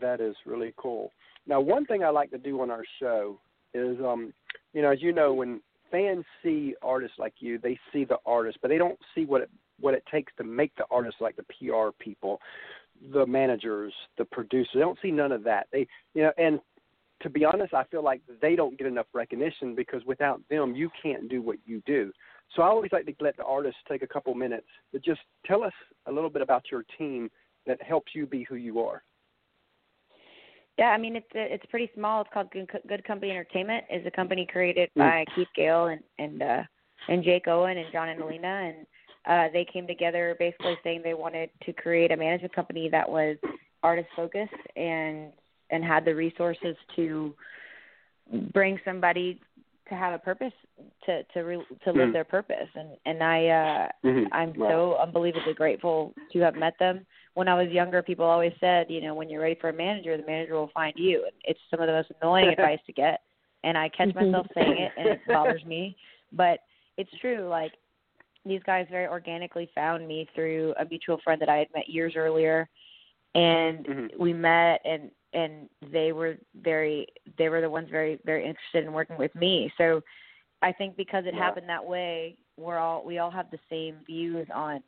That 0.00 0.20
is 0.20 0.36
really 0.44 0.74
cool. 0.76 1.12
Now, 1.46 1.60
one 1.60 1.86
thing 1.86 2.04
I 2.04 2.10
like 2.10 2.30
to 2.30 2.38
do 2.38 2.60
on 2.60 2.70
our 2.70 2.84
show 3.00 3.38
is, 3.72 3.96
um, 4.00 4.32
you 4.74 4.82
know, 4.82 4.92
as 4.92 5.00
you 5.00 5.12
know, 5.12 5.32
when 5.32 5.60
fans 5.90 6.24
see 6.42 6.74
artists 6.82 7.18
like 7.18 7.34
you, 7.38 7.58
they 7.58 7.78
see 7.92 8.04
the 8.04 8.18
artist, 8.26 8.58
but 8.60 8.68
they 8.68 8.78
don't 8.78 8.98
see 9.14 9.24
what 9.24 9.42
it 9.42 9.50
what 9.80 9.94
it 9.94 10.02
takes 10.10 10.32
to 10.36 10.42
make 10.42 10.74
the 10.76 10.84
artist, 10.90 11.16
like 11.20 11.36
the 11.36 11.44
PR 11.44 11.90
people, 12.00 12.40
the 13.12 13.24
managers, 13.24 13.92
the 14.18 14.24
producers. 14.24 14.70
They 14.74 14.80
don't 14.80 14.98
see 15.00 15.12
none 15.12 15.30
of 15.30 15.44
that. 15.44 15.68
They, 15.70 15.86
you 16.14 16.22
know, 16.24 16.32
and 16.36 16.58
to 17.22 17.30
be 17.30 17.44
honest, 17.44 17.74
I 17.74 17.84
feel 17.84 18.02
like 18.02 18.20
they 18.40 18.56
don't 18.56 18.76
get 18.76 18.86
enough 18.86 19.06
recognition 19.12 19.74
because 19.74 20.02
without 20.04 20.40
them, 20.50 20.74
you 20.74 20.90
can't 21.00 21.28
do 21.28 21.42
what 21.42 21.58
you 21.64 21.82
do. 21.86 22.12
So 22.54 22.62
I 22.62 22.66
always 22.66 22.90
like 22.92 23.06
to 23.06 23.14
let 23.20 23.36
the 23.36 23.44
artists 23.44 23.80
take 23.88 24.02
a 24.02 24.06
couple 24.06 24.34
minutes 24.34 24.66
to 24.92 24.98
just 24.98 25.20
tell 25.46 25.62
us 25.62 25.72
a 26.06 26.12
little 26.12 26.30
bit 26.30 26.42
about 26.42 26.64
your 26.70 26.84
team 26.96 27.30
that 27.66 27.80
helps 27.82 28.14
you 28.14 28.26
be 28.26 28.44
who 28.44 28.54
you 28.56 28.80
are. 28.80 29.02
Yeah, 30.78 30.90
I 30.90 30.98
mean 30.98 31.16
it's 31.16 31.26
it's 31.34 31.64
pretty 31.70 31.90
small. 31.94 32.20
It's 32.20 32.30
called 32.32 32.50
Good, 32.52 33.04
Company 33.04 33.32
Entertainment. 33.32 33.84
is 33.90 34.06
a 34.06 34.10
company 34.12 34.46
created 34.50 34.88
Mm. 34.96 35.00
by 35.00 35.24
Keith 35.34 35.48
Gale 35.56 35.86
and 35.88 36.02
and 36.18 36.42
uh, 36.42 36.62
and 37.08 37.24
Jake 37.24 37.48
Owen 37.48 37.76
and 37.78 37.90
John 37.92 38.08
and 38.08 38.20
Alina, 38.22 38.46
and 38.46 38.86
uh, 39.26 39.52
they 39.52 39.64
came 39.64 39.86
together 39.86 40.36
basically 40.38 40.76
saying 40.84 41.02
they 41.02 41.14
wanted 41.14 41.50
to 41.64 41.72
create 41.72 42.12
a 42.12 42.16
management 42.16 42.54
company 42.54 42.88
that 42.90 43.08
was 43.08 43.36
artist 43.82 44.08
focused 44.14 44.52
and 44.76 45.32
and 45.70 45.84
had 45.84 46.04
the 46.04 46.14
resources 46.14 46.76
to 46.96 47.34
bring 48.52 48.78
somebody 48.84 49.40
to 49.88 49.94
have 49.94 50.14
a 50.14 50.18
purpose 50.18 50.52
to 51.06 51.24
to 51.34 51.40
re, 51.40 51.56
to 51.84 51.90
live 51.92 52.10
Mm. 52.10 52.12
their 52.12 52.24
purpose 52.24 52.68
and 52.76 52.90
and 53.04 53.22
I 53.22 53.46
uh 53.48 53.88
Mhm. 54.04 54.28
I'm 54.30 54.52
Wow. 54.54 54.68
so 54.68 54.96
unbelievably 54.98 55.54
grateful 55.54 56.14
to 56.32 56.38
have 56.40 56.54
met 56.54 56.78
them. 56.78 57.04
When 57.38 57.46
I 57.46 57.54
was 57.54 57.70
younger, 57.70 58.02
people 58.02 58.24
always 58.24 58.52
said, 58.58 58.86
you 58.90 59.00
know, 59.00 59.14
when 59.14 59.30
you're 59.30 59.40
ready 59.40 59.56
for 59.60 59.68
a 59.68 59.72
manager, 59.72 60.16
the 60.16 60.26
manager 60.26 60.54
will 60.54 60.72
find 60.74 60.92
you. 60.96 61.24
It's 61.44 61.60
some 61.70 61.80
of 61.80 61.86
the 61.86 61.92
most 61.92 62.10
annoying 62.20 62.48
advice 62.52 62.80
to 62.86 62.92
get, 62.92 63.20
and 63.62 63.78
I 63.78 63.88
catch 63.90 64.12
myself 64.12 64.48
saying 64.54 64.76
it, 64.76 64.92
and 64.96 65.06
it 65.10 65.20
bothers 65.24 65.64
me. 65.64 65.96
But 66.32 66.58
it's 66.96 67.10
true. 67.20 67.46
Like 67.48 67.72
these 68.44 68.60
guys 68.66 68.88
very 68.90 69.06
organically 69.06 69.70
found 69.72 70.06
me 70.08 70.28
through 70.34 70.74
a 70.80 70.84
mutual 70.84 71.18
friend 71.22 71.40
that 71.40 71.48
I 71.48 71.58
had 71.58 71.68
met 71.74 71.88
years 71.88 72.14
earlier, 72.16 72.68
and 73.36 73.86
Mhm. 73.86 74.18
we 74.18 74.32
met, 74.32 74.80
and 74.84 75.12
and 75.32 75.70
they 75.92 76.10
were 76.10 76.38
very 76.56 77.06
they 77.38 77.48
were 77.48 77.60
the 77.60 77.70
ones 77.70 77.88
very 77.88 78.18
very 78.24 78.44
interested 78.44 78.84
in 78.84 78.92
working 78.92 79.16
with 79.16 79.32
me. 79.36 79.72
So 79.78 80.02
I 80.60 80.72
think 80.72 80.96
because 80.96 81.24
it 81.24 81.34
Yeah. 81.34 81.44
happened 81.44 81.68
that 81.68 81.84
way, 81.84 82.36
we're 82.56 82.78
all 82.78 83.04
we 83.04 83.18
all 83.18 83.30
have 83.30 83.48
the 83.52 83.60
same 83.70 84.00
views 84.04 84.48
on 84.52 84.82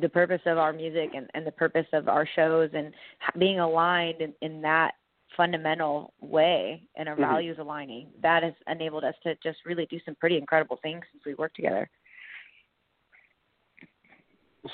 the 0.00 0.08
purpose 0.08 0.40
of 0.46 0.58
our 0.58 0.72
music 0.72 1.10
and, 1.14 1.28
and 1.34 1.46
the 1.46 1.52
purpose 1.52 1.86
of 1.92 2.08
our 2.08 2.26
shows 2.36 2.70
and 2.74 2.92
being 3.38 3.58
aligned 3.58 4.20
in, 4.20 4.32
in 4.40 4.60
that 4.62 4.92
fundamental 5.36 6.12
way 6.20 6.82
and 6.96 7.08
our 7.08 7.16
Mhm. 7.16 7.20
values 7.20 7.58
aligning 7.58 8.12
that 8.20 8.42
has 8.42 8.54
enabled 8.68 9.02
us 9.02 9.14
to 9.22 9.34
just 9.36 9.64
really 9.64 9.86
do 9.86 9.98
some 10.04 10.14
pretty 10.16 10.36
incredible 10.36 10.76
things 10.82 11.04
since 11.10 11.24
we 11.24 11.34
worked 11.34 11.56
together 11.56 11.88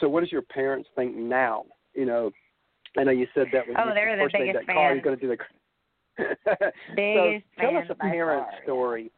So 0.00 0.08
what 0.08 0.20
does 0.20 0.30
your 0.30 0.42
parents 0.42 0.88
think 0.94 1.16
now? 1.16 1.64
You 1.94 2.04
know, 2.04 2.30
I 2.98 3.04
know 3.04 3.10
you 3.10 3.26
said 3.34 3.46
that 3.52 3.66
when 3.66 3.76
Oh, 3.78 3.94
they're 3.94 4.16
the 4.16 4.24
first 4.24 4.34
biggest 4.34 4.66
that 4.66 4.74
car 4.74 4.92
you're 4.92 5.02
going 5.02 5.18
to 5.18 5.26
do 5.26 5.34
the. 5.34 5.38
Biggest 6.96 7.46
so 7.56 7.62
tell 7.62 7.76
us 7.76 7.86
a 7.88 7.94
parent 7.94 8.46
story. 8.64 9.10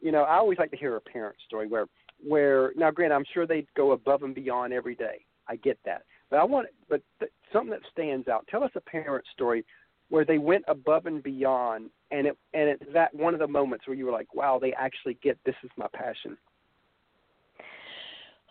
You 0.00 0.12
know, 0.12 0.22
I 0.22 0.36
always 0.36 0.58
like 0.58 0.70
to 0.70 0.76
hear 0.76 0.96
a 0.96 1.00
parent 1.00 1.36
story 1.46 1.66
where, 1.66 1.86
where 2.24 2.72
now, 2.76 2.90
Grant, 2.90 3.12
I'm 3.12 3.24
sure 3.32 3.46
they 3.46 3.66
go 3.76 3.92
above 3.92 4.22
and 4.22 4.34
beyond 4.34 4.72
every 4.72 4.94
day. 4.94 5.24
I 5.48 5.56
get 5.56 5.78
that, 5.84 6.02
but 6.30 6.38
I 6.38 6.44
want, 6.44 6.68
but 6.88 7.02
th- 7.20 7.30
something 7.52 7.70
that 7.70 7.80
stands 7.92 8.28
out. 8.28 8.46
Tell 8.50 8.64
us 8.64 8.72
a 8.74 8.80
parent 8.80 9.24
story 9.32 9.64
where 10.08 10.24
they 10.24 10.38
went 10.38 10.64
above 10.68 11.06
and 11.06 11.22
beyond, 11.22 11.90
and 12.10 12.26
it 12.26 12.36
and 12.54 12.68
it's 12.68 12.84
that 12.92 13.14
one 13.14 13.34
of 13.34 13.40
the 13.40 13.46
moments 13.46 13.86
where 13.86 13.96
you 13.96 14.06
were 14.06 14.12
like, 14.12 14.34
wow, 14.34 14.58
they 14.60 14.72
actually 14.72 15.18
get 15.22 15.38
this 15.44 15.54
is 15.62 15.70
my 15.76 15.86
passion. 15.92 16.36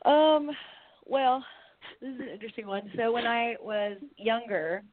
Um, 0.05 0.51
well, 1.05 1.43
this 2.01 2.13
is 2.13 2.19
an 2.19 2.29
interesting 2.29 2.67
one. 2.67 2.91
So 2.95 3.11
when 3.11 3.25
I 3.25 3.55
was 3.61 3.97
younger, 4.17 4.83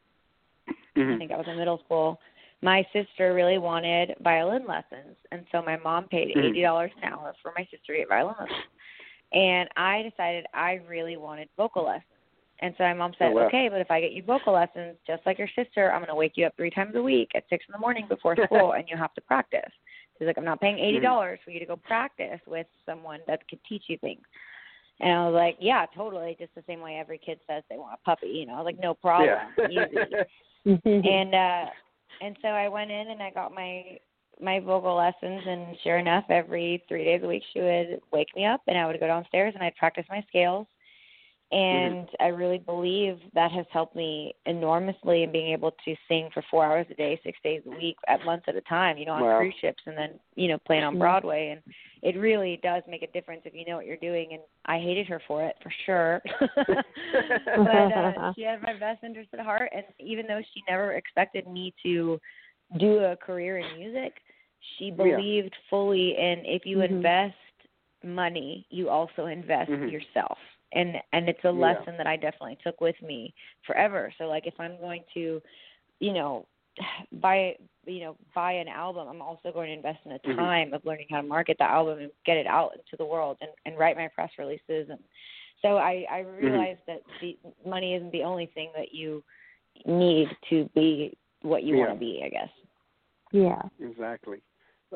I 0.69 1.17
think 1.19 1.31
I 1.31 1.37
was 1.37 1.47
in 1.49 1.57
middle 1.57 1.81
school, 1.85 2.19
my 2.63 2.87
sister 2.93 3.35
really 3.35 3.59
wanted 3.59 4.15
violin 4.21 4.65
lessons, 4.67 5.17
and 5.33 5.45
so 5.51 5.63
my 5.63 5.77
mom 5.77 6.09
paid 6.09 6.29
Mhm. 6.35 6.45
eighty 6.51 6.63
dollars 6.63 6.93
an 6.97 7.05
hour 7.05 7.35
for 7.43 7.53
my 7.57 7.65
sister 7.65 7.93
to 7.93 7.99
get 7.99 8.09
violin 8.09 8.37
lessons. 8.39 8.65
And 9.33 9.69
I 9.77 10.03
decided 10.03 10.47
I 10.55 10.75
really 10.87 11.17
wanted 11.17 11.49
vocal 11.57 11.85
lessons. 11.85 12.05
And 12.61 12.77
so 12.77 12.85
my 12.85 12.95
mom 12.95 13.13
said, 13.19 13.29
Oh, 13.29 13.33
wow. 13.33 13.47
"Okay, 13.47 13.69
but 13.69 13.81
if 13.81 13.91
I 13.91 14.01
get 14.01 14.13
you 14.13 14.23
vocal 14.23 14.53
lessons, 14.53 14.97
just 15.07 15.25
like 15.27 15.39
your 15.39 15.49
sister, 15.49 15.91
I'm 15.91 15.99
going 15.99 16.09
to 16.09 16.15
wake 16.15 16.37
you 16.37 16.47
up 16.47 16.55
three 16.57 16.71
times 16.71 16.95
a 16.95 17.03
week 17.03 17.33
at 17.35 17.49
six 17.49 17.65
in 17.69 17.73
the 17.73 17.79
morning 17.79 18.07
before 18.07 18.37
school, 18.47 18.73
and 18.73 18.89
you 18.89 18.97
have 18.97 19.15
to 19.15 19.21
practice." 19.23 19.73
She's 20.19 20.27
like, 20.27 20.39
"I'm 20.39 20.45
not 20.45 20.61
paying 20.61 20.79
eighty 20.79 21.01
dollars 21.01 21.41
for 21.45 21.51
you 21.51 21.59
to 21.59 21.67
go 21.67 21.77
practice 21.77 22.41
with 22.47 22.69
someone 22.87 23.21
that 23.27 23.47
could 23.49 23.59
teach 23.65 23.85
you 23.89 23.99
things." 23.99 24.23
And 25.01 25.11
I 25.11 25.27
was 25.27 25.35
like, 25.35 25.57
"Yeah, 25.59 25.87
totally." 25.87 26.37
Just 26.39 26.55
the 26.55 26.63
same 26.69 26.81
way 26.81 26.99
every 26.99 27.19
kid 27.19 27.41
says 27.49 27.65
they 27.69 27.79
want 27.79 27.95
a 27.95 28.05
puppy, 28.05 28.29
you 28.29 28.47
know. 28.47 28.55
I 28.55 28.59
was 28.59 28.67
like, 28.67 28.79
"No 28.79 28.95
problem, 28.95 29.55
Yeah. 29.69 29.87
easy." 29.87 29.99
and 30.85 31.35
uh 31.35 31.67
and 32.21 32.37
so 32.43 32.49
I 32.49 32.69
went 32.69 32.91
in 32.91 33.11
and 33.11 33.23
I 33.23 33.31
got 33.31 33.55
my 33.55 33.99
my 34.41 34.59
vocal 34.61 34.97
lessons 34.97 35.43
and 35.47 35.77
sure 35.85 35.99
enough 35.99 36.25
every 36.29 36.83
three 36.89 37.05
days 37.05 37.21
a 37.23 37.29
week 37.29 37.43
she 37.53 37.61
would 37.61 38.01
wake 38.13 38.35
me 38.35 38.45
up 38.45 38.61
and 38.67 38.77
I 38.77 38.87
would 38.87 38.99
go 38.99 39.07
downstairs 39.07 39.55
and 39.55 39.63
I'd 39.63 39.77
practice 39.77 40.07
my 40.11 40.25
scales 40.29 40.67
and 41.53 42.09
I 42.19 42.29
really 42.29 42.59
believe 42.59 43.19
that 43.35 43.53
has 43.53 43.67
helped 43.71 43.95
me 43.95 44.35
enormously 44.47 45.23
in 45.23 45.31
being 45.31 45.53
able 45.53 45.73
to 45.85 45.95
sing 46.09 46.31
for 46.33 46.43
four 46.51 46.65
hours 46.65 46.87
a 46.91 46.95
day, 46.95 47.21
six 47.23 47.39
days 47.45 47.61
a 47.67 47.71
week, 47.71 47.97
at 48.09 48.25
months 48.25 48.47
at 48.49 48.57
a 48.57 48.63
time, 48.63 48.97
you 48.97 49.05
know, 49.05 49.13
on 49.13 49.21
Wow. 49.23 49.37
cruise 49.39 49.55
ships 49.61 49.83
and 49.87 49.97
then, 49.97 50.19
you 50.35 50.49
know, 50.49 50.57
playing 50.67 50.83
on 50.83 50.95
Mhm. 50.95 50.99
Broadway 50.99 51.51
and 51.51 51.63
it 52.03 52.19
really 52.19 52.59
does 52.63 52.83
make 52.89 53.03
a 53.03 53.07
difference 53.09 53.43
if 53.45 53.55
you 53.55 53.67
know 53.67 53.77
what 53.77 53.85
you're 53.87 53.99
doing 53.99 54.33
and 54.33 54.43
I 54.65 54.79
hated 54.79 55.07
her 55.09 55.21
for 55.29 55.45
it 55.45 55.57
for 55.63 55.71
sure. 55.85 56.23
but 57.57 57.69
uh 57.69 58.33
she 58.35 58.43
had 58.43 58.63
my 58.63 58.73
best 58.73 59.05
interest 59.05 59.29
at 59.35 59.41
heart 59.41 59.71
and 59.75 59.85
even 60.01 60.27
though 60.27 60.41
she 60.55 60.63
never 60.69 60.95
expected 60.95 61.47
me 61.47 61.75
to 61.83 62.19
do 62.79 62.99
a 63.05 63.17
career 63.17 63.59
in 63.59 63.79
music, 63.79 64.15
she 64.79 64.91
Oh, 64.99 65.05
yeah. 65.05 65.17
believed 65.17 65.55
fully 65.69 66.17
in 66.17 66.45
if 66.47 66.65
you 66.65 66.79
Mhm. 66.79 66.91
invest 66.91 67.35
money, 68.03 68.67
you 68.71 68.89
also 68.89 69.27
invest 69.27 69.71
Mhm. 69.71 69.93
yourself. 69.93 70.39
And 70.75 70.97
and 71.13 71.29
it's 71.29 71.45
a 71.45 71.49
Yeah. 71.49 71.53
lesson 71.53 71.97
that 71.99 72.07
I 72.07 72.17
definitely 72.17 72.59
took 72.63 72.81
with 72.81 72.97
me 73.03 73.35
forever. 73.67 74.13
So 74.19 74.25
like 74.25 74.47
if 74.47 74.55
I'm 74.59 74.79
going 74.79 75.05
to, 75.15 75.43
you 76.01 76.13
know, 76.13 76.47
buy 77.21 77.55
you 77.85 78.01
know 78.01 78.17
buy 78.35 78.53
an 78.53 78.69
album 78.69 79.09
i'm 79.09 79.21
also 79.21 79.51
going 79.53 79.67
to 79.67 79.75
invest 79.75 79.99
in 80.05 80.13
the 80.13 80.19
Mhm. 80.21 80.37
time 80.37 80.73
of 80.73 80.85
learning 80.85 81.07
how 81.11 81.21
to 81.21 81.27
market 81.27 81.57
the 81.59 81.65
album 81.65 81.99
and 81.99 82.13
get 82.25 82.37
it 82.37 82.47
out 82.47 82.73
into 82.75 82.97
the 82.97 83.05
world 83.05 83.37
and 83.41 83.51
and 83.67 83.77
write 83.77 83.97
my 83.97 84.07
press 84.09 84.31
releases 84.39 84.89
and 84.89 85.01
so 85.61 85.77
i 85.79 86.07
i 86.09 86.21
realized 86.21 86.79
that 86.87 87.03
the 87.21 87.37
money 87.67 87.95
isn't 87.95 88.13
the 88.13 88.23
only 88.23 88.47
thing 88.55 88.71
that 88.77 88.95
you 88.95 89.23
need 89.85 90.29
to 90.49 90.71
be 90.77 91.15
what 91.43 91.65
you 91.65 91.75
Yeah. 91.75 91.87
want 91.87 91.93
to 91.93 91.99
be 91.99 92.23
i 92.25 92.29
guess 92.29 92.49
yeah. 93.33 93.61
Exactly. 93.81 94.43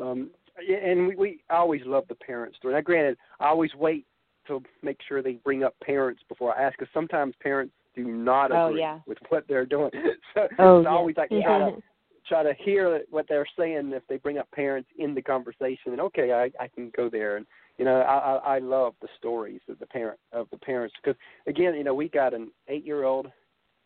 Um, 0.01 0.31
yeah, 0.66 0.77
and 0.77 1.07
we, 1.07 1.16
we 1.16 1.41
I 1.51 1.57
always 1.57 1.83
love 1.85 2.05
the 2.09 2.14
parent 2.14 2.55
story. 2.55 2.74
Now, 2.74 2.81
granted, 2.83 3.16
I 3.41 3.47
always 3.49 3.74
wait 3.74 4.07
to 4.49 4.62
make 4.82 4.99
sure 5.07 5.22
they 5.22 5.34
bring 5.34 5.64
up 5.64 5.74
parents 5.80 6.22
before 6.28 6.57
I 6.57 6.62
ask, 6.62 6.78
because 6.78 6.92
sometimes 6.92 7.34
parents 7.42 7.72
do 7.94 8.05
not 8.05 8.53
Oh, 8.53 8.68
agree 8.68 8.80
yeah. 8.80 9.01
with 9.07 9.18
what 9.28 9.44
they're 9.49 9.66
doing. 9.66 9.90
so, 10.34 10.49
Oh, 10.59 10.82
so 10.82 10.88
I 10.88 10.92
yeah. 10.92 10.99
always 10.99 11.16
like 11.16 11.30
to 11.30 11.42
try 11.42 11.59
to 11.59 11.82
try 12.28 12.42
to 12.42 12.55
hear 12.55 13.03
what 13.11 13.26
they're 13.28 13.47
saying 13.57 13.92
if 13.94 14.03
they 14.09 14.16
bring 14.16 14.38
up 14.38 14.51
parents 14.51 14.88
in 14.99 15.14
the 15.14 15.22
conversation. 15.22 15.92
And 15.92 16.01
okay, 16.01 16.32
I 16.32 16.51
I 16.62 16.68
can 16.68 16.90
go 16.97 17.09
there. 17.09 17.36
And 17.36 17.47
you 17.78 17.84
know, 17.84 18.01
I 18.01 18.16
I, 18.16 18.57
I 18.57 18.59
love 18.59 18.94
the 19.01 19.09
stories 19.16 19.61
of 19.68 19.78
the 19.78 19.86
parent 19.86 20.18
of 20.32 20.49
the 20.51 20.59
parents 20.59 20.94
because 21.03 21.18
again, 21.47 21.74
you 21.74 21.84
know, 21.84 21.94
we 21.94 22.09
got 22.09 22.34
an 22.34 22.51
eight 22.68 22.84
year 22.84 23.05
old 23.05 23.28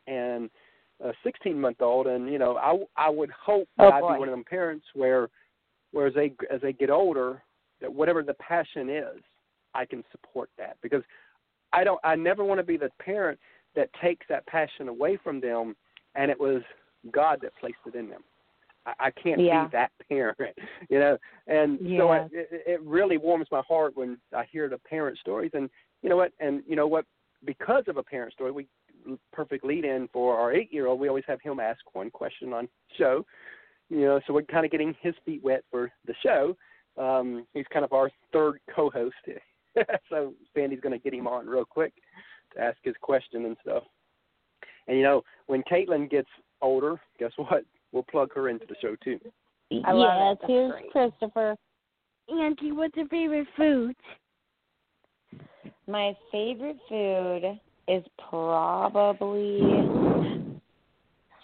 and 0.06 0.50
a 1.02 1.12
16 1.24 1.58
month 1.58 1.80
old, 1.80 2.06
and 2.06 2.30
you 2.30 2.38
know, 2.38 2.56
I 2.56 3.06
I 3.06 3.10
would 3.10 3.30
hope 3.30 3.68
Oh, 3.78 3.90
I'd 3.90 4.00
boy. 4.00 4.14
be 4.14 4.18
one 4.20 4.28
of 4.28 4.32
them 4.32 4.44
parents 4.44 4.86
where, 4.94 5.28
where 5.92 6.06
as 6.06 6.14
they 6.14 6.32
as 6.50 6.60
they 6.60 6.72
get 6.72 6.90
older, 6.90 7.42
that 7.80 7.92
whatever 7.92 8.22
the 8.22 8.34
passion 8.34 8.90
is, 8.90 9.22
I 9.74 9.84
can 9.84 10.04
support 10.10 10.50
that 10.58 10.76
because 10.82 11.02
I 11.72 11.84
don't 11.84 12.00
I 12.04 12.16
never 12.16 12.44
want 12.44 12.58
to 12.58 12.64
be 12.64 12.76
the 12.76 12.90
parent 13.00 13.38
that 13.76 13.90
takes 14.02 14.26
that 14.28 14.46
passion 14.46 14.88
away 14.88 15.18
from 15.22 15.40
them, 15.40 15.76
and 16.14 16.30
it 16.30 16.38
was 16.38 16.62
God 17.12 17.38
that 17.42 17.52
placed 17.60 17.76
it 17.86 17.94
in 17.94 18.08
them. 18.08 18.22
I, 18.86 18.94
I 18.98 19.10
can't 19.10 19.40
Yeah. 19.40 19.64
be 19.64 19.70
that 19.72 19.92
parent, 20.08 20.58
you 20.88 20.98
know. 20.98 21.18
And 21.46 21.78
so 21.78 22.12
Yeah. 22.12 22.28
it, 22.32 22.62
it, 22.66 22.82
really 22.82 23.16
warms 23.16 23.46
my 23.50 23.62
heart 23.66 23.96
when 23.96 24.18
I 24.34 24.44
hear 24.44 24.68
the 24.68 24.78
parent 24.78 25.18
stories. 25.18 25.50
And 25.54 25.70
you 26.02 26.08
know 26.08 26.16
what? 26.16 26.32
And 26.40 26.62
you 26.66 26.76
know 26.76 26.86
what? 26.86 27.04
Because 27.44 27.84
of 27.86 27.96
a 27.96 28.02
parent 28.02 28.32
story, 28.32 28.50
we 28.50 28.66
perfect 29.32 29.64
lead 29.64 29.84
in 29.84 30.08
for 30.12 30.36
our 30.36 30.52
eight 30.52 30.72
year 30.72 30.86
old. 30.86 31.00
We 31.00 31.08
always 31.08 31.24
have 31.26 31.40
him 31.40 31.60
ask 31.60 31.80
one 31.94 32.10
question 32.10 32.52
on 32.52 32.68
show. 32.98 33.24
You 33.88 34.02
know, 34.02 34.20
so 34.26 34.32
we're 34.32 34.42
kind 34.42 34.64
of 34.64 34.70
getting 34.70 34.94
his 35.00 35.14
feet 35.24 35.42
wet 35.42 35.64
for 35.70 35.90
the 36.06 36.14
show. 36.22 36.56
Um, 36.96 37.46
he's 37.54 37.64
kind 37.72 37.84
of 37.84 37.92
our 37.92 38.10
third 38.32 38.60
co-host, 38.74 39.16
so 40.10 40.34
Sandy's 40.54 40.80
going 40.80 40.98
to 40.98 41.02
get 41.02 41.14
him 41.14 41.26
on 41.26 41.46
real 41.46 41.64
quick 41.64 41.92
to 42.54 42.60
ask 42.60 42.78
his 42.82 42.94
question 43.00 43.46
and 43.46 43.56
stuff. 43.62 43.84
And 44.88 44.96
you 44.96 45.02
know, 45.02 45.22
when 45.46 45.62
Caitlin 45.70 46.10
gets 46.10 46.28
older, 46.60 47.00
guess 47.18 47.32
what? 47.36 47.64
We'll 47.92 48.04
plug 48.04 48.32
her 48.34 48.48
into 48.48 48.66
the 48.66 48.76
show 48.80 48.96
too. 49.02 49.18
I 49.84 49.92
love 49.92 50.36
yes, 50.40 50.48
it. 50.48 50.52
Here's 50.52 50.72
great. 50.72 50.90
Christopher. 50.92 51.56
Auntie, 52.28 52.72
what's 52.72 52.96
your 52.96 53.08
favorite 53.08 53.48
food? 53.56 53.96
my 55.86 56.16
favorite 56.30 56.76
food 56.88 57.58
is 57.88 58.04
probably 58.28 59.88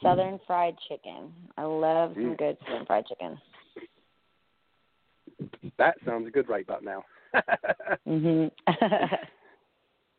southern 0.03 0.39
fried 0.47 0.77
chicken 0.89 1.33
i 1.59 1.65
love 1.65 2.13
some 2.15 2.35
Mm. 2.35 2.39
good 2.39 2.57
southern 2.65 2.87
fried 2.87 3.07
chicken 3.07 3.41
That 5.79 5.97
sounds 6.07 6.31
good 6.31 6.49
right 6.49 6.65
about 6.65 6.83
now. 6.85 7.05
Mhm. 8.07 8.51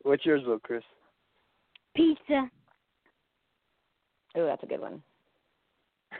What's 0.03 0.25
yours, 0.25 0.41
Will 0.45 0.59
Chris? 0.59 0.83
Pizza. 1.95 2.49
oh, 4.35 4.45
that's 4.45 4.63
a 4.63 4.67
good 4.67 4.81
one. 4.81 5.01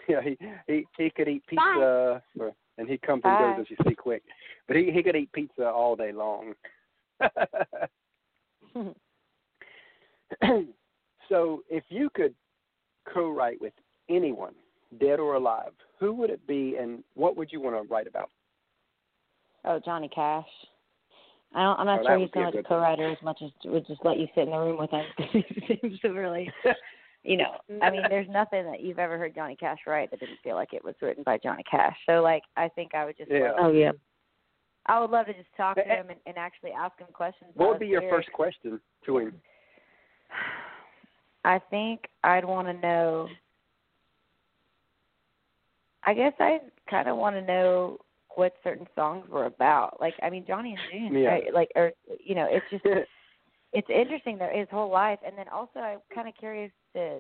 Yeah, 0.10 0.22
he 0.22 0.38
he 0.68 0.86
he 0.98 1.10
could 1.10 1.28
eat 1.28 1.44
pizza, 1.48 2.22
for, 2.38 2.52
and 2.78 2.90
he 2.90 2.98
comes 2.98 3.24
Bye. 3.24 3.30
and 3.30 3.58
goes 3.58 3.66
as 3.66 3.70
you 3.70 3.78
see 3.90 3.96
quick. 3.96 4.24
But 4.68 4.78
he 4.78 4.92
he 4.92 5.02
could 5.04 5.16
eat 5.16 5.32
pizza 5.32 5.66
all 5.68 5.96
day 5.96 6.12
long. 6.12 6.54
so, 11.30 11.64
if 11.70 11.84
you 11.90 12.10
could 12.14 12.34
co-write 13.12 13.60
with 13.62 13.74
anyone, 14.10 14.54
dead 15.00 15.20
or 15.20 15.36
alive, 15.36 15.72
who 16.00 16.14
would 16.14 16.30
it 16.30 16.46
be, 16.48 16.76
and 16.80 17.04
what 17.16 17.36
would 17.38 17.52
you 17.52 17.62
want 17.62 17.76
to 17.76 17.82
write 17.94 18.08
about? 18.08 18.30
Oh, 19.66 19.80
Johnny 19.84 20.10
Cash. 20.10 20.46
I 21.54 21.64
don't, 21.64 21.80
I'm 21.80 21.86
not 21.86 22.00
Oh, 22.02 22.04
sure 22.04 22.18
he's 22.18 22.22
would 22.24 22.32
be 22.34 22.40
so 22.40 22.42
a 22.42 22.46
much 22.46 22.54
a 22.54 22.58
good 22.58 22.68
co-writer 22.68 23.10
as 23.12 23.18
much 23.24 23.40
as 23.44 23.52
would 23.66 23.88
just 23.88 24.04
let 24.04 24.18
you 24.20 24.28
sit 24.36 24.44
in 24.44 24.52
the 24.52 24.58
room 24.58 24.78
with 24.78 24.92
him. 24.92 25.06
he 25.32 25.78
seems 25.82 26.00
to 26.02 26.10
really, 26.10 26.52
you 27.24 27.38
know. 27.38 27.58
I 27.82 27.90
mean, 27.90 28.04
there's 28.10 28.28
nothing 28.30 28.66
that 28.66 28.82
you've 28.82 29.00
ever 29.00 29.18
heard 29.18 29.34
Johnny 29.34 29.56
Cash 29.56 29.80
write 29.88 30.12
that 30.12 30.20
didn't 30.20 30.40
feel 30.44 30.56
like 30.56 30.74
it 30.74 30.84
was 30.84 30.96
written 31.02 31.24
by 31.24 31.38
Johnny 31.38 31.64
Cash. 31.70 31.96
So, 32.06 32.22
like, 32.22 32.44
I 32.58 32.68
think 32.70 32.94
I 32.94 33.06
would 33.06 33.18
just. 33.18 33.32
Yeah. 33.32 33.54
Oh 33.60 33.72
yeah. 33.72 33.92
I 34.88 35.00
would 35.00 35.10
love 35.10 35.26
to 35.26 35.34
just 35.34 35.48
talk 35.58 35.76
to 35.76 35.86
Eh, 35.88 35.96
him 35.98 36.10
and, 36.10 36.20
and 36.26 36.38
actually 36.38 36.72
ask 36.72 36.98
him 37.00 37.08
questions. 37.12 37.52
what 37.56 37.70
would 37.70 37.80
be 37.80 37.88
your 37.88 38.02
lyrics. 38.02 38.26
first 38.28 38.32
question 38.34 38.80
to 39.06 39.18
him? 39.18 39.34
I 41.46 41.60
think 41.70 42.08
I'd 42.24 42.46
want 42.46 42.68
to 42.68 42.74
know. 42.74 43.28
I 46.04 46.14
guess 46.14 46.34
I 46.40 46.60
kind 46.90 47.08
of 47.10 47.18
want 47.18 47.36
to 47.36 47.42
know 47.42 48.00
what 48.38 48.54
certain 48.64 48.88
songs 48.94 49.28
were 49.30 49.46
about. 49.46 49.98
Like, 50.00 50.14
I 50.22 50.30
mean, 50.30 50.46
Johnny 50.48 50.74
and 50.74 50.80
June, 50.92 51.22
Yeah. 51.22 51.30
right? 51.30 51.54
like, 51.54 51.72
or 51.76 51.92
you 52.24 52.36
know, 52.36 52.48
it's 52.50 52.66
just 52.70 52.86
it's 53.74 53.90
interesting 53.90 54.38
though 54.38 54.50
his 54.54 54.68
whole 54.70 54.90
life, 54.90 55.20
and 55.26 55.38
then 55.38 55.48
also 55.50 55.80
I'm 55.80 56.00
kind 56.14 56.28
of 56.28 56.36
curious 56.36 56.72
to. 56.96 57.20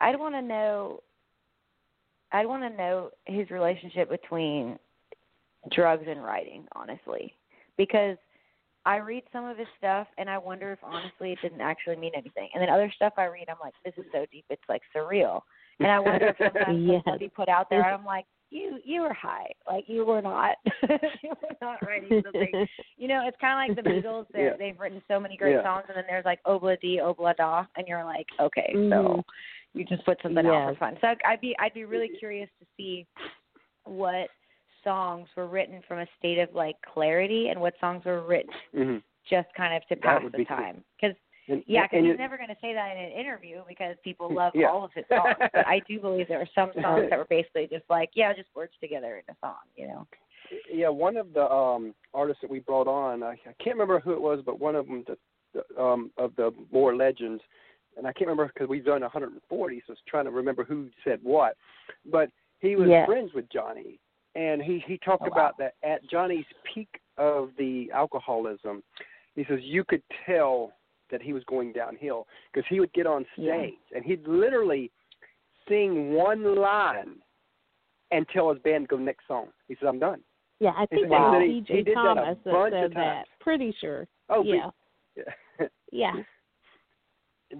I'd 0.00 0.18
want 0.18 0.34
to 0.34 0.42
know. 0.42 1.00
I'd 2.32 2.46
want 2.46 2.62
to 2.62 2.76
know 2.76 3.10
his 3.24 3.50
relationship 3.50 4.08
between 4.10 4.78
drugs 5.72 6.04
and 6.06 6.22
writing, 6.22 6.66
honestly, 6.76 7.34
because 7.76 8.16
I 8.86 8.96
read 8.96 9.24
some 9.32 9.44
of 9.46 9.58
his 9.58 9.66
stuff 9.78 10.06
and 10.16 10.30
I 10.30 10.38
wonder 10.38 10.72
if 10.72 10.78
honestly 10.82 11.32
it 11.32 11.38
didn't 11.42 11.60
actually 11.60 11.96
mean 11.96 12.12
anything. 12.14 12.48
And 12.54 12.62
then 12.62 12.70
other 12.70 12.90
stuff 12.94 13.14
I 13.18 13.24
read, 13.26 13.48
I'm 13.48 13.56
like, 13.60 13.74
this 13.84 13.92
is 13.98 14.04
so 14.12 14.24
deep, 14.32 14.44
it's 14.48 14.62
like 14.68 14.80
surreal. 14.96 15.40
And 15.80 15.90
I 15.90 15.98
wonder 15.98 16.28
if 16.28 16.36
sometimes 16.38 16.86
Yes. 16.90 17.02
what 17.04 17.20
he 17.20 17.28
put 17.28 17.48
out 17.48 17.68
there, 17.68 17.84
I'm 17.84 18.04
like, 18.04 18.26
you 18.50 18.78
you 18.84 19.02
were 19.02 19.14
high, 19.14 19.46
like 19.68 19.84
you 19.86 20.04
were 20.04 20.20
not, 20.22 20.56
you 21.22 21.30
were 21.30 21.56
not 21.62 21.84
writing 21.86 22.22
something. 22.24 22.66
You 22.96 23.08
know, 23.08 23.26
it's 23.26 23.36
kind 23.40 23.70
of 23.70 23.76
like 23.76 23.82
the 23.82 23.90
Beatles. 23.90 24.26
They're, 24.30 24.50
Yeah. 24.50 24.56
They've 24.58 24.78
written 24.78 25.00
so 25.08 25.18
many 25.18 25.34
great 25.34 25.52
Yeah. 25.52 25.62
songs, 25.62 25.86
and 25.88 25.96
then 25.96 26.04
there's 26.06 26.26
like 26.26 26.42
Obla 26.44 26.78
Di, 26.82 26.98
Obla 26.98 27.34
Da, 27.34 27.64
and 27.76 27.88
you're 27.88 28.04
like, 28.04 28.26
okay, 28.38 28.72
Mhm. 28.74 28.90
so 28.90 29.24
you 29.72 29.86
just 29.86 30.04
put 30.04 30.20
something 30.20 30.44
out 30.46 30.74
for 30.74 30.78
fun. 30.78 30.98
So 31.00 31.14
I'd 31.24 31.40
be 31.40 31.56
I'd 31.58 31.72
be 31.72 31.86
really 31.86 32.10
curious 32.10 32.50
to 32.60 32.66
see 32.76 33.06
what 33.84 34.28
songs 34.84 35.28
were 35.34 35.46
written 35.46 35.80
from 35.88 36.00
a 36.00 36.06
state 36.18 36.38
of 36.38 36.54
like 36.54 36.76
clarity 36.82 37.48
and 37.48 37.58
what 37.60 37.74
songs 37.80 38.04
were 38.04 38.20
written 38.22 38.52
hmm 38.74 38.96
just 39.28 39.48
kind 39.54 39.74
of 39.74 39.86
to 39.86 39.96
pass 39.96 40.22
the 40.32 40.44
time. 40.44 40.82
Because 41.00 41.16
And, 41.50 41.62
yeah, 41.66 41.86
because 41.90 42.04
he's 42.04 42.18
never 42.18 42.36
going 42.36 42.48
to 42.48 42.56
say 42.60 42.72
that 42.74 42.96
in 42.96 43.02
an 43.02 43.12
interview 43.12 43.62
because 43.68 43.96
people 44.04 44.32
love 44.32 44.52
Yeah. 44.54 44.68
all 44.68 44.84
of 44.84 44.92
his 44.94 45.04
songs. 45.08 45.36
but 45.52 45.66
I 45.66 45.80
do 45.88 45.98
believe 46.00 46.28
there 46.28 46.38
were 46.38 46.48
some 46.54 46.70
songs 46.82 47.06
that 47.10 47.18
were 47.18 47.26
basically 47.28 47.66
just 47.66 47.84
like, 47.90 48.10
yeah, 48.14 48.32
just 48.32 48.48
words 48.54 48.72
together 48.80 49.16
in 49.26 49.34
a 49.34 49.36
song, 49.40 49.56
you 49.76 49.88
know. 49.88 50.06
yeah, 50.72 50.88
one 50.88 51.16
of 51.16 51.32
the 51.32 51.50
um 51.50 51.94
artists 52.14 52.40
that 52.42 52.50
we 52.50 52.60
brought 52.60 52.86
on, 52.88 53.22
I, 53.22 53.32
I 53.32 53.54
can't 53.62 53.76
remember 53.76 54.00
who 54.00 54.12
it 54.12 54.20
was, 54.20 54.40
but 54.44 54.58
one 54.60 54.74
of 54.76 54.86
them, 54.86 55.04
the, 55.06 55.16
the, 55.54 55.82
um, 55.82 56.10
of 56.16 56.34
the 56.36 56.52
more 56.72 56.94
legends, 56.94 57.42
and 57.96 58.06
I 58.06 58.12
can't 58.12 58.28
remember 58.28 58.50
because 58.52 58.68
we've 58.68 58.84
done 58.84 59.00
140, 59.02 59.76
so 59.78 59.82
I 59.88 59.92
was 59.92 59.98
trying 60.06 60.24
to 60.24 60.30
remember 60.30 60.64
who 60.64 60.88
said 61.04 61.18
what, 61.22 61.56
but 62.10 62.30
he 62.60 62.76
was 62.76 62.88
Yes. 62.88 63.06
friends 63.06 63.32
with 63.34 63.50
Johnny, 63.50 63.98
and 64.34 64.62
he 64.62 64.82
he 64.86 64.98
talked 64.98 65.22
Oh, 65.22 65.30
wow. 65.30 65.32
about 65.32 65.58
that 65.58 65.74
at 65.82 66.04
Johnny's 66.08 66.46
peak 66.72 66.88
of 67.18 67.50
the 67.58 67.90
alcoholism, 67.92 68.82
he 69.34 69.44
says 69.44 69.58
you 69.62 69.84
could 69.84 70.02
tell 70.26 70.72
that 71.10 71.22
he 71.22 71.32
was 71.32 71.42
going 71.44 71.72
downhill 71.72 72.26
because 72.52 72.66
he 72.68 72.80
would 72.80 72.92
get 72.92 73.06
on 73.06 73.24
stage 73.34 73.74
Yeah. 73.90 73.96
and 73.96 74.04
he'd 74.04 74.26
literally 74.26 74.90
sing 75.68 76.12
one 76.14 76.56
line 76.56 77.16
and 78.10 78.26
tell 78.28 78.50
his 78.52 78.60
band 78.62 78.88
to 78.88 78.96
go 78.96 79.02
next 79.02 79.26
song. 79.28 79.48
He 79.68 79.74
says, 79.76 79.86
"I'm 79.88 79.98
done." 79.98 80.22
Yeah, 80.58 80.72
I 80.76 80.86
think 80.86 81.08
Wow. 81.08 81.32
that 81.32 81.42
He- 81.42 81.60
was 81.60 81.66
he 81.68 81.74
DJ 81.74 81.84
did 81.84 81.96
that 81.96 82.00
a 82.00 82.14
Thomas 82.14 82.38
that 82.44 82.52
bunch 82.52 82.74
of 82.74 82.80
said 82.82 82.94
that. 82.94 83.28
Pretty 83.40 83.72
sure. 83.72 84.06
Oh, 84.28 84.42
yeah. 84.42 84.70
yeah. 85.16 85.24
Yeah. 85.92 86.22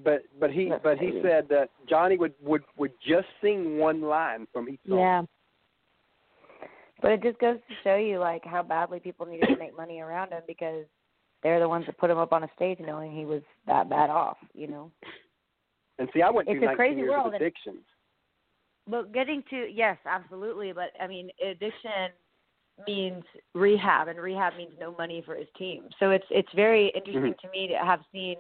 but 0.05 0.23
but 0.39 0.51
he 0.53 0.69
That's 0.69 0.83
but 0.85 0.99
he 0.99 1.21
said 1.23 1.49
that 1.49 1.71
Johnny 1.89 2.17
would 2.17 2.35
would 2.41 2.63
would 2.77 2.93
just 3.01 3.27
sing 3.41 3.79
one 3.79 4.03
line 4.03 4.47
from 4.53 4.69
each 4.69 4.81
song. 4.89 4.99
Yeah. 4.99 5.23
But 7.03 7.13
it 7.13 7.23
just 7.23 7.39
goes 7.39 7.57
to 7.69 7.75
show 7.83 7.97
you 7.97 8.19
like 8.19 8.45
how 8.45 8.63
badly 8.63 9.01
people 9.01 9.27
needed 9.27 9.49
to 9.49 9.57
make 9.57 9.77
money 9.77 10.01
around 10.01 10.33
him 10.33 10.43
because 10.47 10.85
they're 11.43 11.61
the 11.61 11.69
ones 11.69 11.87
that 11.87 11.99
put 11.99 12.11
him 12.11 12.19
up 12.19 12.33
on 12.33 12.45
a 12.45 12.49
stage 12.55 12.79
knowing 12.81 13.13
he 13.13 13.25
was 13.25 13.43
that 13.67 13.89
bad 13.89 14.11
off, 14.11 14.37
you 14.55 14.67
know. 14.67 14.91
And 15.99 16.09
see, 16.15 16.23
I 16.23 16.31
went 16.31 16.49
It's 16.49 16.59
through 16.59 16.73
a 16.73 16.77
crazy 16.77 17.01
years 17.01 17.11
world, 17.11 17.27
of 17.29 17.33
and- 17.35 17.43
addictions. 17.43 17.85
But 18.87 19.13
getting 19.13 19.43
to 19.51 19.69
yes, 19.71 19.99
absolutely. 20.07 20.73
But 20.73 20.91
I 21.01 21.07
mean, 21.07 21.31
addiction 21.45 22.11
means 22.87 23.23
rehab, 23.55 24.09
and 24.09 24.19
rehab 24.19 24.57
means 24.57 24.73
no 24.81 24.95
money 24.97 25.23
for 25.25 25.35
his 25.35 25.47
team. 25.57 25.85
So 25.99 26.11
it's 26.11 26.25
it's 26.31 26.49
very 26.55 26.89
interesting 26.89 27.23
mm-hmm. 27.35 27.47
to 27.47 27.53
me 27.53 27.69
to 27.69 27.75
have 27.75 28.01
seen 28.11 28.37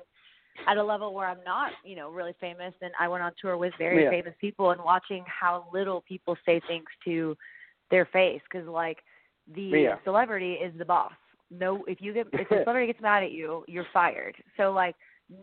at 0.67 0.77
a 0.77 0.83
level 0.83 1.15
where 1.15 1.29
I'm 1.29 1.45
not, 1.45 1.73
you 1.85 1.95
know, 1.95 2.11
really 2.11 2.35
famous, 2.41 2.75
and 2.83 2.91
I 2.99 3.07
went 3.07 3.23
on 3.23 3.33
tour 3.41 3.57
with 3.57 3.73
very 3.79 4.05
Yeah. 4.05 4.11
famous 4.11 4.35
people, 4.41 4.71
and 4.71 4.83
watching 4.83 5.25
how 5.27 5.69
little 5.73 6.01
people 6.03 6.37
say 6.45 6.61
things 6.67 6.87
to 7.05 7.37
their 7.91 8.07
face, 8.07 8.43
because 8.51 8.67
like 8.67 9.05
the 9.55 9.63
Yeah. 9.63 9.97
celebrity 10.05 10.55
is 10.55 10.77
the 10.79 10.85
boss. 10.85 11.13
No, 11.51 11.85
if 11.87 12.01
you 12.01 12.13
get 12.13 12.29
if 12.33 12.49
the 12.49 12.57
celebrity 12.65 12.87
gets 12.87 13.01
mad 13.01 13.23
at 13.23 13.33
you, 13.33 13.65
you're 13.67 13.87
fired. 13.93 14.37
So 14.57 14.73
like 14.73 14.95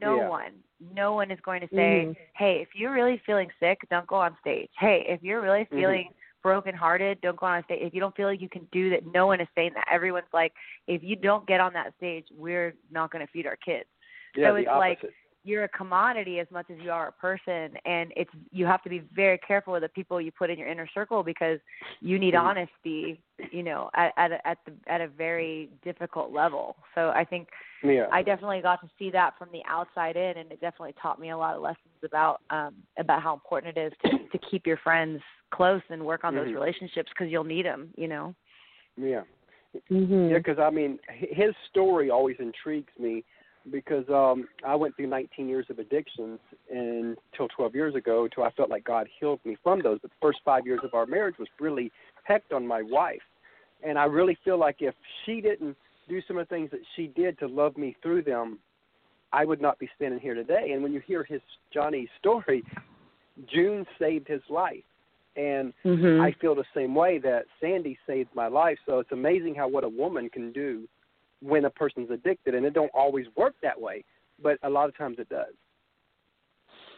no 0.01 0.17
Yeah. 0.17 0.29
one, 0.29 0.51
no 0.93 1.13
one 1.13 1.31
is 1.31 1.39
going 1.41 1.61
to 1.61 1.67
say, 1.73 2.05
Mhm. 2.07 2.17
"Hey, 2.35 2.61
if 2.61 2.75
you're 2.75 2.93
really 2.93 3.17
feeling 3.25 3.49
sick, 3.59 3.79
don't 3.89 4.07
go 4.07 4.15
on 4.15 4.37
stage." 4.39 4.69
Hey, 4.77 5.05
if 5.07 5.21
you're 5.23 5.41
really 5.41 5.65
Mhm. 5.65 5.69
feeling 5.79 6.13
brokenhearted, 6.43 7.19
don't 7.21 7.35
go 7.37 7.45
on 7.45 7.63
stage. 7.63 7.81
If 7.81 7.93
you 7.93 7.99
don't 7.99 8.15
feel 8.15 8.27
like 8.27 8.41
you 8.41 8.49
can 8.49 8.65
do 8.71 8.89
that, 8.91 9.05
no 9.07 9.27
one 9.27 9.41
is 9.41 9.47
saying 9.55 9.73
that. 9.73 9.87
Everyone's 9.89 10.31
like, 10.33 10.53
"If 10.87 11.03
you 11.03 11.15
don't 11.15 11.45
get 11.45 11.59
on 11.59 11.73
that 11.73 11.93
stage, 11.95 12.27
we're 12.31 12.73
not 12.91 13.11
going 13.11 13.25
to 13.25 13.31
feed 13.31 13.47
our 13.47 13.57
kids." 13.57 13.89
Yeah, 14.35 14.49
so 14.49 14.53
the 14.55 14.61
it's 14.61 14.67
like 14.69 14.99
opposite. 14.99 15.13
You're 15.47 15.63
a 15.63 15.69
commodity 15.69 16.39
as 16.39 16.47
much 16.51 16.65
as 16.69 16.77
you 16.83 16.91
are 16.91 17.07
a 17.07 17.11
person 17.13 17.77
and 17.85 18.11
it's 18.17 18.29
you 18.51 18.65
have 18.65 18.83
to 18.83 18.89
be 18.89 19.01
very 19.13 19.37
careful 19.37 19.71
with 19.73 19.81
the 19.81 19.89
people 19.89 20.19
you 20.19 20.31
put 20.31 20.49
in 20.49 20.59
your 20.59 20.67
inner 20.67 20.87
circle 20.93 21.23
because 21.23 21.59
you 22.01 22.19
need 22.19 22.33
Mhm. 22.33 22.41
honesty 22.41 23.21
you 23.51 23.63
know 23.63 23.89
at 23.93 24.11
at 24.17 24.31
a, 24.33 24.47
at 24.47 24.57
the 24.65 24.73
at 24.87 24.99
a 24.99 25.07
very 25.07 25.69
difficult 25.83 26.31
level 26.31 26.75
so 26.93 27.11
i 27.11 27.23
think 27.23 27.47
yeah. 27.81 28.07
i 28.11 28.21
definitely 28.21 28.61
got 28.61 28.81
to 28.81 28.89
see 28.99 29.09
that 29.09 29.37
from 29.37 29.49
the 29.53 29.63
outside 29.65 30.17
in 30.17 30.37
and 30.37 30.51
it 30.51 30.59
definitely 30.59 30.93
taught 31.01 31.19
me 31.19 31.29
a 31.29 31.37
lot 31.37 31.55
of 31.55 31.61
lessons 31.61 31.95
about 32.03 32.41
um 32.49 32.73
about 32.97 33.21
how 33.23 33.33
important 33.33 33.77
it 33.77 33.81
is 33.87 33.93
to 34.03 34.37
to 34.37 34.37
keep 34.49 34.67
your 34.67 34.77
friends 34.77 35.21
close 35.51 35.81
and 35.89 36.05
work 36.05 36.25
on 36.25 36.35
those 36.35 36.49
Mhm. 36.49 36.55
relationships 36.55 37.09
because 37.09 37.31
you'll 37.31 37.43
need 37.45 37.65
them 37.65 37.89
you 37.95 38.07
know 38.09 38.35
yeah. 38.97 39.21
Mhm. 39.91 40.31
Yeah, 40.31 40.37
because 40.37 40.57
I 40.59 40.69
mean, 40.71 40.99
h- 41.09 41.29
his 41.31 41.53
story 41.69 42.09
always 42.09 42.35
intrigues 42.39 42.91
me 42.97 43.23
because 43.71 44.05
um 44.09 44.47
I 44.65 44.75
went 44.75 44.95
through 44.95 45.07
19 45.07 45.47
years 45.47 45.65
of 45.69 45.79
addictions 45.79 46.39
until 46.69 47.47
12 47.55 47.75
years 47.75 47.95
ago, 47.95 48.25
until 48.25 48.43
I 48.43 48.51
felt 48.51 48.69
like 48.69 48.83
God 48.83 49.07
healed 49.19 49.39
me 49.45 49.57
from 49.63 49.81
those. 49.81 49.99
But 50.01 50.11
the 50.11 50.17
first 50.21 50.39
five 50.45 50.65
years 50.65 50.81
of 50.83 50.93
our 50.93 51.05
marriage 51.05 51.35
was 51.37 51.47
really 51.59 51.91
hecked 52.23 52.53
on 52.53 52.65
my 52.65 52.81
wife, 52.81 53.21
and 53.83 53.97
I 53.97 54.05
really 54.05 54.37
feel 54.43 54.57
like 54.57 54.77
if 54.79 54.95
she 55.25 55.41
didn't 55.41 55.75
do 56.07 56.21
some 56.27 56.37
of 56.37 56.47
the 56.47 56.55
things 56.55 56.71
that 56.71 56.79
she 56.95 57.07
did 57.07 57.37
to 57.39 57.47
love 57.47 57.77
me 57.77 57.95
through 58.01 58.23
them, 58.23 58.59
I 59.33 59.45
would 59.45 59.61
not 59.61 59.77
be 59.79 59.89
standing 59.95 60.19
here 60.19 60.33
today. 60.33 60.71
And 60.71 60.81
when 60.81 60.93
you 60.93 61.01
hear 61.05 61.23
his 61.23 61.41
Johnny's 61.73 62.09
story, 62.17 62.63
June 63.47 63.85
saved 63.99 64.27
his 64.27 64.41
life. 64.49 64.83
And 65.35 65.73
Mhm. 65.83 66.19
I 66.19 66.31
feel 66.31 66.55
the 66.55 66.65
same 66.73 66.95
way 66.95 67.19
that 67.19 67.45
Sandy 67.59 67.99
saved 68.07 68.33
my 68.33 68.47
life. 68.47 68.79
So 68.85 68.99
it's 68.99 69.11
amazing 69.11 69.53
how 69.53 69.67
what 69.67 69.83
a 69.83 69.89
woman 69.89 70.29
can 70.29 70.51
do 70.51 70.87
when 71.41 71.65
a 71.65 71.69
person's 71.69 72.09
addicted, 72.11 72.55
and 72.55 72.65
it 72.65 72.73
don't 72.73 72.91
always 72.93 73.25
work 73.35 73.55
that 73.61 73.79
way, 73.79 74.03
but 74.41 74.57
a 74.63 74.69
lot 74.69 74.89
of 74.89 74.97
times 74.97 75.17
it 75.19 75.29
does. 75.29 75.53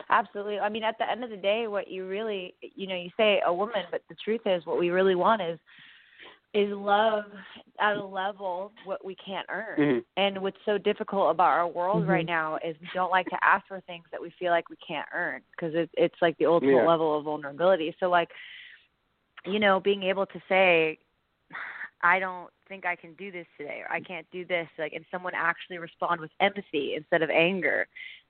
Absolutely. 0.09 0.59
I 0.59 0.69
mean, 0.69 0.83
at 0.83 0.97
the 0.97 1.09
end 1.09 1.23
of 1.23 1.29
the 1.29 1.37
day, 1.37 1.67
what 1.67 1.87
you 1.87 2.07
really, 2.07 2.55
you 2.61 2.87
know, 2.87 2.95
you 2.95 3.09
say 3.15 3.41
a 3.45 3.53
woman, 3.53 3.83
but 3.91 4.01
the 4.09 4.15
truth 4.23 4.41
is, 4.45 4.65
what 4.65 4.79
we 4.79 4.89
really 4.89 5.15
want 5.15 5.41
is 5.41 5.59
is 6.53 6.71
love 6.71 7.25
at 7.79 7.95
a 7.95 8.03
level 8.03 8.71
what 8.83 9.05
we 9.05 9.15
can't 9.15 9.45
earn. 9.49 9.79
Mhm. 9.79 10.05
And 10.17 10.41
what's 10.41 10.57
so 10.65 10.79
difficult 10.79 11.29
about 11.29 11.49
our 11.49 11.67
world 11.67 12.07
right 12.07 12.25
Mhm. 12.25 12.27
now 12.27 12.55
is 12.57 12.79
we 12.81 12.89
don't 12.93 13.11
like 13.11 13.29
to 13.29 13.43
ask 13.43 13.67
for 13.67 13.79
things 13.81 14.05
that 14.11 14.19
we 14.19 14.31
feel 14.31 14.51
like 14.51 14.67
we 14.67 14.75
can't 14.77 15.07
earn 15.13 15.43
because 15.51 15.75
it, 15.75 15.89
it's 15.93 16.19
like 16.21 16.35
the 16.37 16.47
ultimate 16.47 16.75
Yeah. 16.75 16.87
level 16.87 17.15
of 17.15 17.25
vulnerability. 17.25 17.95
So, 17.99 18.09
like, 18.09 18.33
you 19.45 19.59
know, 19.59 19.79
being 19.79 20.03
able 20.03 20.25
to 20.25 20.41
say, 20.49 20.97
I 22.01 22.19
don't 22.19 22.49
think 22.67 22.85
I 22.85 22.95
can 22.95 23.13
do 23.13 23.31
this 23.31 23.47
today 23.57 23.81
or 23.85 23.91
I 23.91 23.99
can't 23.99 24.25
do 24.31 24.45
this 24.45 24.67
like 24.77 24.93
and 24.93 25.05
someone 25.11 25.33
actually 25.35 25.77
respond 25.77 26.21
with 26.21 26.31
empathy 26.39 26.95
instead 26.95 27.21
of 27.21 27.29
anger. 27.29 27.87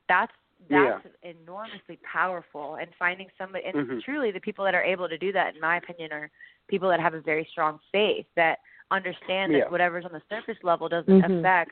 That's 0.08 0.32
that's 0.70 1.06
enormously 1.24 1.98
powerful 2.04 2.76
and 2.76 2.90
finding 3.00 3.30
somebody 3.38 3.64
and 3.66 3.76
Mhm. 3.76 4.04
truly 4.04 4.32
the 4.32 4.42
people 4.42 4.66
that 4.66 4.76
are 4.76 4.84
able 4.84 5.08
to 5.08 5.18
do 5.18 5.32
that 5.32 5.56
in 5.56 5.62
my 5.62 5.78
opinion 5.78 6.12
are 6.12 6.30
people 6.68 6.90
that 6.90 7.00
have 7.00 7.14
a 7.14 7.22
very 7.22 7.46
strong 7.46 7.80
faith 7.92 8.26
that 8.36 8.60
understand 8.92 9.54
Yeah. 9.54 9.60
that 9.60 9.72
whatever's 9.72 10.04
on 10.04 10.12
the 10.12 10.22
surface 10.30 10.62
level 10.64 10.90
doesn't 10.90 11.22
Mhm. 11.22 11.40
affect 11.40 11.72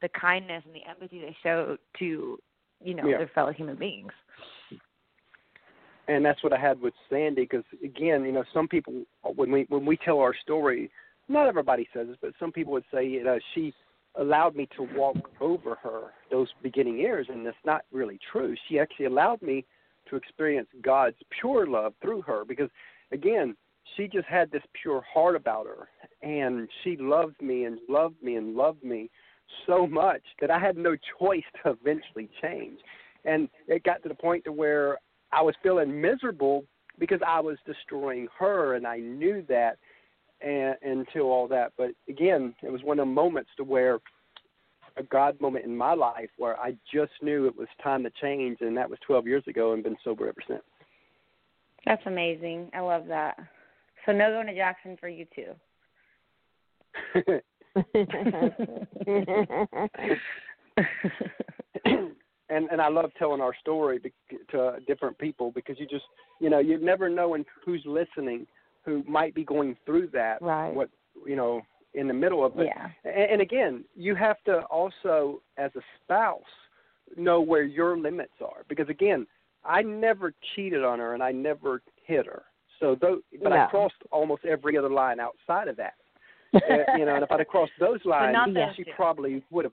the 0.00 0.08
kindness 0.10 0.62
and 0.66 0.74
the 0.74 0.84
empathy 0.84 1.20
they 1.20 1.32
show 1.42 1.78
to 1.94 2.38
you 2.82 2.94
know 2.94 3.06
Yeah. 3.08 3.18
their 3.18 3.28
fellow 3.28 3.52
human 3.52 3.76
beings. 3.76 4.12
and 6.08 6.24
that's 6.24 6.42
what 6.42 6.52
I 6.52 6.56
had 6.56 6.80
with 6.80 6.94
Sandy 7.08 7.42
because 7.42 7.64
again, 7.82 8.24
you 8.24 8.32
know, 8.32 8.44
some 8.52 8.68
people 8.68 9.04
when 9.22 9.50
we 9.50 9.64
when 9.68 9.84
we 9.84 9.96
tell 9.96 10.20
our 10.20 10.34
story, 10.34 10.90
not 11.28 11.48
everybody 11.48 11.88
says 11.92 12.08
this, 12.08 12.16
but 12.20 12.32
some 12.38 12.52
people 12.52 12.72
would 12.72 12.84
say, 12.92 13.06
you 13.06 13.24
know, 13.24 13.38
she 13.54 13.72
allowed 14.18 14.56
me 14.56 14.68
to 14.76 14.88
walk 14.94 15.16
over 15.40 15.76
her 15.82 16.12
those 16.30 16.48
beginning 16.62 16.98
years, 16.98 17.26
and 17.28 17.44
that's 17.44 17.56
not 17.64 17.84
really 17.92 18.18
true. 18.32 18.54
She 18.68 18.78
actually 18.78 19.06
allowed 19.06 19.42
me 19.42 19.64
to 20.08 20.16
experience 20.16 20.68
God's 20.82 21.16
pure 21.40 21.66
love 21.66 21.94
through 22.00 22.22
her 22.22 22.44
because, 22.44 22.70
again, 23.12 23.56
she 23.96 24.08
just 24.08 24.26
had 24.26 24.50
this 24.50 24.62
pure 24.80 25.02
heart 25.12 25.36
about 25.36 25.66
her, 25.66 25.88
and 26.22 26.68
she 26.82 26.96
loved 26.96 27.40
me 27.40 27.64
and 27.64 27.78
loved 27.88 28.22
me 28.22 28.36
and 28.36 28.56
loved 28.56 28.82
me 28.82 29.10
so 29.66 29.86
much 29.86 30.22
that 30.40 30.50
I 30.50 30.58
had 30.58 30.76
no 30.76 30.96
choice 31.18 31.44
to 31.62 31.70
eventually 31.70 32.28
change. 32.42 32.78
And 33.24 33.48
it 33.68 33.84
got 33.84 34.02
to 34.02 34.08
the 34.08 34.14
point 34.14 34.44
to 34.44 34.52
where 34.52 34.98
I 35.32 35.42
was 35.42 35.54
feeling 35.62 36.00
miserable 36.00 36.64
because 36.98 37.20
I 37.26 37.40
was 37.40 37.58
destroying 37.66 38.28
her, 38.38 38.74
and 38.74 38.86
I 38.86 38.98
knew 38.98 39.44
that 39.48 39.78
and, 40.40 40.76
until 40.82 41.24
all 41.24 41.48
that. 41.48 41.72
But 41.76 41.90
again, 42.08 42.54
it 42.62 42.70
was 42.70 42.82
one 42.82 42.98
of 42.98 43.06
the 43.06 43.12
moments 43.12 43.50
to 43.56 43.64
where 43.64 44.00
a 44.96 45.02
God 45.02 45.40
moment 45.40 45.64
in 45.64 45.76
my 45.76 45.92
life 45.94 46.30
where 46.38 46.58
I 46.58 46.74
just 46.92 47.12
knew 47.20 47.46
it 47.46 47.56
was 47.56 47.68
time 47.82 48.02
to 48.04 48.10
change, 48.20 48.58
and 48.60 48.76
that 48.76 48.88
was 48.88 48.98
12 49.06 49.26
years 49.26 49.44
ago, 49.46 49.72
and 49.72 49.82
been 49.82 49.96
sober 50.02 50.28
ever 50.28 50.40
since. 50.48 50.62
That's 51.84 52.02
amazing. 52.06 52.70
I 52.74 52.80
love 52.80 53.06
that. 53.08 53.36
So 54.04 54.12
no 54.12 54.30
going 54.30 54.46
to 54.46 54.54
Jackson 54.54 54.96
for 54.98 55.08
you 55.08 55.26
too. 55.34 55.52
and 62.48 62.68
and 62.70 62.80
I 62.80 62.88
love 62.88 63.10
telling 63.18 63.40
our 63.40 63.54
story 63.60 63.98
bec- 63.98 64.12
to 64.50 64.76
different 64.86 65.18
people 65.18 65.50
because 65.52 65.78
you 65.78 65.86
just 65.86 66.04
you 66.40 66.50
know 66.50 66.58
you 66.58 66.78
never 66.78 67.08
know 67.08 67.36
who's 67.64 67.82
listening 67.84 68.46
who 68.86 69.02
might 69.06 69.34
be 69.34 69.44
going 69.44 69.76
through 69.84 70.08
that 70.12 70.40
Right. 70.40 70.72
what 70.72 70.88
you 71.26 71.36
know 71.36 71.60
in 71.94 72.08
the 72.08 72.14
middle 72.14 72.44
of 72.44 72.58
it 72.58 72.66
yeah. 72.66 72.88
and, 73.04 73.32
and 73.32 73.40
again 73.42 73.84
you 73.94 74.14
have 74.14 74.36
to 74.44 74.60
also 74.70 75.42
as 75.58 75.70
a 75.76 75.80
spouse 76.02 76.40
know 77.16 77.40
where 77.40 77.64
your 77.64 77.98
limits 77.98 78.32
are 78.40 78.64
because 78.68 78.88
again 78.88 79.26
I 79.64 79.82
never 79.82 80.32
cheated 80.54 80.84
on 80.84 80.98
her 81.00 81.14
and 81.14 81.22
I 81.22 81.32
never 81.32 81.82
hit 82.04 82.26
her 82.26 82.44
so 82.80 82.96
though 83.00 83.20
but 83.42 83.52
I 83.52 83.66
crossed 83.66 83.94
almost 84.10 84.44
every 84.44 84.78
other 84.78 84.90
line 84.90 85.20
outside 85.20 85.68
of 85.68 85.76
that 85.76 85.94
uh, 86.54 86.96
you 86.96 87.04
know 87.04 87.16
and 87.16 87.24
if 87.24 87.30
I'd 87.30 87.40
have 87.40 87.48
crossed 87.48 87.72
those 87.80 88.00
lines 88.04 88.34
not 88.34 88.76
she 88.76 88.84
two. 88.84 88.90
probably 88.94 89.42
would 89.50 89.64
have 89.64 89.72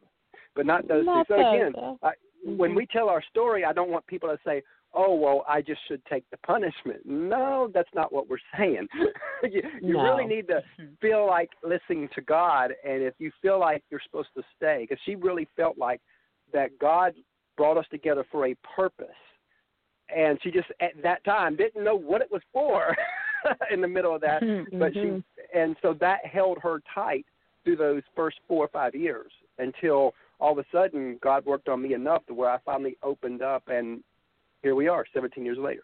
but 0.56 0.66
not 0.66 0.88
those 0.88 1.06
Not 1.06 1.28
two 1.28 1.36
so 1.36 1.38
those, 1.38 1.56
again 1.56 1.98
I, 2.04 2.12
when 2.46 2.72
mhm. 2.72 2.76
we 2.76 2.86
tell 2.86 3.10
our 3.10 3.24
story, 3.30 3.64
I 3.66 3.74
don't 3.74 3.90
want 3.90 4.06
people 4.08 4.30
to 4.30 4.38
say, 4.46 4.62
"Oh, 4.94 5.16
well, 5.16 5.46
I 5.48 5.62
just 5.62 5.82
should 5.88 6.04
take 6.06 6.30
the 6.30 6.38
punishment." 6.38 7.06
No, 7.06 7.70
that's 7.74 7.94
not 7.94 8.12
what 8.14 8.30
we're 8.30 8.38
saying. 8.58 8.88
you 9.44 9.62
you 9.82 9.94
No. 9.96 10.04
really 10.04 10.26
need 10.26 10.48
to 10.48 10.64
feel 11.02 11.26
like 11.28 11.52
listening 11.64 12.10
to 12.16 12.22
God, 12.22 12.74
and 12.84 13.02
if 13.04 13.14
you 13.20 13.32
feel 13.42 13.60
like 13.60 13.84
you're 13.90 14.02
supposed 14.06 14.30
to 14.36 14.44
stay, 14.56 14.86
because 14.88 15.02
she 15.06 15.16
really 15.16 15.48
felt 15.56 15.78
like 15.78 16.02
that 16.54 16.78
God 16.80 17.14
brought 17.58 17.78
us 17.78 17.86
together 17.92 18.26
for 18.32 18.48
a 18.48 18.56
purpose, 18.76 19.08
and 20.16 20.40
she 20.42 20.52
just 20.52 20.70
at 20.80 20.92
that 21.04 21.24
time 21.24 21.56
didn't 21.56 21.84
know 21.84 21.96
what 21.96 22.22
it 22.22 22.32
was 22.32 22.42
for. 22.52 22.96
in 23.72 23.82
the 23.82 23.88
middle 23.88 24.16
of 24.16 24.22
that, 24.22 24.42
but 24.80 24.94
she 24.94 25.00
Mhm. 25.00 25.24
and 25.54 25.76
so 25.82 25.94
that 25.94 26.26
held 26.26 26.58
her 26.60 26.80
tight 26.94 27.26
through 27.64 27.76
those 27.76 28.02
first 28.16 28.40
four 28.48 28.64
or 28.64 28.68
five 28.70 28.96
years 28.96 29.32
until 29.58 30.14
all 30.40 30.54
of 30.54 30.58
a 30.58 30.66
sudden 30.72 31.18
God 31.22 31.46
worked 31.46 31.70
on 31.70 31.82
me 31.82 31.94
enough 31.94 32.26
to 32.28 32.34
where 32.34 32.50
I 32.50 32.58
finally 32.60 32.98
opened 33.04 33.42
up 33.42 33.68
and 33.68 34.04
here 34.64 34.76
we 34.76 34.88
are 34.88 35.06
17 35.14 35.46
years 35.46 35.58
later. 35.60 35.84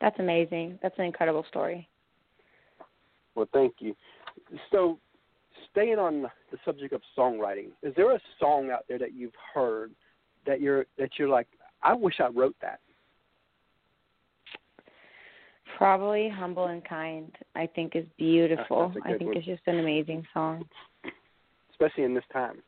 That's 0.00 0.18
amazing. 0.20 0.78
That's 0.80 0.98
an 0.98 1.04
incredible 1.04 1.44
story. 1.48 1.88
Well, 3.34 3.48
thank 3.52 3.74
you. 3.80 3.94
So, 4.70 4.98
staying 5.70 5.98
on 5.98 6.22
the 6.22 6.58
subject 6.64 6.92
of 6.92 7.02
songwriting, 7.16 7.68
is 7.82 7.92
there 7.96 8.14
a 8.14 8.20
song 8.40 8.70
out 8.70 8.84
there 8.88 8.98
that 8.98 9.12
you've 9.12 9.32
heard 9.54 9.90
that 10.46 10.60
you're 10.60 10.86
that 10.98 11.10
you're 11.18 11.28
like, 11.28 11.48
I 11.82 11.94
wish 11.94 12.20
I 12.20 12.28
wrote 12.28 12.56
that? 12.62 12.80
Probably 15.76 16.28
humble 16.28 16.66
and 16.66 16.84
kind. 16.84 17.30
I 17.54 17.66
think 17.66 17.94
is 17.94 18.06
beautiful. 18.16 18.92
That's 18.94 19.04
a 19.04 19.08
I 19.08 19.12
good 19.12 19.18
think 19.18 19.28
one. 19.30 19.36
it's 19.36 19.46
just 19.46 19.62
an 19.66 19.78
amazing 19.80 20.26
song. 20.32 20.64
Especially 21.72 22.04
in 22.04 22.14
this 22.14 22.24
time. 22.32 22.62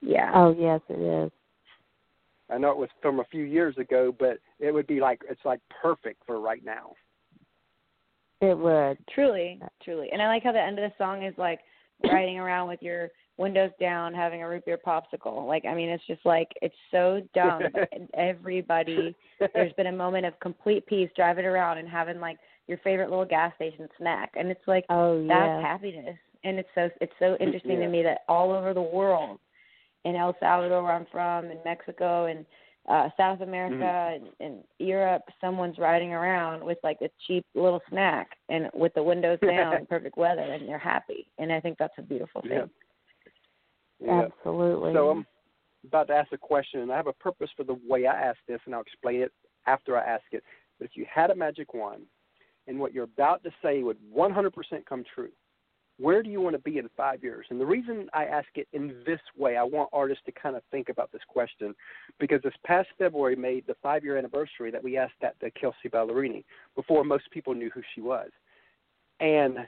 Yeah. 0.00 0.30
Oh 0.34 0.54
yes, 0.58 0.80
it 0.88 1.00
is. 1.24 1.30
I 2.50 2.58
know 2.58 2.70
it 2.70 2.76
was 2.76 2.88
from 3.02 3.20
a 3.20 3.24
few 3.24 3.44
years 3.44 3.76
ago, 3.78 4.14
but 4.18 4.38
it 4.58 4.72
would 4.72 4.86
be 4.86 5.00
like 5.00 5.22
it's 5.28 5.44
like 5.44 5.60
perfect 5.82 6.22
for 6.26 6.40
right 6.40 6.64
now. 6.64 6.92
It 8.40 8.56
would. 8.56 8.98
Truly, 9.14 9.60
truly. 9.82 10.08
And 10.12 10.22
I 10.22 10.28
like 10.28 10.44
how 10.44 10.52
the 10.52 10.60
end 10.60 10.78
of 10.78 10.88
the 10.88 10.96
song 11.04 11.24
is 11.24 11.34
like 11.36 11.60
riding 12.04 12.38
around 12.38 12.68
with 12.68 12.80
your 12.82 13.10
windows 13.36 13.70
down, 13.80 14.14
having 14.14 14.42
a 14.42 14.48
root 14.48 14.64
beer 14.64 14.78
popsicle. 14.84 15.46
Like, 15.46 15.64
I 15.64 15.74
mean, 15.74 15.88
it's 15.88 16.06
just 16.06 16.24
like 16.24 16.48
it's 16.62 16.74
so 16.90 17.20
dumb. 17.34 17.64
everybody, 18.14 19.14
there's 19.54 19.72
been 19.74 19.88
a 19.88 19.92
moment 19.92 20.26
of 20.26 20.38
complete 20.40 20.86
peace 20.86 21.10
driving 21.16 21.46
around 21.46 21.78
and 21.78 21.88
having 21.88 22.20
like 22.20 22.38
your 22.66 22.78
favorite 22.78 23.10
little 23.10 23.24
gas 23.24 23.54
station 23.56 23.88
snack, 23.98 24.32
and 24.38 24.48
it's 24.50 24.66
like 24.66 24.84
Oh 24.88 25.26
that's 25.26 25.48
yes. 25.48 25.62
happiness. 25.62 26.16
And 26.44 26.58
it's 26.58 26.68
so 26.74 26.88
it's 27.00 27.12
so 27.18 27.36
interesting 27.40 27.80
Yeah. 27.80 27.86
to 27.86 27.88
me 27.88 28.02
that 28.04 28.20
all 28.28 28.52
over 28.52 28.72
the 28.72 28.82
world, 28.82 29.40
in 30.08 30.16
El 30.16 30.34
Salvador 30.40 30.82
where 30.82 30.92
I'm 30.92 31.06
from, 31.10 31.50
in 31.50 31.58
Mexico 31.64 32.26
and 32.26 32.44
uh 32.88 33.08
South 33.16 33.40
America 33.42 33.74
Mm-hmm. 33.74 34.24
and, 34.24 34.24
and 34.40 34.64
Europe, 34.78 35.22
someone's 35.40 35.78
riding 35.78 36.12
around 36.12 36.64
with 36.64 36.78
like 36.82 37.00
a 37.02 37.10
cheap 37.26 37.44
little 37.54 37.82
snack 37.90 38.28
and 38.48 38.70
with 38.74 38.94
the 38.94 39.02
windows 39.02 39.38
down 39.56 39.74
and 39.76 39.88
perfect 39.88 40.16
weather 40.16 40.48
and 40.54 40.68
they're 40.68 40.78
happy. 40.94 41.26
And 41.38 41.52
I 41.52 41.60
think 41.60 41.76
that's 41.78 41.98
a 41.98 42.02
beautiful 42.02 42.40
thing. 42.42 42.52
Yeah. 42.52 42.64
Yeah. 44.00 44.26
Absolutely. 44.26 44.92
So 44.94 45.10
I'm 45.10 45.26
about 45.86 46.08
to 46.08 46.14
ask 46.14 46.32
a 46.32 46.38
question, 46.38 46.80
and 46.80 46.92
I 46.92 46.96
have 46.96 47.06
a 47.06 47.12
purpose 47.12 47.50
for 47.56 47.64
the 47.64 47.78
way 47.86 48.06
I 48.06 48.14
ask 48.14 48.38
this, 48.46 48.60
and 48.66 48.74
I'll 48.74 48.80
explain 48.80 49.22
it 49.22 49.32
after 49.66 49.96
I 49.96 50.04
ask 50.04 50.24
it. 50.32 50.42
But 50.78 50.86
if 50.86 50.92
you 50.94 51.04
had 51.12 51.30
a 51.30 51.34
magic 51.34 51.74
wand, 51.74 52.04
and 52.66 52.78
what 52.78 52.92
you're 52.92 53.04
about 53.04 53.42
to 53.44 53.50
say 53.62 53.82
would 53.82 53.98
100% 54.14 54.52
come 54.86 55.04
true, 55.14 55.30
where 55.98 56.22
do 56.22 56.30
you 56.30 56.40
want 56.40 56.54
to 56.54 56.62
be 56.62 56.78
in 56.78 56.88
five 56.96 57.22
years? 57.22 57.46
And 57.50 57.60
the 57.60 57.66
reason 57.66 58.08
I 58.14 58.24
ask 58.24 58.48
it 58.54 58.68
in 58.72 59.02
this 59.04 59.20
way, 59.36 59.56
I 59.56 59.64
want 59.64 59.90
artists 59.92 60.22
to 60.26 60.32
kind 60.32 60.54
of 60.54 60.62
think 60.70 60.88
about 60.88 61.10
this 61.10 61.22
question, 61.28 61.74
because 62.20 62.40
this 62.42 62.54
past 62.64 62.88
February 62.98 63.36
made 63.36 63.66
the 63.66 63.74
five-year 63.82 64.16
anniversary 64.16 64.70
that 64.70 64.82
we 64.82 64.96
asked 64.96 65.14
that 65.20 65.38
to 65.40 65.50
Kelsea 65.50 65.88
Ballerini 65.92 66.44
before 66.76 67.04
most 67.04 67.30
people 67.30 67.52
knew 67.52 67.70
who 67.74 67.82
she 67.94 68.00
was, 68.00 68.30
and 69.20 69.58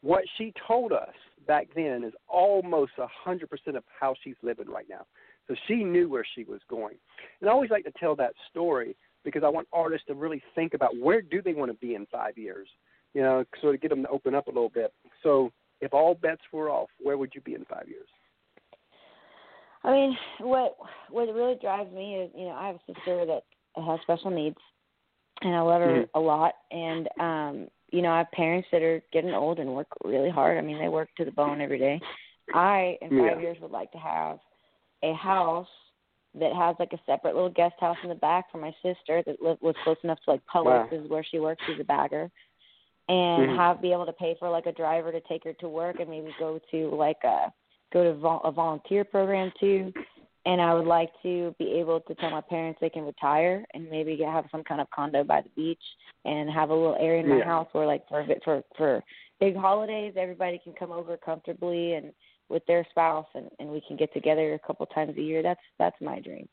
what 0.00 0.24
she 0.36 0.52
told 0.66 0.92
us 0.92 1.14
back 1.46 1.68
then 1.74 2.04
is 2.04 2.12
almost 2.28 2.92
a 2.98 3.06
hundred 3.06 3.50
percent 3.50 3.76
of 3.76 3.84
how 4.00 4.14
she's 4.22 4.36
living 4.42 4.68
right 4.68 4.86
now. 4.88 5.06
So 5.48 5.54
she 5.68 5.84
knew 5.84 6.08
where 6.08 6.26
she 6.34 6.44
was 6.44 6.60
going. 6.68 6.96
And 7.40 7.50
I 7.50 7.52
always 7.52 7.70
like 7.70 7.84
to 7.84 7.92
tell 8.00 8.16
that 8.16 8.32
story 8.50 8.96
because 9.24 9.42
I 9.44 9.48
want 9.48 9.68
artists 9.72 10.06
to 10.06 10.14
really 10.14 10.42
think 10.54 10.72
about 10.72 10.96
where 10.98 11.20
do 11.20 11.42
they 11.42 11.52
want 11.52 11.70
to 11.70 11.76
be 11.78 11.94
in 11.94 12.06
five 12.06 12.38
years, 12.38 12.68
you 13.12 13.20
know, 13.22 13.44
sort 13.60 13.74
of 13.74 13.80
get 13.82 13.90
them 13.90 14.02
to 14.02 14.08
open 14.08 14.34
up 14.34 14.46
a 14.46 14.50
little 14.50 14.70
bit. 14.70 14.92
So 15.22 15.52
if 15.84 15.94
all 15.94 16.14
bets 16.14 16.42
were 16.52 16.70
off, 16.70 16.88
where 17.00 17.18
would 17.18 17.34
you 17.34 17.40
be 17.40 17.54
in 17.54 17.64
five 17.66 17.88
years? 17.88 18.08
I 19.82 19.92
mean, 19.92 20.16
what 20.40 20.76
what 21.10 21.32
really 21.34 21.56
drives 21.60 21.92
me 21.92 22.16
is, 22.16 22.30
you 22.34 22.46
know, 22.46 22.52
I 22.52 22.68
have 22.68 22.76
a 22.76 22.92
sister 22.92 23.26
that 23.26 23.44
has 23.76 24.00
special 24.02 24.30
needs, 24.30 24.56
and 25.42 25.54
I 25.54 25.60
love 25.60 25.82
her 25.82 26.02
Mhm. 26.02 26.08
a 26.14 26.20
lot. 26.20 26.54
And 26.70 27.08
um, 27.20 27.70
you 27.92 28.02
know, 28.02 28.10
I 28.10 28.18
have 28.18 28.30
parents 28.32 28.68
that 28.72 28.82
are 28.82 29.02
getting 29.12 29.34
old 29.34 29.58
and 29.60 29.74
work 29.74 29.88
really 30.04 30.30
hard. 30.30 30.58
I 30.58 30.62
mean, 30.62 30.78
they 30.78 30.88
work 30.88 31.10
to 31.16 31.24
the 31.24 31.30
bone 31.30 31.60
every 31.60 31.78
day. 31.78 32.00
I, 32.52 32.98
in 33.02 33.10
five 33.10 33.36
Yeah. 33.36 33.38
years, 33.40 33.60
would 33.60 33.70
like 33.70 33.92
to 33.92 33.98
have 33.98 34.40
a 35.02 35.12
house 35.14 35.68
that 36.34 36.52
has 36.52 36.74
like 36.78 36.92
a 36.92 37.00
separate 37.06 37.34
little 37.34 37.50
guest 37.50 37.74
house 37.78 37.96
in 38.02 38.08
the 38.08 38.14
back 38.16 38.50
for 38.50 38.58
my 38.58 38.74
sister 38.82 39.22
that 39.22 39.40
live, 39.40 39.58
was 39.60 39.76
close 39.84 40.02
enough 40.02 40.18
to 40.24 40.30
like 40.32 40.44
Publix 40.46 40.90
Wow. 40.90 40.98
is 40.98 41.08
where 41.08 41.22
she 41.22 41.38
works. 41.38 41.62
She's 41.66 41.78
a 41.78 41.84
bagger, 41.84 42.30
and 43.08 43.50
Mhm. 43.50 43.56
have 43.56 43.82
be 43.82 43.92
able 43.92 44.06
to 44.06 44.12
pay 44.12 44.34
for 44.34 44.48
like 44.48 44.66
a 44.66 44.72
driver 44.72 45.12
to 45.12 45.20
take 45.22 45.44
her 45.44 45.52
to 45.54 45.68
work 45.68 46.00
and 46.00 46.08
maybe 46.08 46.34
go 46.38 46.58
to 46.70 46.88
like 46.90 47.22
a 47.24 47.52
go 47.92 48.02
to 48.04 48.14
vol- 48.14 48.40
a 48.44 48.50
volunteer 48.50 49.04
program 49.04 49.52
too 49.60 49.92
and 50.46 50.60
I 50.60 50.74
would 50.74 50.86
like 50.86 51.10
to 51.22 51.54
be 51.58 51.72
able 51.80 52.00
to 52.00 52.14
tell 52.16 52.30
my 52.30 52.40
parents 52.42 52.78
they 52.80 52.90
can 52.90 53.06
retire 53.06 53.64
and 53.72 53.88
maybe 53.90 54.14
get, 54.16 54.28
have 54.30 54.44
some 54.50 54.62
kind 54.62 54.80
of 54.80 54.90
condo 54.90 55.24
by 55.24 55.40
the 55.40 55.48
beach 55.50 55.82
and 56.26 56.50
have 56.50 56.68
a 56.70 56.74
little 56.74 56.96
area 56.96 57.22
in 57.22 57.28
my 57.28 57.38
Yeah. 57.38 57.44
house 57.44 57.68
where 57.72 57.86
like 57.86 58.06
for 58.08 58.24
for 58.44 58.62
for 58.76 59.04
big 59.40 59.54
holidays 59.56 60.14
everybody 60.16 60.58
can 60.58 60.72
come 60.74 60.92
over 60.92 61.16
comfortably 61.16 61.94
and 61.94 62.12
with 62.48 62.64
their 62.66 62.84
spouse 62.90 63.26
and 63.34 63.50
and 63.58 63.70
we 63.70 63.80
can 63.82 63.96
get 63.96 64.12
together 64.12 64.52
a 64.54 64.58
couple 64.58 64.84
times 64.86 65.16
a 65.16 65.22
year. 65.22 65.42
That's 65.42 65.60
that's 65.78 66.00
my 66.00 66.20
dream. 66.20 66.48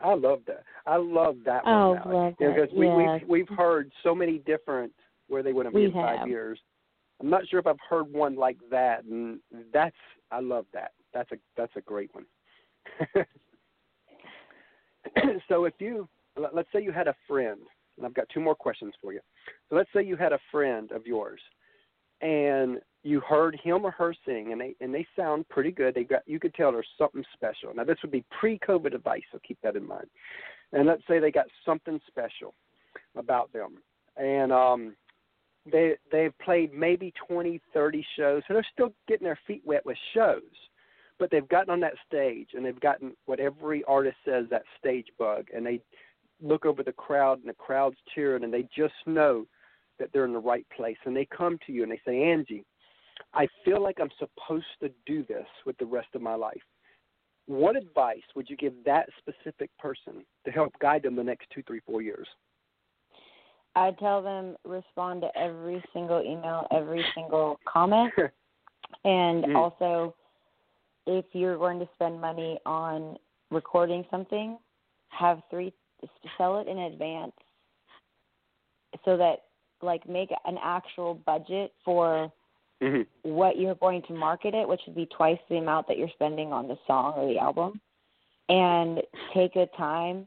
I 0.00 0.12
love 0.14 0.44
that. 0.46 0.62
I 0.86 0.96
love 0.96 1.38
that 1.44 1.64
one. 1.64 1.74
Oh, 1.74 1.90
love 2.10 2.34
that. 2.38 2.54
'cause 2.56 2.72
we, 2.72 2.86
Yes. 2.86 3.22
we've 3.22 3.28
we've 3.48 3.48
heard 3.56 3.90
so 4.02 4.14
many 4.14 4.38
different 4.38 4.92
where 5.28 5.42
they 5.42 5.52
want 5.52 5.68
to 5.68 5.74
be 5.74 5.84
in 5.84 5.92
five 5.92 6.20
have. 6.20 6.28
years. 6.28 6.58
I'm 7.20 7.30
not 7.30 7.48
sure 7.48 7.58
if 7.58 7.66
I've 7.66 7.76
heard 7.88 8.12
one 8.12 8.36
like 8.36 8.58
that, 8.70 9.04
and 9.04 9.40
that's 9.72 9.96
I 10.30 10.40
love 10.40 10.66
that. 10.74 10.92
That's 11.14 11.30
a 11.32 11.36
that's 11.56 11.72
a 11.76 11.80
great 11.80 12.10
one. 12.14 12.26
so 15.48 15.64
if 15.64 15.74
you 15.78 16.08
let- 16.36 16.54
let's 16.54 16.68
say 16.72 16.82
you 16.82 16.92
had 16.92 17.08
a 17.08 17.14
friend, 17.26 17.60
and 17.96 18.06
I've 18.06 18.14
got 18.14 18.28
two 18.28 18.40
more 18.40 18.54
questions 18.54 18.94
for 19.00 19.12
you. 19.12 19.20
So 19.68 19.76
let's 19.76 19.90
say 19.94 20.02
you 20.02 20.16
had 20.16 20.32
a 20.32 20.38
friend 20.50 20.92
of 20.92 21.06
yours, 21.06 21.40
and 22.20 22.80
you 23.02 23.20
heard 23.20 23.58
him 23.62 23.84
or 23.84 23.92
her 23.92 24.14
sing, 24.26 24.52
and 24.52 24.60
they 24.60 24.74
and 24.80 24.94
they 24.94 25.06
sound 25.16 25.48
pretty 25.48 25.70
good. 25.70 25.94
They 25.94 26.04
got 26.04 26.22
you 26.26 26.38
could 26.40 26.54
tell 26.54 26.72
there's 26.72 26.86
something 26.98 27.24
special. 27.32 27.72
Now 27.74 27.84
this 27.84 27.98
would 28.02 28.10
be 28.10 28.24
pre-COVID 28.38 28.94
advice, 28.94 29.22
so 29.32 29.38
keep 29.46 29.58
that 29.62 29.76
in 29.76 29.86
mind. 29.86 30.08
And 30.72 30.86
let's 30.86 31.02
say 31.08 31.18
they 31.18 31.30
got 31.30 31.46
something 31.64 32.00
special 32.08 32.54
about 33.16 33.52
them, 33.52 33.78
and 34.16 34.52
um, 34.52 34.96
they 35.70 35.96
they've 36.10 36.36
played 36.38 36.72
maybe 36.72 37.12
20, 37.28 37.60
30 37.72 38.06
shows, 38.16 38.42
so 38.46 38.54
they're 38.54 38.66
still 38.72 38.92
getting 39.08 39.24
their 39.24 39.38
feet 39.46 39.62
wet 39.64 39.84
with 39.84 39.98
shows. 40.14 40.42
But 41.18 41.30
they've 41.30 41.48
gotten 41.48 41.70
on 41.70 41.80
that 41.80 41.94
stage, 42.06 42.48
and 42.54 42.64
they've 42.64 42.80
gotten 42.80 43.16
what 43.24 43.40
every 43.40 43.82
artist 43.84 44.16
says 44.24 44.44
that 44.50 44.64
stage 44.78 45.06
bug, 45.18 45.46
and 45.54 45.64
they 45.64 45.80
look 46.42 46.66
over 46.66 46.82
the 46.82 46.92
crowd, 46.92 47.38
and 47.40 47.48
the 47.48 47.54
crowd's 47.54 47.96
cheering, 48.14 48.44
and 48.44 48.52
they 48.52 48.68
just 48.76 48.94
know 49.06 49.46
that 49.98 50.10
they're 50.12 50.24
in 50.24 50.32
the 50.32 50.38
right 50.38 50.66
place. 50.76 50.96
And 51.04 51.16
they 51.16 51.26
come 51.26 51.58
to 51.66 51.72
you 51.72 51.82
and 51.82 51.90
they 51.90 52.00
say, 52.04 52.22
Angie, 52.22 52.64
I 53.34 53.46
feel 53.64 53.82
like 53.82 53.98
I'm 54.00 54.10
supposed 54.18 54.66
to 54.82 54.90
do 55.06 55.24
this 55.24 55.46
with 55.64 55.76
the 55.78 55.86
rest 55.86 56.08
of 56.14 56.22
my 56.22 56.34
life. 56.34 56.62
What 57.46 57.76
advice 57.76 58.22
would 58.34 58.50
you 58.50 58.56
give 58.56 58.74
that 58.84 59.08
specific 59.18 59.70
person 59.78 60.24
to 60.44 60.50
help 60.50 60.72
guide 60.80 61.02
them 61.02 61.16
the 61.16 61.22
next 61.22 61.46
two, 61.54 61.62
three, 61.66 61.80
four 61.86 62.02
years? 62.02 62.26
I 63.76 63.90
tell 63.92 64.22
them 64.22 64.56
respond 64.64 65.20
to 65.20 65.38
every 65.38 65.84
single 65.92 66.22
email, 66.22 66.66
every 66.70 67.04
single 67.14 67.60
comment, 67.66 68.12
and 69.04 69.44
Mm. 69.44 69.56
also 69.56 70.14
if 71.06 71.24
you're 71.34 71.58
going 71.58 71.78
to 71.78 71.88
spend 71.94 72.20
money 72.20 72.58
on 72.66 73.18
recording 73.50 74.04
something, 74.10 74.58
have 75.08 75.42
three 75.50 75.72
sell 76.36 76.58
it 76.58 76.66
in 76.68 76.78
advance 76.78 77.32
so 79.04 79.16
that 79.16 79.44
like 79.82 80.08
make 80.08 80.30
an 80.46 80.58
actual 80.62 81.14
budget 81.14 81.72
for 81.84 82.32
mm-hmm. 82.82 83.02
what 83.22 83.56
you're 83.58 83.74
going 83.76 84.02
to 84.02 84.14
market 84.14 84.54
it, 84.54 84.66
which 84.66 84.80
would 84.86 84.96
be 84.96 85.06
twice 85.06 85.38
the 85.48 85.56
amount 85.56 85.86
that 85.86 85.98
you're 85.98 86.10
spending 86.10 86.52
on 86.52 86.66
the 86.66 86.78
song 86.86 87.14
or 87.16 87.26
the 87.28 87.38
album, 87.38 87.80
and 88.48 89.02
take 89.32 89.54
a 89.56 89.66
time 89.76 90.26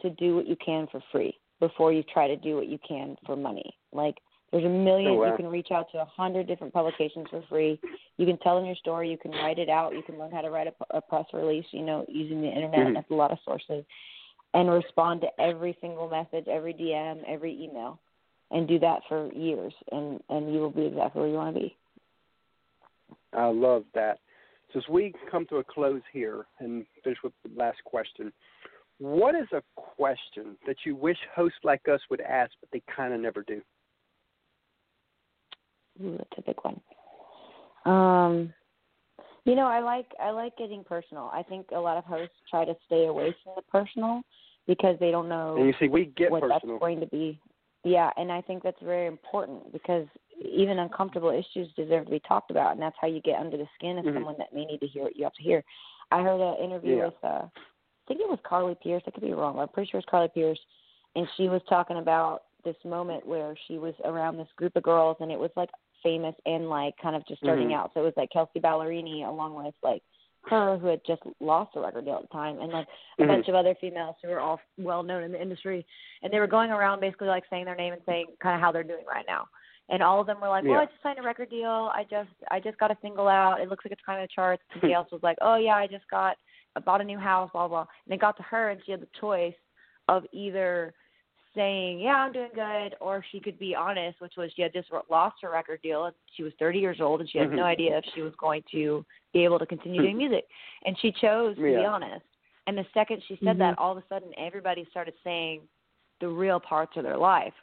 to 0.00 0.10
do 0.10 0.36
what 0.36 0.46
you 0.46 0.56
can 0.56 0.86
for 0.88 1.02
free 1.12 1.38
before 1.60 1.92
you 1.92 2.02
try 2.02 2.28
to 2.28 2.36
do 2.36 2.56
what 2.56 2.66
you 2.68 2.78
can 2.86 3.16
for 3.26 3.36
money. 3.36 3.74
Like 3.92 4.16
there's 4.50 4.64
a 4.64 4.68
million 4.68 5.12
Oh, 5.12 5.14
wow. 5.16 5.30
you 5.30 5.36
can 5.36 5.46
reach 5.46 5.68
out 5.72 5.90
to 5.92 5.98
a 6.00 6.04
hundred 6.04 6.46
different 6.46 6.72
publications 6.72 7.26
for 7.30 7.42
free. 7.48 7.78
You 8.16 8.26
can 8.26 8.38
tell 8.38 8.56
them 8.56 8.64
your 8.66 8.76
story, 8.76 9.10
you 9.10 9.18
can 9.18 9.32
write 9.32 9.58
it 9.58 9.68
out, 9.68 9.94
you 9.94 10.02
can 10.02 10.18
learn 10.18 10.30
how 10.30 10.40
to 10.40 10.50
write 10.50 10.68
a, 10.68 10.96
a 10.96 11.00
press 11.00 11.26
release, 11.32 11.66
you 11.70 11.82
know, 11.82 12.04
using 12.08 12.40
the 12.40 12.48
internet, 12.48 12.86
Mhm. 12.86 12.94
that's 12.94 13.10
a 13.10 13.14
lot 13.14 13.30
of 13.30 13.38
sources. 13.44 13.84
And 14.54 14.70
respond 14.70 15.20
to 15.20 15.40
every 15.40 15.76
single 15.80 16.08
message, 16.08 16.48
every 16.48 16.72
DM, 16.72 17.22
every 17.26 17.52
email. 17.62 17.98
And 18.50 18.66
do 18.66 18.78
that 18.78 19.02
for 19.08 19.30
years 19.34 19.74
and 19.92 20.22
and 20.30 20.52
you 20.52 20.60
will 20.60 20.70
be 20.70 20.86
exactly 20.86 21.20
where 21.20 21.30
you 21.30 21.36
want 21.36 21.54
to 21.54 21.60
be. 21.60 21.76
I 23.34 23.46
love 23.46 23.84
that. 23.94 24.20
So 24.72 24.78
as 24.78 24.88
we 24.88 25.14
come 25.30 25.46
to 25.46 25.56
a 25.56 25.64
close 25.64 26.02
here 26.12 26.46
and 26.58 26.86
finish 27.02 27.18
with 27.22 27.32
the 27.42 27.50
last 27.56 27.82
question, 27.84 28.32
what 28.98 29.34
is 29.34 29.46
a 29.52 29.62
question 29.74 30.56
that 30.66 30.76
you 30.84 30.94
wish 30.96 31.18
hosts 31.34 31.58
like 31.64 31.86
us 31.88 32.00
would 32.10 32.20
ask, 32.20 32.52
but 32.60 32.68
they 32.72 32.82
kind 32.94 33.14
of 33.14 33.20
never 33.20 33.42
do? 33.42 33.62
Ooh, 36.02 36.16
that's 36.16 36.30
a 36.38 36.42
big 36.42 36.56
one. 36.62 36.80
Um, 37.84 38.52
you 39.44 39.54
know, 39.54 39.66
I 39.66 39.80
like 39.80 40.06
I 40.20 40.30
like 40.30 40.56
getting 40.56 40.84
personal. 40.84 41.30
I 41.32 41.42
think 41.42 41.66
a 41.72 41.78
lot 41.78 41.96
of 41.96 42.04
hosts 42.04 42.34
try 42.50 42.64
to 42.64 42.76
stay 42.86 43.06
away 43.06 43.34
from 43.42 43.54
the 43.56 43.62
personal 43.62 44.22
because 44.66 44.96
they 45.00 45.10
don't 45.10 45.28
know 45.28 45.56
And 45.56 45.66
you 45.66 45.74
see, 45.80 45.88
we 45.88 46.06
get 46.16 46.30
what 46.30 46.42
personal. 46.42 46.58
that's 46.60 46.80
going 46.80 47.00
to 47.00 47.06
be. 47.06 47.40
Yeah, 47.84 48.10
and 48.16 48.30
I 48.30 48.42
think 48.42 48.62
that's 48.62 48.80
very 48.82 49.06
important 49.06 49.72
because 49.72 50.06
even 50.40 50.80
uncomfortable 50.80 51.30
issues 51.30 51.72
deserve 51.74 52.06
to 52.06 52.10
be 52.10 52.20
talked 52.20 52.50
about, 52.50 52.72
and 52.72 52.82
that's 52.82 52.96
how 53.00 53.06
you 53.06 53.20
get 53.20 53.40
under 53.40 53.56
the 53.56 53.68
skin 53.76 53.98
of 53.98 54.04
Mhm. 54.04 54.14
someone 54.14 54.36
that 54.38 54.52
may 54.52 54.64
need 54.64 54.80
to 54.80 54.86
hear 54.86 55.04
what 55.04 55.16
you 55.16 55.24
have 55.24 55.32
to 55.34 55.42
hear. 55.42 55.64
I 56.10 56.22
heard 56.22 56.40
an 56.40 56.56
interview 56.62 56.96
Yeah. 56.96 57.04
with, 57.06 57.24
uh, 57.24 57.48
think 58.08 58.20
it 58.20 58.28
was 58.28 58.38
Carly 58.44 58.76
Pearce. 58.82 59.02
I 59.06 59.10
could 59.10 59.22
be 59.22 59.32
wrong. 59.32 59.58
I'm 59.58 59.68
pretty 59.68 59.90
sure 59.90 60.00
it's 60.00 60.08
Carly 60.10 60.28
Pearce, 60.34 60.58
and 61.14 61.28
she 61.36 61.48
was 61.48 61.62
talking 61.68 61.98
about 61.98 62.44
this 62.64 62.76
moment 62.84 63.26
where 63.26 63.54
she 63.66 63.78
was 63.78 63.94
around 64.04 64.36
this 64.36 64.48
group 64.56 64.74
of 64.74 64.82
girls, 64.82 65.16
and 65.20 65.30
it 65.30 65.38
was 65.38 65.50
like 65.56 65.70
famous 66.02 66.34
and 66.46 66.68
like 66.68 66.94
kind 67.02 67.14
of 67.14 67.26
just 67.26 67.40
starting 67.42 67.68
Mhm. 67.68 67.74
out. 67.76 67.92
So 67.94 68.00
it 68.00 68.04
was 68.04 68.16
like 68.16 68.30
Kelsea 68.30 68.60
Ballerini 68.60 69.26
along 69.26 69.54
with 69.54 69.74
like 69.82 70.02
her 70.42 70.78
who 70.78 70.86
had 70.86 71.04
just 71.04 71.22
lost 71.40 71.76
a 71.76 71.80
record 71.80 72.04
deal 72.04 72.16
at 72.16 72.22
the 72.22 72.28
time, 72.28 72.60
and 72.60 72.72
like 72.72 72.88
a 73.18 73.22
Mhm. 73.22 73.28
bunch 73.28 73.48
of 73.48 73.54
other 73.54 73.74
females 73.76 74.16
who 74.22 74.28
were 74.28 74.40
all 74.40 74.60
well 74.78 75.02
known 75.02 75.22
in 75.22 75.32
the 75.32 75.40
industry, 75.40 75.86
and 76.22 76.32
they 76.32 76.40
were 76.40 76.46
going 76.46 76.70
around 76.70 77.00
basically 77.00 77.28
like 77.28 77.44
saying 77.50 77.64
their 77.64 77.74
name 77.76 77.92
and 77.92 78.02
saying 78.04 78.26
kind 78.40 78.54
of 78.54 78.60
how 78.60 78.72
they're 78.72 78.84
doing 78.84 79.04
right 79.06 79.26
now. 79.26 79.46
And 79.90 80.02
all 80.02 80.20
of 80.20 80.26
them 80.26 80.40
were 80.40 80.48
like, 80.48 80.64
"Well, 80.64 80.74
Yeah. 80.74 80.80
I 80.80 80.84
just 80.86 81.02
signed 81.02 81.18
a 81.18 81.22
record 81.22 81.48
deal. 81.50 81.90
I 81.94 82.04
just 82.04 82.30
I 82.50 82.60
just 82.60 82.78
got 82.78 82.90
a 82.90 82.98
single 83.00 83.26
out. 83.28 83.60
It 83.60 83.68
looks 83.68 83.84
like 83.84 83.92
it's 83.92 84.02
kind 84.02 84.22
of 84.22 84.30
charts." 84.30 84.62
Somebody 84.72 84.92
else 84.92 85.10
was 85.10 85.22
like, 85.22 85.38
"Oh 85.40 85.56
yeah, 85.56 85.76
I 85.76 85.86
just 85.86 86.06
got 86.08 86.36
bought 86.84 87.00
a 87.00 87.04
new 87.04 87.18
house, 87.18 87.50
blah 87.52 87.68
blah." 87.68 87.86
And 88.06 88.14
it 88.14 88.20
got 88.20 88.36
to 88.36 88.42
her, 88.44 88.70
and 88.70 88.80
she 88.84 88.92
had 88.92 89.00
the 89.00 89.08
choice 89.20 89.54
of 90.08 90.24
either 90.32 90.94
saying, 91.54 92.00
"Yeah, 92.00 92.16
I'm 92.16 92.32
doing 92.32 92.50
good," 92.54 92.94
or 93.00 93.24
she 93.30 93.40
could 93.40 93.58
be 93.58 93.74
honest, 93.74 94.20
which 94.20 94.36
was 94.36 94.52
she 94.52 94.62
had 94.62 94.72
just 94.72 94.90
lost 95.10 95.36
her 95.42 95.50
record 95.50 95.80
deal. 95.82 96.06
and 96.06 96.14
She 96.34 96.42
was 96.42 96.52
30 96.58 96.78
years 96.78 97.00
old, 97.00 97.20
and 97.20 97.28
she 97.28 97.38
had 97.38 97.50
no 97.50 97.62
Mhm. 97.62 97.66
idea 97.66 97.98
if 97.98 98.04
she 98.14 98.22
was 98.22 98.34
going 98.36 98.62
to 98.70 99.04
be 99.32 99.44
able 99.44 99.58
to 99.58 99.66
continue 99.66 100.00
doing 100.02 100.16
music. 100.16 100.48
And 100.84 100.98
she 100.98 101.10
chose 101.12 101.56
to 101.56 101.62
be 101.62 101.84
honest. 101.84 102.26
And 102.66 102.76
the 102.76 102.86
second 102.92 103.22
she 103.22 103.36
said 103.42 103.58
that, 103.58 103.78
all 103.78 103.92
of 103.96 103.98
a 103.98 104.06
sudden 104.08 104.32
everybody 104.36 104.84
started 104.90 105.14
saying 105.24 105.66
the 106.20 106.28
real 106.28 106.60
parts 106.60 106.96
of 106.96 107.02
their 107.02 107.16
life. 107.16 107.54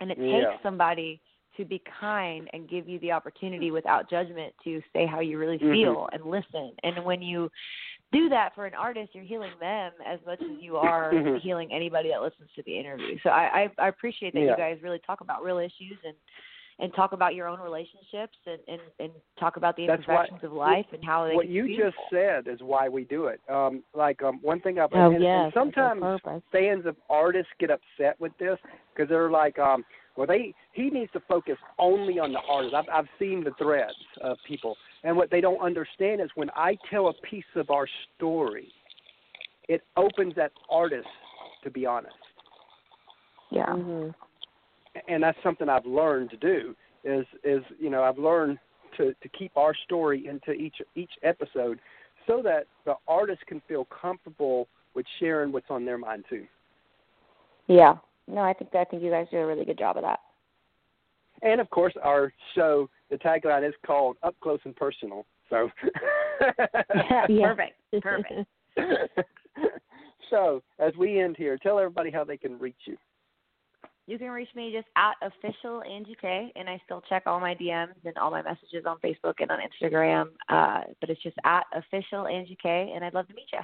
And 0.00 0.10
it 0.10 0.18
Yeah. 0.18 0.46
takes 0.46 0.62
somebody 0.62 1.20
to 1.56 1.64
be 1.64 1.80
kind 1.80 2.48
and 2.52 2.68
give 2.68 2.88
you 2.88 2.98
the 3.00 3.12
opportunity 3.12 3.70
without 3.70 4.08
judgment 4.08 4.54
to 4.64 4.80
say 4.92 5.04
how 5.04 5.20
you 5.20 5.36
really 5.38 5.58
Mhm. 5.58 5.72
feel 5.72 6.08
and 6.12 6.24
listen. 6.24 6.74
And 6.84 7.04
when 7.04 7.20
you 7.20 7.50
do 8.12 8.28
that 8.28 8.54
for 8.54 8.66
an 8.66 8.74
artist, 8.74 9.10
you're 9.14 9.24
healing 9.24 9.52
them 9.60 9.92
as 10.06 10.18
much 10.26 10.40
as 10.42 10.58
you 10.60 10.76
are 10.76 11.12
Mhm. 11.14 11.40
healing 11.40 11.72
anybody 11.72 12.10
that 12.10 12.22
listens 12.22 12.48
to 12.56 12.62
the 12.64 12.76
interview. 12.78 13.18
So 13.22 13.30
I, 13.30 13.62
I, 13.78 13.84
I 13.84 13.88
appreciate 13.88 14.34
that 14.34 14.40
Yeah. 14.40 14.50
you 14.50 14.56
guys 14.56 14.78
really 14.82 14.98
talk 15.00 15.20
about 15.20 15.42
real 15.42 15.58
issues 15.58 15.98
and 16.04 16.14
and 16.82 16.94
talk 16.94 17.12
about 17.12 17.34
your 17.34 17.46
own 17.46 17.60
relationships 17.60 18.38
and 18.46 18.58
and, 18.66 18.80
and 19.00 19.12
talk 19.38 19.58
about 19.58 19.76
the 19.76 19.86
That's 19.86 20.06
why- 20.08 20.28
of 20.42 20.52
life 20.52 20.86
and 20.92 21.04
how 21.04 21.26
they 21.28 21.34
what 21.34 21.46
you 21.48 21.68
just 21.76 21.96
said 22.10 22.48
is 22.48 22.60
why 22.62 22.88
we 22.88 23.04
do 23.04 23.26
it. 23.26 23.38
Um, 23.50 23.82
like 23.94 24.22
um, 24.22 24.38
one 24.42 24.60
thing 24.60 24.78
I've 24.78 24.90
Oh 24.94 25.10
and, 25.12 25.22
yes, 25.22 25.44
and 25.44 25.52
sometimes 25.52 26.02
fans 26.50 26.86
of 26.86 26.96
artists 27.10 27.52
get 27.58 27.70
upset 27.70 28.18
with 28.18 28.32
this 28.38 28.58
because 28.94 29.10
they're 29.10 29.30
like, 29.30 29.58
um, 29.58 29.84
well, 30.16 30.26
they 30.26 30.54
he 30.72 30.88
needs 30.88 31.12
to 31.12 31.20
focus 31.28 31.56
only 31.78 32.18
on 32.18 32.32
the 32.32 32.40
artist. 32.48 32.74
I've 32.74 32.88
I've 32.90 33.08
seen 33.18 33.44
the 33.44 33.52
threads 33.58 33.94
of 34.22 34.38
people, 34.48 34.76
and 35.04 35.16
what 35.16 35.30
they 35.30 35.40
don't 35.40 35.60
understand 35.60 36.20
is 36.20 36.28
when 36.34 36.50
I 36.54 36.76
tell 36.90 37.08
a 37.08 37.14
piece 37.26 37.44
of 37.56 37.70
our 37.70 37.86
story, 38.16 38.68
it 39.68 39.82
opens 39.96 40.34
that 40.36 40.52
artist 40.68 41.08
to 41.62 41.70
be 41.70 41.84
honest, 41.84 42.16
Yeah. 43.50 43.66
Mhm. 43.66 44.14
and 45.08 45.22
that's 45.22 45.40
something 45.42 45.68
I've 45.68 45.86
learned 45.86 46.30
to 46.30 46.36
do. 46.36 46.74
Is 47.04 47.26
is 47.44 47.62
you 47.78 47.90
know 47.90 48.02
I've 48.02 48.18
learned 48.18 48.58
to 48.96 49.14
to 49.14 49.28
keep 49.28 49.56
our 49.56 49.74
story 49.74 50.26
into 50.26 50.52
each 50.52 50.80
each 50.94 51.12
episode, 51.22 51.80
so 52.26 52.42
that 52.42 52.66
the 52.84 52.96
artist 53.06 53.44
can 53.46 53.60
feel 53.62 53.84
comfortable 53.86 54.68
with 54.94 55.06
sharing 55.18 55.52
what's 55.52 55.70
on 55.70 55.84
their 55.84 55.98
mind 55.98 56.24
too. 56.28 56.46
Yeah. 57.66 57.96
No, 58.26 58.42
I 58.42 58.52
think 58.52 58.74
I 58.74 58.84
think 58.84 59.02
you 59.02 59.10
guys 59.10 59.28
do 59.30 59.38
a 59.38 59.46
really 59.46 59.64
good 59.64 59.78
job 59.78 59.96
of 59.96 60.02
that. 60.02 60.20
And 61.42 61.60
of 61.60 61.70
course, 61.70 61.94
our 62.02 62.32
show, 62.54 62.88
the 63.10 63.16
tagline 63.16 63.66
is 63.66 63.74
called 63.86 64.16
"Up 64.22 64.36
Close 64.40 64.60
and 64.64 64.76
Personal." 64.76 65.26
So, 65.48 65.68
Perfect. 66.38 67.80
Perfect. 68.00 68.48
so 70.30 70.62
as 70.78 70.94
we 70.96 71.20
end 71.20 71.36
here, 71.36 71.58
tell 71.58 71.78
everybody 71.78 72.10
how 72.10 72.24
they 72.24 72.36
can 72.36 72.58
reach 72.58 72.76
you. 72.86 72.96
You 74.06 74.18
can 74.18 74.30
reach 74.30 74.48
me 74.56 74.72
just 74.74 74.88
at 74.96 75.14
official 75.22 75.82
Angie 75.82 76.16
K, 76.20 76.52
and 76.56 76.68
I 76.68 76.80
still 76.84 77.02
check 77.08 77.24
all 77.26 77.38
my 77.38 77.54
DMs 77.54 77.94
and 78.04 78.16
all 78.18 78.30
my 78.30 78.42
messages 78.42 78.84
on 78.86 78.98
Facebook 78.98 79.34
and 79.38 79.50
on 79.50 79.58
Instagram. 79.60 80.30
Uh, 80.48 80.80
but 81.00 81.10
it's 81.10 81.22
just 81.22 81.36
at 81.44 81.64
official 81.72 82.26
Angie 82.26 82.58
K, 82.60 82.92
and 82.94 83.04
I'd 83.04 83.14
love 83.14 83.28
to 83.28 83.34
meet 83.34 83.46
you. 83.52 83.60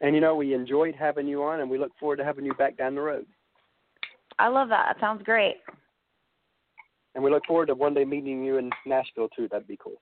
And 0.00 0.14
you 0.14 0.20
know, 0.20 0.36
we 0.36 0.54
enjoyed 0.54 0.94
having 0.94 1.26
you 1.26 1.42
on, 1.42 1.60
and 1.60 1.70
we 1.70 1.78
look 1.78 1.90
forward 1.98 2.16
to 2.18 2.24
having 2.24 2.44
you 2.44 2.54
back 2.54 2.76
down 2.76 2.94
the 2.94 3.00
road. 3.00 3.26
I 4.38 4.48
love 4.48 4.68
that. 4.68 4.86
That 4.94 5.00
sounds 5.00 5.22
great. 5.22 5.56
And 7.14 7.24
we 7.24 7.30
look 7.30 7.44
forward 7.46 7.66
to 7.66 7.74
one 7.74 7.94
day 7.94 8.04
meeting 8.04 8.44
you 8.44 8.58
in 8.58 8.70
Nashville 8.84 9.28
too. 9.34 9.48
That'd 9.50 9.66
be 9.66 9.78
cool. 9.82 10.00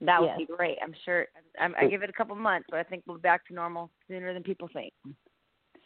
That 0.00 0.20
would 0.20 0.26
Yes. 0.28 0.38
be 0.38 0.46
great. 0.46 0.78
I'm 0.82 0.94
sure. 1.04 1.26
I'm, 1.60 1.74
I 1.76 1.86
give 1.86 2.02
it 2.02 2.10
a 2.10 2.12
couple 2.12 2.34
months, 2.36 2.66
but 2.70 2.78
I 2.78 2.82
think 2.84 3.02
we'll 3.06 3.16
be 3.16 3.20
back 3.22 3.46
to 3.48 3.54
normal 3.54 3.90
sooner 4.08 4.32
than 4.32 4.42
people 4.42 4.68
think. 4.72 4.92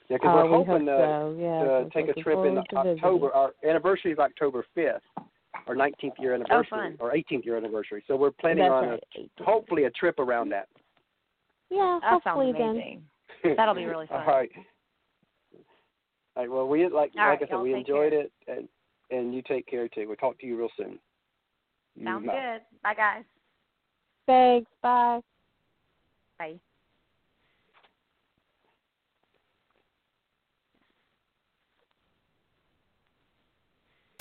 Yeah, 0.08 0.16
because 0.18 0.30
Oh, 0.32 0.34
we're 0.50 0.58
we 0.58 0.64
hoping 0.64 0.88
uh, 0.88 0.96
so. 0.98 1.36
Yeah, 1.38 1.64
to 1.84 1.90
take 1.94 2.08
a 2.14 2.20
trip 2.20 2.38
in 2.38 2.54
forward 2.54 2.66
to. 2.70 2.76
October. 2.76 3.32
Our 3.34 3.52
anniversary 3.66 4.12
is 4.12 4.18
October 4.18 4.64
5th, 4.76 5.00
our 5.66 5.74
19th 5.74 6.18
year 6.18 6.34
anniversary, 6.34 6.66
fun. 6.70 6.96
or 6.98 7.12
18th 7.12 7.44
year 7.46 7.56
anniversary. 7.56 8.04
So 8.06 8.16
we're 8.16 8.32
planning 8.32 8.64
That's 8.64 8.72
on 8.72 8.88
right. 8.90 9.02
a, 9.16 9.42
hopefully 9.44 9.84
a 9.84 9.90
trip 9.90 10.18
around 10.18 10.50
that. 10.50 10.68
Yeah, 11.70 11.98
That 12.02 12.10
sounds 12.10 12.22
hopefully 12.24 12.52
then. 12.52 12.62
amazing. 12.70 13.56
That'll 13.56 13.74
be 13.74 13.84
really 13.86 14.06
fun. 14.06 14.20
All 14.26 14.26
right. 14.26 14.50
All 16.36 16.42
right. 16.42 16.50
Well, 16.50 16.68
we 16.68 16.84
like 16.84 16.92
All 16.92 17.28
like 17.28 17.40
right, 17.40 17.42
I 17.42 17.46
said, 17.48 17.60
we 17.60 17.74
enjoyed 17.74 18.12
care. 18.12 18.22
it, 18.22 18.32
and 18.48 18.68
and 19.10 19.34
you 19.34 19.42
take 19.42 19.66
care 19.66 19.88
too. 19.88 20.06
We'll 20.06 20.16
talk 20.16 20.38
to 20.40 20.46
you 20.46 20.56
real 20.56 20.68
soon. 20.76 20.98
Sounds 22.02 22.26
Bye. 22.26 22.32
good. 22.32 22.60
Bye, 22.82 22.94
guys. 22.94 23.24
Thanks. 24.26 24.70
Bye. 24.82 25.20
Bye. 26.38 26.58